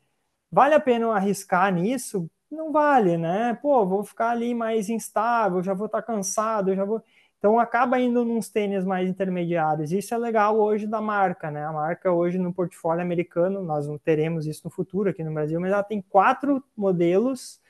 [0.51, 2.29] Vale a pena arriscar nisso?
[2.49, 3.53] Não vale, né?
[3.61, 7.03] Pô, vou ficar ali mais instável, já vou estar tá cansado, já vou.
[7.37, 9.91] Então acaba indo nos tênis mais intermediários.
[9.91, 11.65] Isso é legal hoje da marca, né?
[11.65, 15.59] A marca hoje no portfólio americano, nós não teremos isso no futuro aqui no Brasil,
[15.59, 17.61] mas ela tem quatro modelos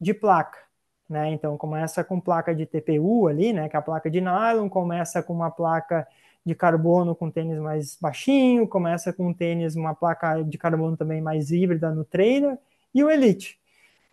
[0.00, 0.67] de placa.
[1.08, 1.30] Né?
[1.30, 3.68] Então começa com placa de TPU ali, né?
[3.68, 6.06] Que é a placa de nylon, começa com uma placa
[6.44, 11.50] de carbono com tênis mais baixinho, começa com tênis, uma placa de carbono também mais
[11.50, 12.58] híbrida no trainer,
[12.94, 13.58] e o Elite.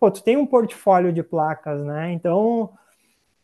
[0.00, 2.12] Pô, tu tem um portfólio de placas, né?
[2.12, 2.72] Então,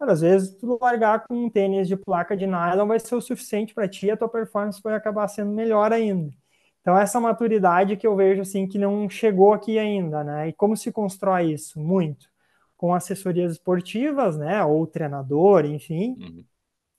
[0.02, 3.20] Cara, às vezes tu largar com um tênis de placa de nylon vai ser o
[3.20, 6.32] suficiente para ti, a tua performance vai acabar sendo melhor ainda.
[6.80, 10.48] Então essa maturidade que eu vejo assim que não chegou aqui ainda, né?
[10.48, 11.78] E como se constrói isso?
[11.80, 12.31] Muito
[12.82, 16.44] com assessorias esportivas, né, ou treinador, enfim, uhum.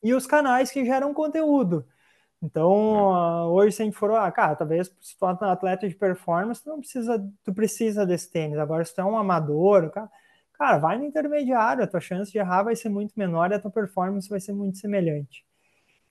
[0.01, 1.85] e os canais que geram conteúdo.
[2.41, 5.85] Então, uh, hoje se a gente for, ah, cara, talvez se tu é um atleta
[5.89, 8.57] de performance, tu não precisa, tu precisa desse tênis.
[8.59, 10.09] Agora, se tu é um amador, cara,
[10.53, 13.59] cara, vai no intermediário, a tua chance de errar vai ser muito menor e a
[13.59, 15.45] tua performance vai ser muito semelhante.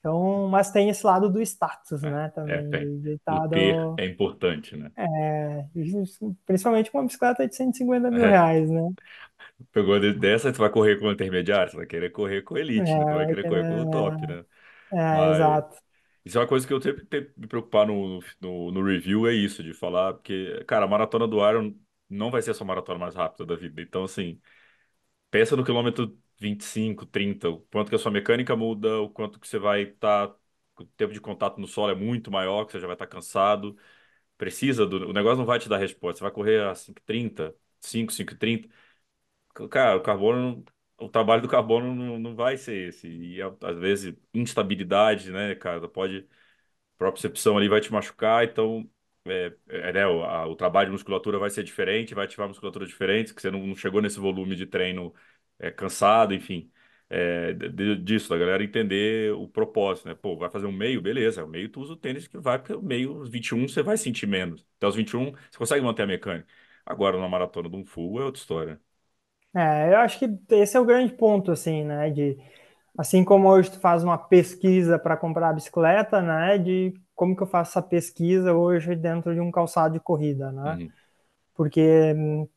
[0.02, 2.32] Então, mas tem esse lado do status, é, né?
[2.34, 2.56] Também.
[2.56, 4.90] É, de tá o ter é importante, né?
[4.96, 5.64] É,
[6.44, 8.30] principalmente com uma bicicleta de 150 mil é.
[8.30, 8.90] reais, né?
[9.70, 12.98] Pegou dessa, tu vai correr com o intermediário, você vai querer correr com elite, é,
[12.98, 14.44] não vai querer correr com o top, né?
[14.92, 15.76] É, mas, exato.
[16.24, 19.28] Isso é uma coisa que eu sempre tenho que me preocupar no, no, no, review,
[19.28, 21.72] é isso, de falar, porque, cara, a maratona do Iron
[22.10, 23.80] não vai ser a sua maratona mais rápida da vida.
[23.80, 24.40] Então, assim,
[25.30, 29.48] pensa no quilômetro 25, 30, o quanto que a sua mecânica muda, o quanto que
[29.48, 30.28] você vai estar.
[30.28, 30.36] Tá,
[30.78, 33.12] o tempo de contato no solo é muito maior, que você já vai estar tá
[33.12, 33.76] cansado.
[34.38, 35.10] Precisa do.
[35.10, 36.18] O negócio não vai te dar resposta.
[36.18, 38.68] Você vai correr a 5,30, 5, 5,30.
[39.70, 40.64] Cara, o carbono.
[40.98, 43.08] O trabalho do carbono não, não vai ser esse.
[43.08, 45.88] E às vezes, instabilidade, né, cara?
[45.88, 46.28] Pode.
[46.96, 48.88] A propriocepção ali vai te machucar, então
[49.26, 52.86] é, é, né, o, a, o, trabalho de musculatura vai ser diferente, vai ativar musculatura
[52.86, 55.12] diferente, que você não, não chegou nesse volume de treino
[55.58, 56.70] é, cansado, enfim.
[57.08, 60.14] É, de, disso, da galera entender o propósito, né?
[60.14, 61.44] Pô, vai fazer um meio, beleza.
[61.44, 63.96] O meio tu usa o tênis que vai, porque o meio, os 21 você vai
[63.98, 64.66] sentir menos.
[64.78, 66.46] Até os 21 você consegue manter a mecânica.
[66.86, 68.80] Agora, na maratona de um full é outra história.
[69.54, 72.10] É, eu acho que esse é o grande ponto, assim, né?
[72.10, 72.38] De,
[72.98, 76.58] assim como hoje tu faz uma pesquisa para comprar a bicicleta, né?
[76.58, 80.78] De como que eu faço essa pesquisa hoje dentro de um calçado de corrida, né?
[80.78, 80.92] Uhum.
[81.54, 82.48] Porque hum,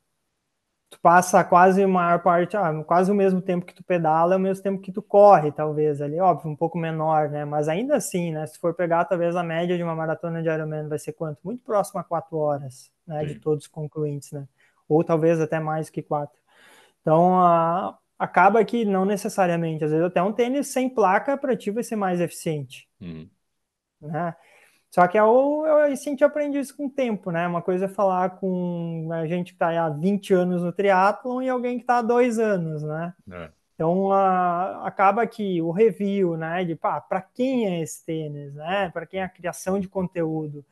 [0.95, 4.38] tu passa quase a maior parte, ah, quase o mesmo tempo que tu pedala, é
[4.38, 7.43] o mesmo tempo que tu corre, talvez ali, óbvio, um pouco menor, né?
[7.43, 8.45] Mas ainda assim, né?
[8.47, 11.39] Se for pegar, talvez a média de uma maratona de Ironman vai ser quanto?
[11.43, 13.22] Muito próximo a quatro horas, né?
[13.22, 13.34] Sim.
[13.34, 14.47] De todos os concluintes, né?
[14.88, 16.39] Ou talvez até mais que quatro.
[17.01, 21.72] Então, a, acaba que não necessariamente, às vezes até um tênis sem placa para ti
[21.72, 23.30] vai ser mais eficiente, uhum.
[23.99, 24.34] né?
[24.95, 27.45] Só que é o, eu, a gente aprende isso com o tempo, né?
[27.45, 31.49] Uma coisa é falar com a gente que está há 20 anos no triatlon e
[31.49, 33.13] alguém que está há dois anos, né?
[33.30, 33.49] É.
[33.73, 36.63] Então, a, acaba que o review, né?
[36.63, 38.89] De, para quem é esse tênis, né?
[38.91, 40.63] Para quem é a criação de conteúdo?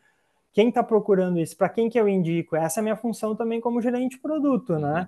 [0.54, 1.58] Quem está procurando isso?
[1.58, 2.56] Para quem que eu indico?
[2.56, 5.02] Essa é a minha função também como gerente de produto, né?
[5.02, 5.08] Uhum.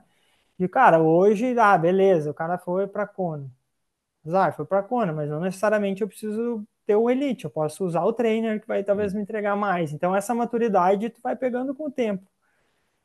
[0.59, 3.49] De, cara, hoje, ah, beleza, o cara foi para Kona.
[4.27, 8.03] Ah, foi para Kona, mas não necessariamente eu preciso ter o elite, eu posso usar
[8.05, 9.91] o trainer que vai talvez me entregar mais.
[9.93, 12.25] Então essa maturidade tu vai pegando com o tempo.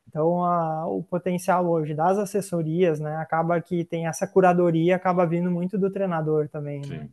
[0.08, 5.50] Então a, o potencial hoje das assessorias, né, acaba que tem essa curadoria, acaba vindo
[5.50, 7.08] muito do treinador também, né?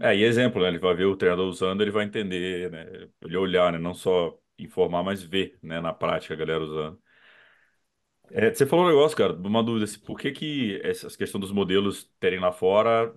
[0.00, 0.68] É, e exemplo, né?
[0.68, 3.08] Ele vai ver o treinador usando, ele vai entender, né?
[3.22, 3.78] Ele olhar, né?
[3.78, 5.80] Não só informar, mas ver, né?
[5.80, 7.00] Na prática, a galera usando.
[8.32, 11.52] É, você falou um negócio, cara, uma dúvida, assim, por que que essas questões dos
[11.52, 13.12] modelos terem lá fora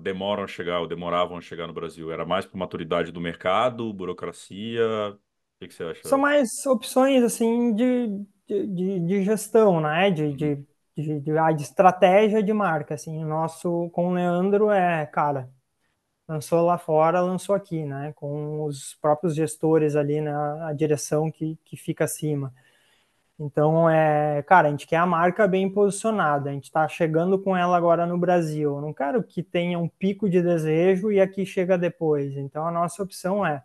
[0.00, 2.12] demoram a chegar, ou demoravam a chegar no Brasil?
[2.12, 4.84] Era mais por maturidade do mercado, burocracia?
[5.10, 5.18] O
[5.60, 6.08] que, que você acha?
[6.08, 8.08] São mais opções, assim, de,
[8.46, 10.10] de, de gestão, né?
[10.10, 10.66] De, de, uhum.
[10.96, 13.24] de, de, ah, de estratégia de marca, assim.
[13.24, 15.48] O nosso, com o Leandro, é, cara,
[16.28, 18.12] lançou lá fora, lançou aqui, né?
[18.14, 20.32] Com os próprios gestores ali, né?
[20.62, 22.52] A direção que, que fica acima.
[23.38, 27.56] Então, é, cara, a gente quer a marca bem posicionada, a gente está chegando com
[27.56, 28.76] ela agora no Brasil.
[28.76, 32.36] Eu não quero que tenha um pico de desejo e aqui chega depois.
[32.36, 33.62] Então, a nossa opção é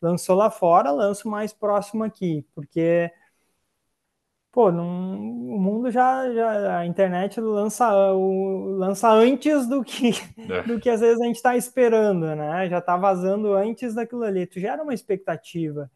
[0.00, 3.10] lançou lá fora, lanço mais próximo aqui, porque
[4.52, 4.72] pô, o
[5.60, 10.10] mundo já, já a internet lança, o, lança antes do que
[10.50, 10.62] é.
[10.62, 12.68] do que às vezes a gente está esperando, né?
[12.68, 14.46] Já está vazando antes daquilo ali.
[14.46, 15.90] Tu gera uma expectativa.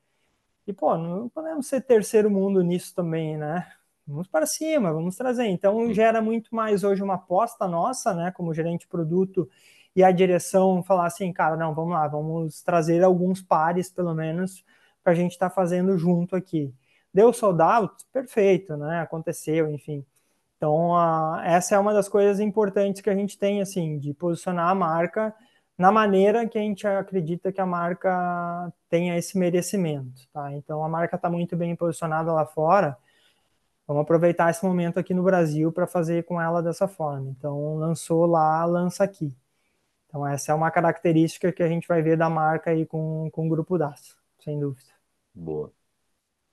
[0.67, 3.67] E, pô, não podemos ser terceiro mundo nisso também, né?
[4.07, 5.47] Vamos para cima, vamos trazer.
[5.47, 9.49] Então, gera muito mais hoje uma aposta nossa, né, como gerente de produto
[9.95, 14.65] e a direção falar assim, cara, não, vamos lá, vamos trazer alguns pares, pelo menos,
[15.03, 16.73] para a gente estar tá fazendo junto aqui.
[17.13, 18.05] Deu sold out?
[18.13, 19.01] Perfeito, né?
[19.01, 20.05] Aconteceu, enfim.
[20.57, 24.69] Então, a, essa é uma das coisas importantes que a gente tem, assim, de posicionar
[24.69, 25.35] a marca
[25.81, 30.53] na maneira que a gente acredita que a marca tenha esse merecimento, tá?
[30.53, 32.99] Então a marca está muito bem posicionada lá fora.
[33.87, 37.31] Vamos aproveitar esse momento aqui no Brasil para fazer com ela dessa forma.
[37.31, 39.35] Então lançou lá, lança aqui.
[40.07, 43.47] Então essa é uma característica que a gente vai ver da marca aí com, com
[43.47, 44.91] o grupo DAS, sem dúvida.
[45.35, 45.80] Boa.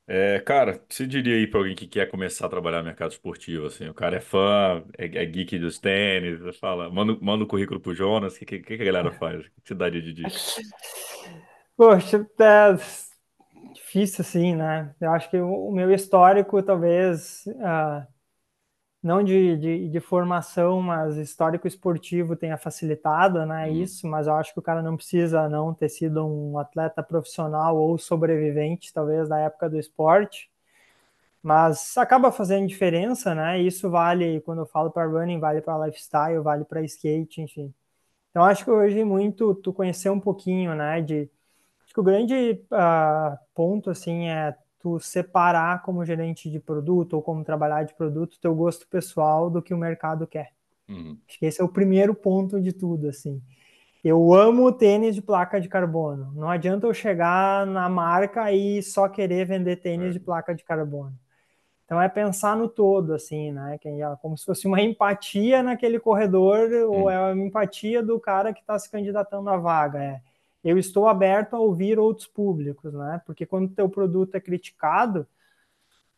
[0.09, 3.65] É, cara, você diria aí pra alguém que quer começar a trabalhar no mercado esportivo,
[3.65, 7.77] assim, o cara é fã, é, é geek dos tênis, fala, manda, manda o currículo
[7.77, 9.41] pro Jonas, o que, que, que a galera faz?
[9.41, 10.29] O que você daria de dica?
[11.75, 12.77] Poxa, é
[13.73, 14.95] difícil assim, né?
[15.01, 18.07] Eu acho que o, o meu histórico, talvez, uh,
[19.01, 23.67] não de, de, de, formação, mas histórico esportivo tenha facilitado, né?
[23.67, 23.73] Uhum.
[23.73, 27.77] Isso, mas eu acho que o cara não precisa não ter sido um atleta profissional
[27.77, 30.49] ou sobrevivente, talvez, da época do esporte.
[31.41, 33.61] Mas acaba fazendo diferença, né?
[33.61, 37.73] Isso vale, quando eu falo para running, vale para lifestyle, vale para skate, enfim.
[38.37, 41.27] Então acho que hoje muito tu conhecer um pouquinho, né, de
[41.83, 44.55] acho que o grande uh, ponto assim é
[44.87, 49.61] tu separar como gerente de produto ou como trabalhar de produto teu gosto pessoal do
[49.61, 50.51] que o mercado quer.
[50.87, 51.17] Uhum.
[51.27, 53.41] Acho que esse é o primeiro ponto de tudo, assim.
[54.01, 56.31] Eu amo tênis de placa de carbono.
[56.33, 60.11] Não adianta eu chegar na marca e só querer vender tênis é.
[60.11, 61.13] de placa de carbono.
[61.83, 63.77] Então é pensar no todo, assim, né?
[64.21, 66.91] Como se fosse uma empatia naquele corredor, hum.
[66.91, 70.01] ou é uma empatia do cara que está se candidatando à vaga.
[70.01, 70.21] É,
[70.67, 73.21] eu estou aberto a ouvir outros públicos, né?
[73.25, 75.25] Porque quando o teu produto é criticado,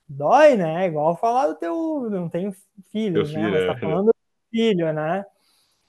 [0.08, 0.88] dói, né?
[0.88, 2.10] Igual falar do teu.
[2.10, 2.54] Não tenho
[2.92, 3.50] filhos, né?
[3.50, 3.78] Mas tá é.
[3.78, 4.16] falando do
[4.50, 5.24] filho, né?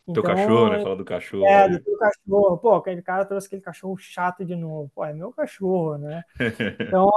[0.07, 0.83] Então, teu cachorro, né?
[0.83, 1.47] Fala do cachorro.
[1.47, 2.59] É, do teu cachorro.
[2.59, 4.91] Pô, aquele cara trouxe aquele cachorro chato de novo.
[4.95, 6.23] Pô, é meu cachorro, né?
[6.81, 7.11] Então,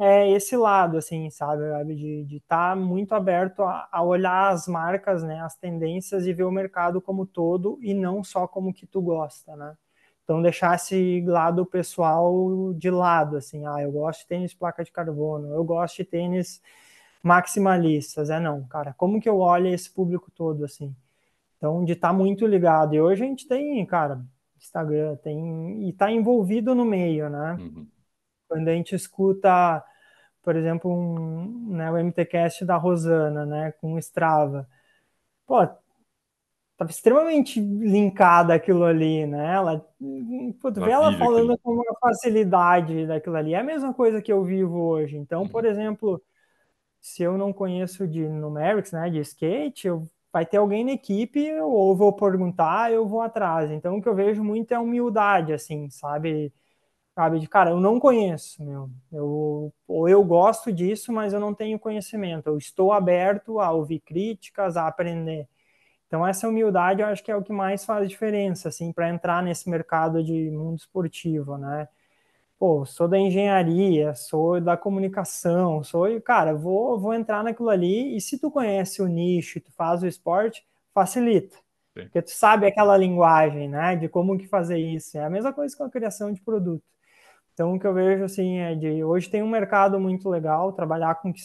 [0.00, 1.62] é esse lado, assim, sabe?
[1.94, 5.40] De estar tá muito aberto a, a, olhar as marcas, né?
[5.40, 9.54] As tendências e ver o mercado como todo e não só como que tu gosta,
[9.54, 9.76] né?
[10.30, 13.66] Então, deixar esse lado pessoal de lado, assim.
[13.66, 15.52] Ah, eu gosto de tênis placa de carbono.
[15.52, 16.62] Eu gosto de tênis
[17.20, 18.30] maximalistas.
[18.30, 18.94] É não, cara.
[18.96, 20.94] Como que eu olho esse público todo, assim?
[21.56, 22.94] Então, de estar tá muito ligado.
[22.94, 24.24] E hoje a gente tem, cara,
[24.56, 27.56] Instagram, tem e está envolvido no meio, né?
[27.58, 27.88] Uhum.
[28.48, 29.84] Quando a gente escuta,
[30.44, 34.68] por exemplo, um, né, o MTCast da Rosana, né, com Strava,
[35.44, 35.66] pô,
[36.80, 39.54] estava extremamente linkada aquilo ali, né?
[39.54, 41.58] Ela, tu vê ela falando aquilo.
[41.58, 43.52] com uma facilidade daquilo ali.
[43.52, 45.18] É a mesma coisa que eu vivo hoje.
[45.18, 45.48] Então, uhum.
[45.48, 46.22] por exemplo,
[46.98, 51.52] se eu não conheço de numerics, né, de skate, eu vai ter alguém na equipe,
[51.60, 53.70] ou vou perguntar, eu vou atrás.
[53.70, 56.52] Então, o que eu vejo muito é humildade, assim, sabe?
[57.14, 58.88] Sabe, de cara, eu não conheço, meu.
[59.12, 62.46] Eu, ou eu gosto disso, mas eu não tenho conhecimento.
[62.46, 65.48] Eu estou aberto a ouvir críticas, a aprender.
[66.10, 69.42] Então, essa humildade eu acho que é o que mais faz diferença, assim, para entrar
[69.42, 71.88] nesse mercado de mundo esportivo, né?
[72.60, 78.20] pô, sou da engenharia, sou da comunicação, sou, cara, vou, vou entrar naquilo ali, e
[78.20, 80.62] se tu conhece o nicho, tu faz o esporte,
[80.92, 81.56] facilita.
[81.96, 82.04] Sim.
[82.04, 85.16] Porque tu sabe aquela linguagem, né, de como que fazer isso.
[85.16, 86.84] É a mesma coisa com a criação de produto.
[87.54, 91.14] Então, o que eu vejo, assim, é de, hoje tem um mercado muito legal, trabalhar
[91.16, 91.40] com que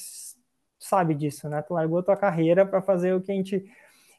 [0.79, 3.63] sabe disso, né, tu largou tua carreira para fazer o que a gente,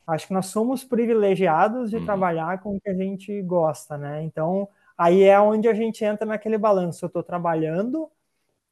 [0.06, 2.04] acho que nós somos privilegiados de uhum.
[2.04, 6.24] trabalhar com o que a gente gosta, né, então Aí é onde a gente entra
[6.24, 7.04] naquele balanço.
[7.04, 8.10] Eu estou trabalhando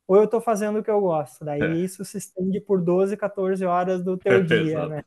[0.06, 1.44] ou eu estou fazendo o que eu gosto.
[1.44, 1.74] Daí é.
[1.74, 5.04] isso se estende por 12, 14 horas do teu dia, né?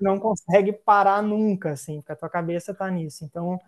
[0.00, 3.24] Não consegue parar nunca, assim, porque a tua cabeça está nisso.
[3.24, 3.60] Então,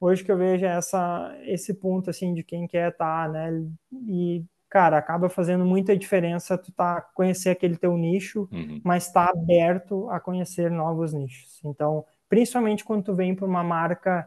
[0.00, 3.62] hoje que eu vejo é essa, esse ponto, assim, de quem quer estar, tá, né?
[4.08, 8.80] E, cara, acaba fazendo muita diferença tu tá, conhecer aquele teu nicho, uhum.
[8.82, 11.60] mas tá aberto a conhecer novos nichos.
[11.62, 14.26] Então, principalmente quando tu vem para uma marca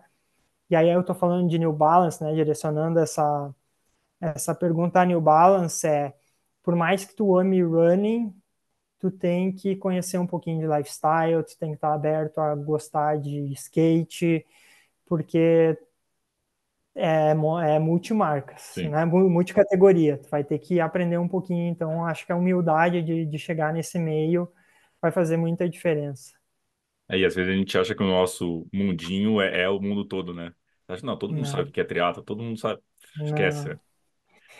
[0.70, 3.56] e aí eu estou falando de New Balance, né, direcionando essa,
[4.22, 6.14] essa pergunta a New Balance é,
[6.62, 8.32] por mais que tu ame running,
[9.00, 13.18] tu tem que conhecer um pouquinho de lifestyle, tu tem que estar aberto a gostar
[13.18, 14.46] de skate,
[15.08, 15.76] porque
[16.96, 17.32] é,
[17.76, 18.90] é multimarcas, Sim.
[18.90, 19.06] né?
[19.06, 23.38] multicategoria, tu vai ter que aprender um pouquinho, então acho que a humildade de, de
[23.40, 24.52] chegar nesse meio
[25.02, 26.34] vai fazer muita diferença.
[27.08, 30.06] É, e às vezes a gente acha que o nosso mundinho é, é o mundo
[30.06, 30.54] todo, né?
[30.88, 31.48] Acho, não, todo mundo Não.
[31.48, 32.82] sabe o que é triatlo, todo mundo sabe.
[33.24, 33.70] Esquece.
[33.70, 33.80] Não.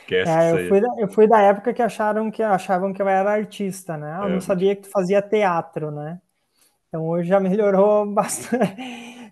[0.02, 3.08] Esquece É, eu fui da, eu fui da época que acharam que achavam que eu
[3.08, 4.18] era artista, né?
[4.24, 6.20] Eu É, não sabia que tu fazia teatro, né?
[6.90, 8.76] Então hoje já melhorou bastante.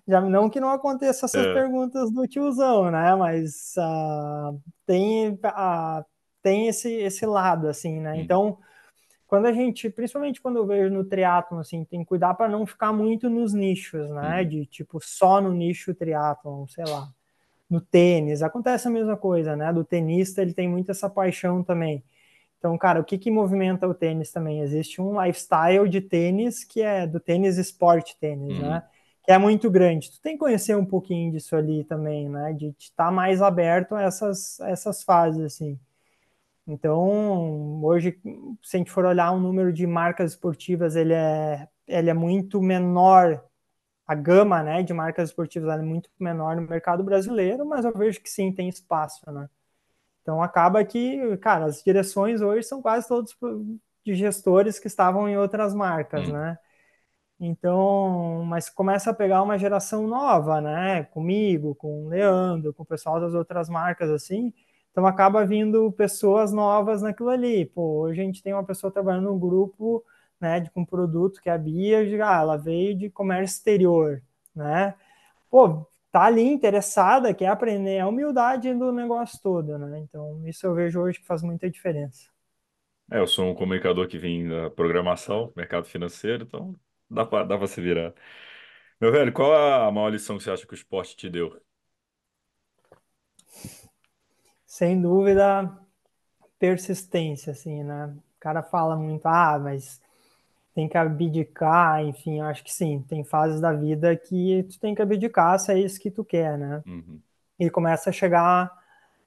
[0.06, 3.14] Já não que não aconteça essas é, perguntas do tiozão, né?
[3.16, 4.52] Mas ah,
[4.86, 6.04] tem, ah,
[6.42, 8.16] tem esse, esse lado, assim, né?
[8.16, 8.58] hum, Então,
[9.26, 12.66] quando a gente, principalmente quando eu vejo no triatlon, assim, tem que cuidar para não
[12.66, 14.44] ficar muito nos nichos, né?
[14.44, 17.10] hum, De tipo só no nicho triatlon, sei lá.
[17.70, 19.72] No tênis, acontece a mesma coisa, né?
[19.72, 22.04] Do tenista, ele tem muito essa paixão também.
[22.58, 24.60] Então, cara, o que que movimenta o tênis também?
[24.62, 28.82] Existe um lifestyle de tênis que é do tênis esporte tênis, uhum, né?
[29.24, 30.10] Que é muito grande.
[30.10, 32.52] Tu tem que conhecer um pouquinho disso ali também, né?
[32.52, 35.78] De estar mais aberto a essas, essas fases, assim.
[36.66, 38.18] Então, hoje,
[38.62, 42.60] se a gente for olhar o número de marcas esportivas, ele é, ele é muito
[42.62, 43.44] menor,
[44.06, 48.20] a gama né, de marcas esportivas é muito menor no mercado brasileiro, mas eu vejo
[48.20, 49.48] que sim, tem espaço, né?
[50.22, 53.36] Então, acaba que, cara, as direções hoje são quase todos
[54.04, 56.32] de gestores que estavam em outras marcas, hum.
[56.32, 56.58] né?
[57.40, 61.04] Então, mas começa a pegar uma geração nova, né?
[61.04, 64.52] Comigo, com o Leandro, com o pessoal das outras marcas, assim,
[64.94, 67.66] então acaba vindo pessoas novas naquilo ali.
[67.66, 70.04] Pô, hoje a gente tem uma pessoa trabalhando no grupo,
[70.40, 74.22] né, de, com um produto que é a Bia, ah, ela veio de comércio exterior,
[74.54, 74.94] né?
[75.50, 79.98] Pô, tá ali interessada, quer aprender a humildade do negócio todo, né?
[79.98, 82.28] Então isso eu vejo hoje que faz muita diferença.
[83.10, 86.74] É, eu sou um comunicador que vem da programação, mercado financeiro, então
[87.10, 88.14] dá para dá pra se virar.
[89.00, 91.60] Meu velho, qual a maior lição que você acha que o esporte te deu?
[94.74, 95.70] sem dúvida,
[96.58, 98.06] persistência, assim, né?
[98.06, 100.00] O cara fala muito, ah, mas
[100.74, 104.92] tem que abdicar, enfim, eu acho que sim, tem fases da vida que tu tem
[104.92, 106.82] que abdicar se é isso que tu quer, né?
[106.84, 107.20] Uhum.
[107.56, 108.68] E começa a chegar,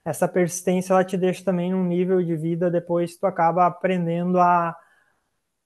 [0.03, 4.75] essa persistência, ela te deixa também num nível de vida, depois tu acaba aprendendo a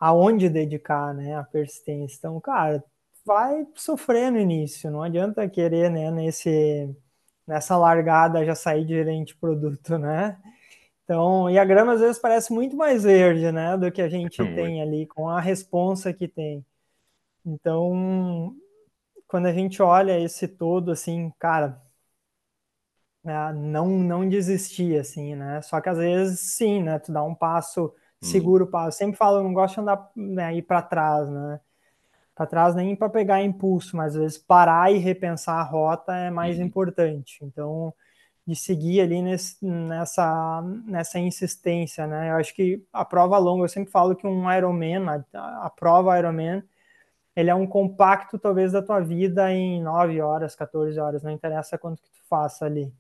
[0.01, 2.17] aonde dedicar, né, a persistência.
[2.19, 2.83] Então, cara,
[3.25, 6.89] vai sofrer no início, não adianta querer, né, nesse
[7.47, 10.39] nessa largada já sair de gerente produto, né?
[11.03, 14.37] Então, e a grama às vezes parece muito mais verde, né, do que a gente
[14.55, 16.65] tem ali com a responsa que tem.
[17.45, 18.55] Então,
[19.27, 21.81] quando a gente olha esse todo assim, cara,
[23.23, 25.61] né, não não desistir assim, né?
[25.61, 28.27] Só que às vezes sim, né, tu dá um passo hum.
[28.27, 28.71] seguro, hum.
[28.71, 28.97] passo.
[28.97, 31.59] Sempre falo, eu não gosto de andar né, ir para trás, né?
[32.35, 36.31] para trás nem para pegar impulso, mas às vezes parar e repensar a rota é
[36.31, 36.65] mais uhum.
[36.65, 37.39] importante.
[37.43, 37.93] Então,
[38.45, 42.31] de seguir ali nesse, nessa, nessa insistência, né?
[42.31, 46.17] Eu acho que a prova longa, eu sempre falo que um Ironman, a, a prova
[46.17, 46.63] Ironman,
[47.35, 51.77] ele é um compacto talvez da tua vida em 9 horas, 14 horas, não interessa
[51.77, 52.91] quanto que tu faça ali.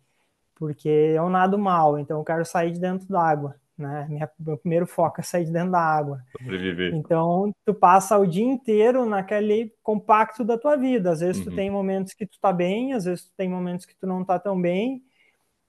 [0.55, 4.05] Porque eu nado mal, então eu quero sair de dentro d'água né?
[4.09, 6.21] Minha, meu primeiro foco é sair de dentro da água.
[6.37, 6.93] Sobreviver.
[6.93, 11.11] Então, tu passa o dia inteiro naquele compacto da tua vida.
[11.11, 11.51] Às vezes uhum.
[11.51, 14.23] tu tem momentos que tu tá bem, às vezes tu tem momentos que tu não
[14.23, 15.03] tá tão bem.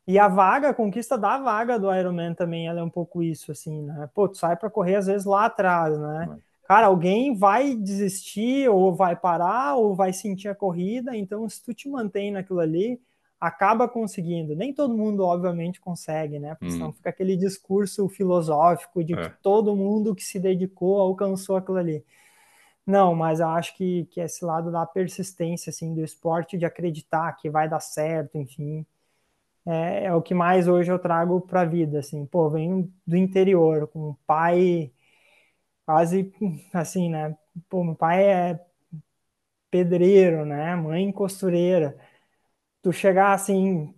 [0.07, 3.53] E a vaga, a conquista da vaga do Ironman também, ela é um pouco isso,
[3.53, 4.11] assim, né?
[4.12, 6.39] Pô, tu sai para correr às vezes lá atrás, né?
[6.65, 11.16] Cara, alguém vai desistir, ou vai parar, ou vai sentir a corrida.
[11.16, 13.01] Então, se tu te mantém naquilo ali,
[13.43, 14.55] acaba conseguindo.
[14.55, 16.55] Nem todo mundo, obviamente, consegue, né?
[16.55, 16.70] Porque hum.
[16.70, 19.28] senão fica aquele discurso filosófico de é.
[19.28, 22.05] que todo mundo que se dedicou alcançou aquilo ali.
[22.86, 27.32] Não, mas eu acho que, que esse lado da persistência, assim, do esporte, de acreditar
[27.32, 28.86] que vai dar certo, enfim,
[29.66, 32.24] é, é o que mais hoje eu trago para a vida, assim.
[32.27, 34.93] Pô, venho do interior, com um pai
[35.85, 36.32] quase,
[36.73, 37.36] assim, né?
[37.69, 38.60] Pô, meu pai é
[39.70, 40.77] pedreiro, né?
[40.77, 41.98] Mãe costureira
[42.82, 43.94] tu chegar assim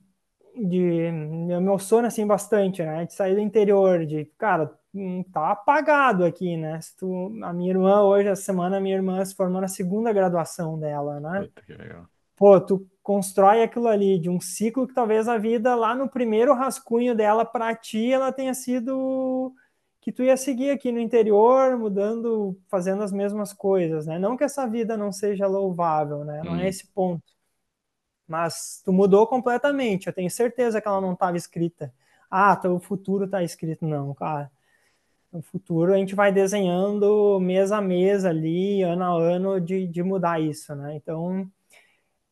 [0.55, 3.05] de eu me emociono assim bastante, né?
[3.05, 6.81] De sair do interior, de cara, hum, tá apagado aqui, né?
[6.81, 10.13] Se tu, a minha irmã hoje, essa semana, a minha irmã se formou na segunda
[10.13, 11.49] graduação dela, né?
[11.67, 12.05] que legal.
[12.37, 16.53] Pô, tu constrói aquilo ali de um ciclo que talvez a vida lá no primeiro
[16.53, 19.55] rascunho dela para ti ela tenha sido
[20.01, 24.19] que tu ia seguir aqui no interior, mudando, fazendo as mesmas coisas, né?
[24.19, 26.43] Não que essa vida não seja louvável, né?
[26.45, 26.57] Não hum.
[26.57, 26.69] é uhum.
[26.69, 27.34] esse ponto
[28.27, 30.07] mas tu mudou completamente.
[30.07, 31.93] Eu tenho certeza que ela não estava escrita.
[32.31, 33.87] Ah, teu futuro está escrito.
[33.87, 34.51] Não, cara.
[35.33, 40.03] No futuro a gente vai desenhando mês a mês ali, ano a ano, de, de
[40.03, 40.95] mudar isso, né?
[40.95, 41.51] Então,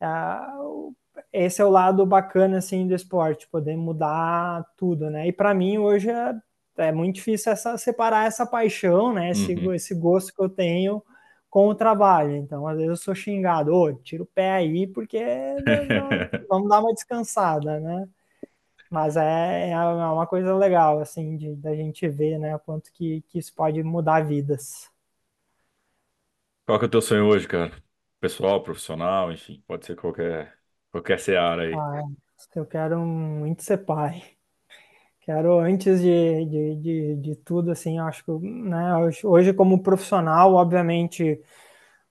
[0.00, 0.94] uh,
[1.32, 5.26] esse é o lado bacana, assim, do esporte, poder mudar tudo, né?
[5.26, 6.34] E para mim, hoje, é,
[6.76, 9.30] é muito difícil essa, separar essa paixão, né?
[9.30, 9.74] Esse, uhum.
[9.74, 11.02] esse gosto que eu tenho
[11.52, 12.36] com o trabalho.
[12.36, 15.20] Então, às vezes eu sou xingado, ô, tira o pé aí, porque
[16.48, 18.08] vamos dar uma descansada, né?
[18.90, 23.22] Mas é, é uma coisa legal, assim, de, da gente ver, né, o quanto que,
[23.28, 24.90] que isso pode mudar vidas.
[26.66, 27.82] Qual que é o teu sonho hoje, cara?
[28.20, 30.58] Pessoal, profissional, enfim, pode ser qualquer,
[30.90, 31.84] qualquer seara aí.
[31.84, 32.02] Ah,
[32.54, 34.36] eu quero muito ser pai.
[35.22, 38.92] Quero, antes de, de, de, de tudo, assim, acho que, né,
[39.22, 41.40] hoje como profissional, obviamente,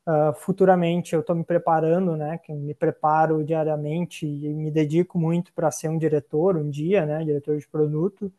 [0.07, 5.51] uh, futuramente eu estou me preparando, né, que me preparo diariamente e me dedico muito
[5.53, 8.31] para ser um diretor um dia, né, diretor de produto,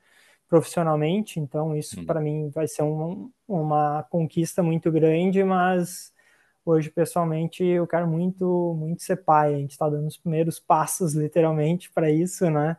[0.48, 2.06] profissionalmente, então isso hum.
[2.06, 6.14] para mim vai ser um, uma conquista muito grande, mas
[6.64, 11.14] hoje, pessoalmente, eu quero muito, muito ser pai, a gente está dando os primeiros passos,
[11.14, 12.78] literalmente, para isso, né,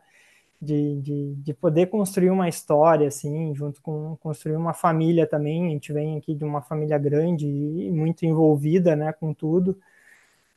[0.64, 5.68] de, de, de poder construir uma história, assim, junto com construir uma família também.
[5.68, 9.78] A gente vem aqui de uma família grande e muito envolvida, né, com tudo.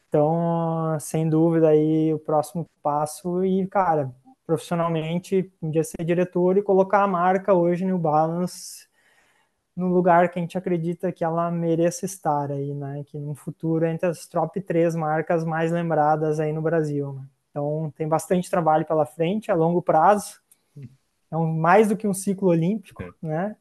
[0.09, 4.13] Então, sem dúvida, aí o próximo passo e, cara,
[4.47, 8.87] profissionalmente, um dia ser diretor e colocar a marca hoje no Balance
[9.77, 13.05] no lugar que a gente acredita que ela mereça estar aí, né?
[13.07, 17.27] Que no futuro entre as top três marcas mais lembradas aí no Brasil, né?
[17.57, 20.43] Então tem bastante trabalho pela frente, a longo prazo,
[21.31, 23.11] é um, mais do que um ciclo olímpico, é.
[23.23, 23.57] né?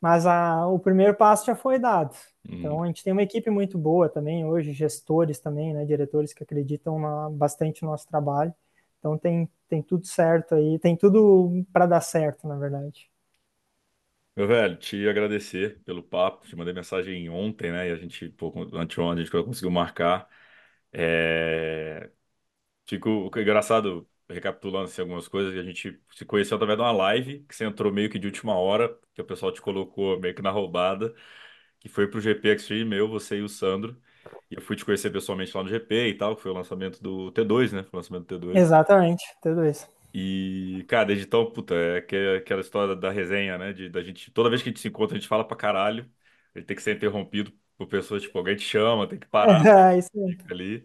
[0.00, 2.16] Mas a, o primeiro passo já foi dado.
[2.48, 2.54] Hum.
[2.58, 5.84] Então a gente tem uma equipe muito boa também hoje, gestores também, né?
[5.84, 8.54] Diretores que acreditam na, bastante no nosso trabalho.
[8.98, 13.10] Então tem, tem tudo certo aí, tem tudo para dar certo, na verdade.
[14.34, 16.46] Meu velho, te agradecer pelo papo.
[16.46, 17.88] Te mandei mensagem ontem, né?
[17.88, 20.26] E a gente, pô, anteontem, a gente conseguiu marcar.
[20.92, 22.10] É...
[22.88, 27.54] Fico engraçado, recapitulando assim, algumas coisas, a gente se conheceu através de uma live, que
[27.54, 30.50] você entrou meio que de última hora, que o pessoal te colocou meio que na
[30.50, 31.14] roubada,
[31.80, 34.00] que foi pro GP Extreme, eu, você e o Sandro.
[34.50, 37.02] E eu fui te conhecer pessoalmente lá no GP e tal, que foi o lançamento
[37.02, 37.82] do T2, né?
[37.82, 38.56] Foi o lançamento do T2.
[38.58, 39.86] Exatamente, T2.
[40.14, 41.98] E, cara, desde então, puta, é
[42.38, 43.72] aquela história da resenha, né?
[43.74, 46.10] De, da gente, toda vez que a gente se encontra, a gente fala pra caralho.
[46.54, 49.98] Ele tem que ser interrompido por pessoas, tipo, alguém te chama, tem que parar é,
[49.98, 50.10] isso
[50.50, 50.84] ali.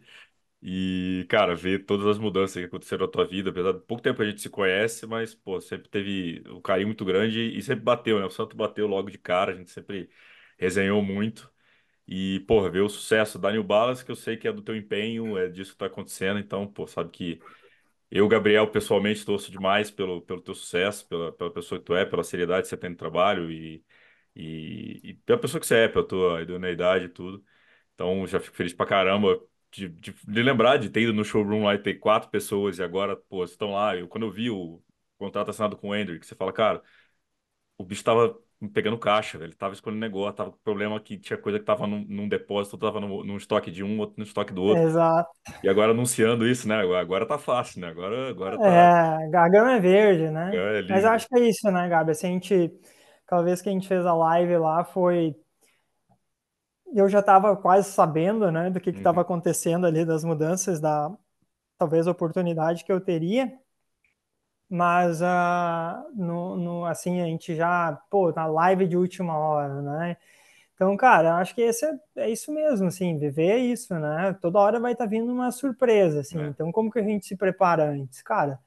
[0.66, 4.18] E, cara, ver todas as mudanças que aconteceram na tua vida, apesar de pouco tempo
[4.18, 7.84] que a gente se conhece, mas, pô, sempre teve um carinho muito grande e sempre
[7.84, 8.26] bateu, né?
[8.26, 10.10] O Santo bateu logo de cara, a gente sempre
[10.58, 11.52] resenhou muito.
[12.08, 14.76] E, porra, ver o sucesso da New Balance, que eu sei que é do teu
[14.76, 17.44] empenho, é disso que tá acontecendo, então, pô, sabe que
[18.12, 22.06] eu, Gabriel, pessoalmente torço demais pelo, pelo teu sucesso, pela, pela pessoa que tu é,
[22.06, 23.84] pela seriedade que você tem no trabalho e,
[24.36, 27.44] e, e pela pessoa que você é, pela tua idoneidade e tudo.
[27.96, 29.40] Então, já fico feliz pra caramba
[29.74, 32.84] de, de, de, lembrar de ter ido no showroom lá e ter quatro pessoas e
[32.84, 33.96] agora, pô, estão lá.
[33.96, 34.82] Eu, quando eu vi o
[35.18, 36.82] contrato assinado com o Andrew, que você fala, cara,
[37.78, 38.38] o bicho tava
[38.70, 39.50] pegando caixa, velho.
[39.50, 42.78] Ele tava escolhendo negócio, tava com problema que tinha coisa que tava num, num depósito,
[42.78, 44.84] tava no, num estoque de um, outro no estoque do outro.
[44.84, 45.30] Exato.
[45.64, 46.76] E agora anunciando isso, né?
[46.76, 47.88] Agora tá fácil, né?
[47.88, 49.20] Agora, agora tá.
[49.22, 50.52] É, gargão é verde, né?
[50.54, 52.12] É, é Mas eu acho que é isso, né, Gabi?
[52.12, 52.72] Assim, a gente.
[53.26, 55.36] Aquela vez que a gente fez a live lá foi.
[56.94, 59.22] Eu já estava quase sabendo, né, do que estava uhum.
[59.24, 61.12] acontecendo ali, das mudanças, da
[61.78, 63.52] talvez oportunidade que eu teria.
[64.70, 70.18] Mas uh, no, no, assim a gente já pô na live de última hora né?
[70.74, 74.36] Então cara acho que esse é, é isso mesmo assim viver é isso né?
[74.42, 76.42] Toda hora vai estar tá vindo uma surpresa assim.
[76.42, 76.48] É.
[76.48, 78.22] então como que a gente se prepara antes?
[78.24, 78.60] Cara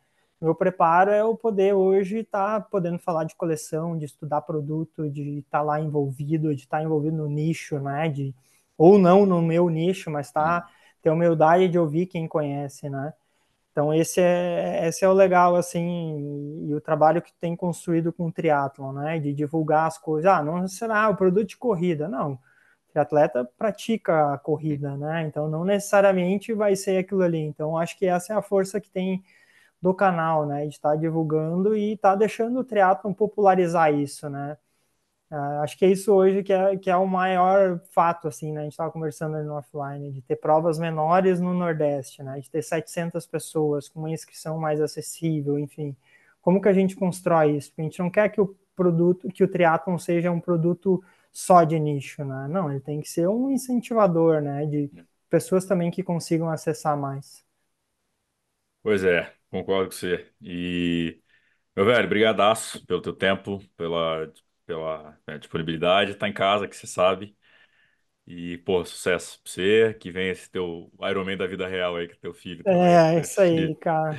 [0.47, 5.11] meu preparo é o poder hoje estar tá podendo falar de coleção de estudar produto
[5.11, 8.35] de estar tá lá envolvido de estar tá envolvido no nicho né de
[8.79, 10.69] ou não no meu nicho mas tá
[11.03, 13.13] ter humildade de ouvir quem conhece né
[13.77, 18.25] então esse é, esse é o legal, assim, e o trabalho que tem construído com
[18.29, 20.31] o triatlon, né, de divulgar as coisas.
[20.33, 22.33] Ah, não será o produto de corrida, não.
[22.33, 22.39] O
[22.91, 27.41] triatleta pratica a corrida, né, então não necessariamente vai ser aquilo ali.
[27.41, 29.23] Então acho que essa é a força que tem
[29.87, 34.29] do canal, né, de estar tá divulgando e estar tá deixando o triatlon popularizar isso,
[34.29, 34.57] né.
[35.31, 38.61] Uh, acho que é isso hoje que é, que é o maior fato, assim, né?
[38.61, 42.39] A gente estava conversando ali no offline, de ter provas menores no Nordeste, né?
[42.41, 45.97] De ter 700 pessoas com uma inscrição mais acessível, enfim.
[46.41, 47.71] Como que a gente constrói isso?
[47.71, 51.03] Porque a gente não quer que o produto, que o triatlon seja um produto
[51.33, 52.47] só de nicho, né?
[52.49, 54.65] Não, ele tem que ser um incentivador, né?
[54.65, 54.91] De
[55.29, 57.45] pessoas também que consigam acessar mais.
[58.83, 60.33] Pois é, concordo com você.
[60.41, 61.21] E,
[61.77, 64.33] meu velho, brigadaço pelo teu tempo, pela
[64.67, 66.15] pela né, disponibilidade.
[66.17, 67.37] Tá em casa, que você sabe.
[68.27, 69.95] E, pô, sucesso pra você.
[70.01, 72.95] Que vem esse teu Ironman da vida real aí, que é teu filho também.
[72.95, 74.19] É, isso aí, cara.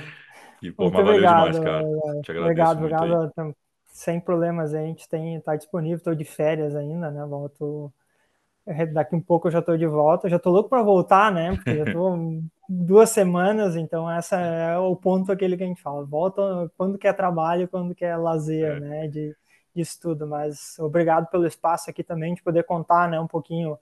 [0.61, 1.91] E, pô, mas valeu obrigado, demais, cara.
[2.19, 3.13] É, Te agradeço obrigado, obrigado.
[3.13, 3.19] Aí.
[3.87, 7.25] Sem problemas, a gente tem, tá disponível, tô de férias ainda, né?
[7.25, 7.91] Volto.
[8.93, 10.29] Daqui um pouco eu já tô de volta.
[10.29, 11.55] Já tô louco para voltar, né?
[11.55, 12.17] Porque já tô
[12.67, 16.05] duas semanas, então essa é o ponto aquele que a gente fala.
[16.05, 18.79] Volta quando quer trabalho, quando quer lazer, é.
[18.79, 19.07] né?
[19.07, 19.35] De,
[19.77, 23.73] disso tudo, mas obrigado pelo espaço aqui também de poder contar, né, um pouquinho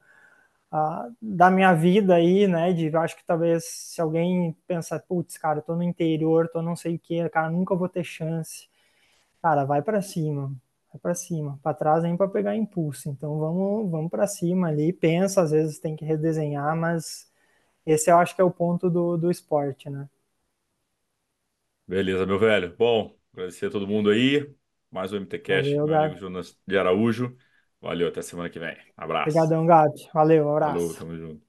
[0.72, 5.60] uh, da minha vida aí, né, de acho que talvez se alguém pensa, putz, cara,
[5.60, 8.68] eu tô no interior, tô não sei o que, cara, nunca vou ter chance.
[9.42, 10.52] Cara, vai para cima,
[11.00, 13.10] para cima, para trás nem para pegar impulso.
[13.10, 17.32] Então vamos, vamos para cima ali, pensa, às vezes tem que redesenhar, mas
[17.86, 20.10] esse eu acho que é o ponto do, do esporte, né?
[21.88, 22.76] Beleza, meu velho.
[22.78, 24.54] Bom, agradecer a todo mundo aí
[24.90, 27.38] mais um MTCast, meu amigo Jonas de Araújo.
[27.82, 28.76] Valeu, até semana que vem.
[28.98, 29.54] Abraço.
[29.54, 30.10] Obrigadão, Gabi.
[30.14, 30.90] Valeu, abraço.
[30.90, 31.45] Falou, tamo junto.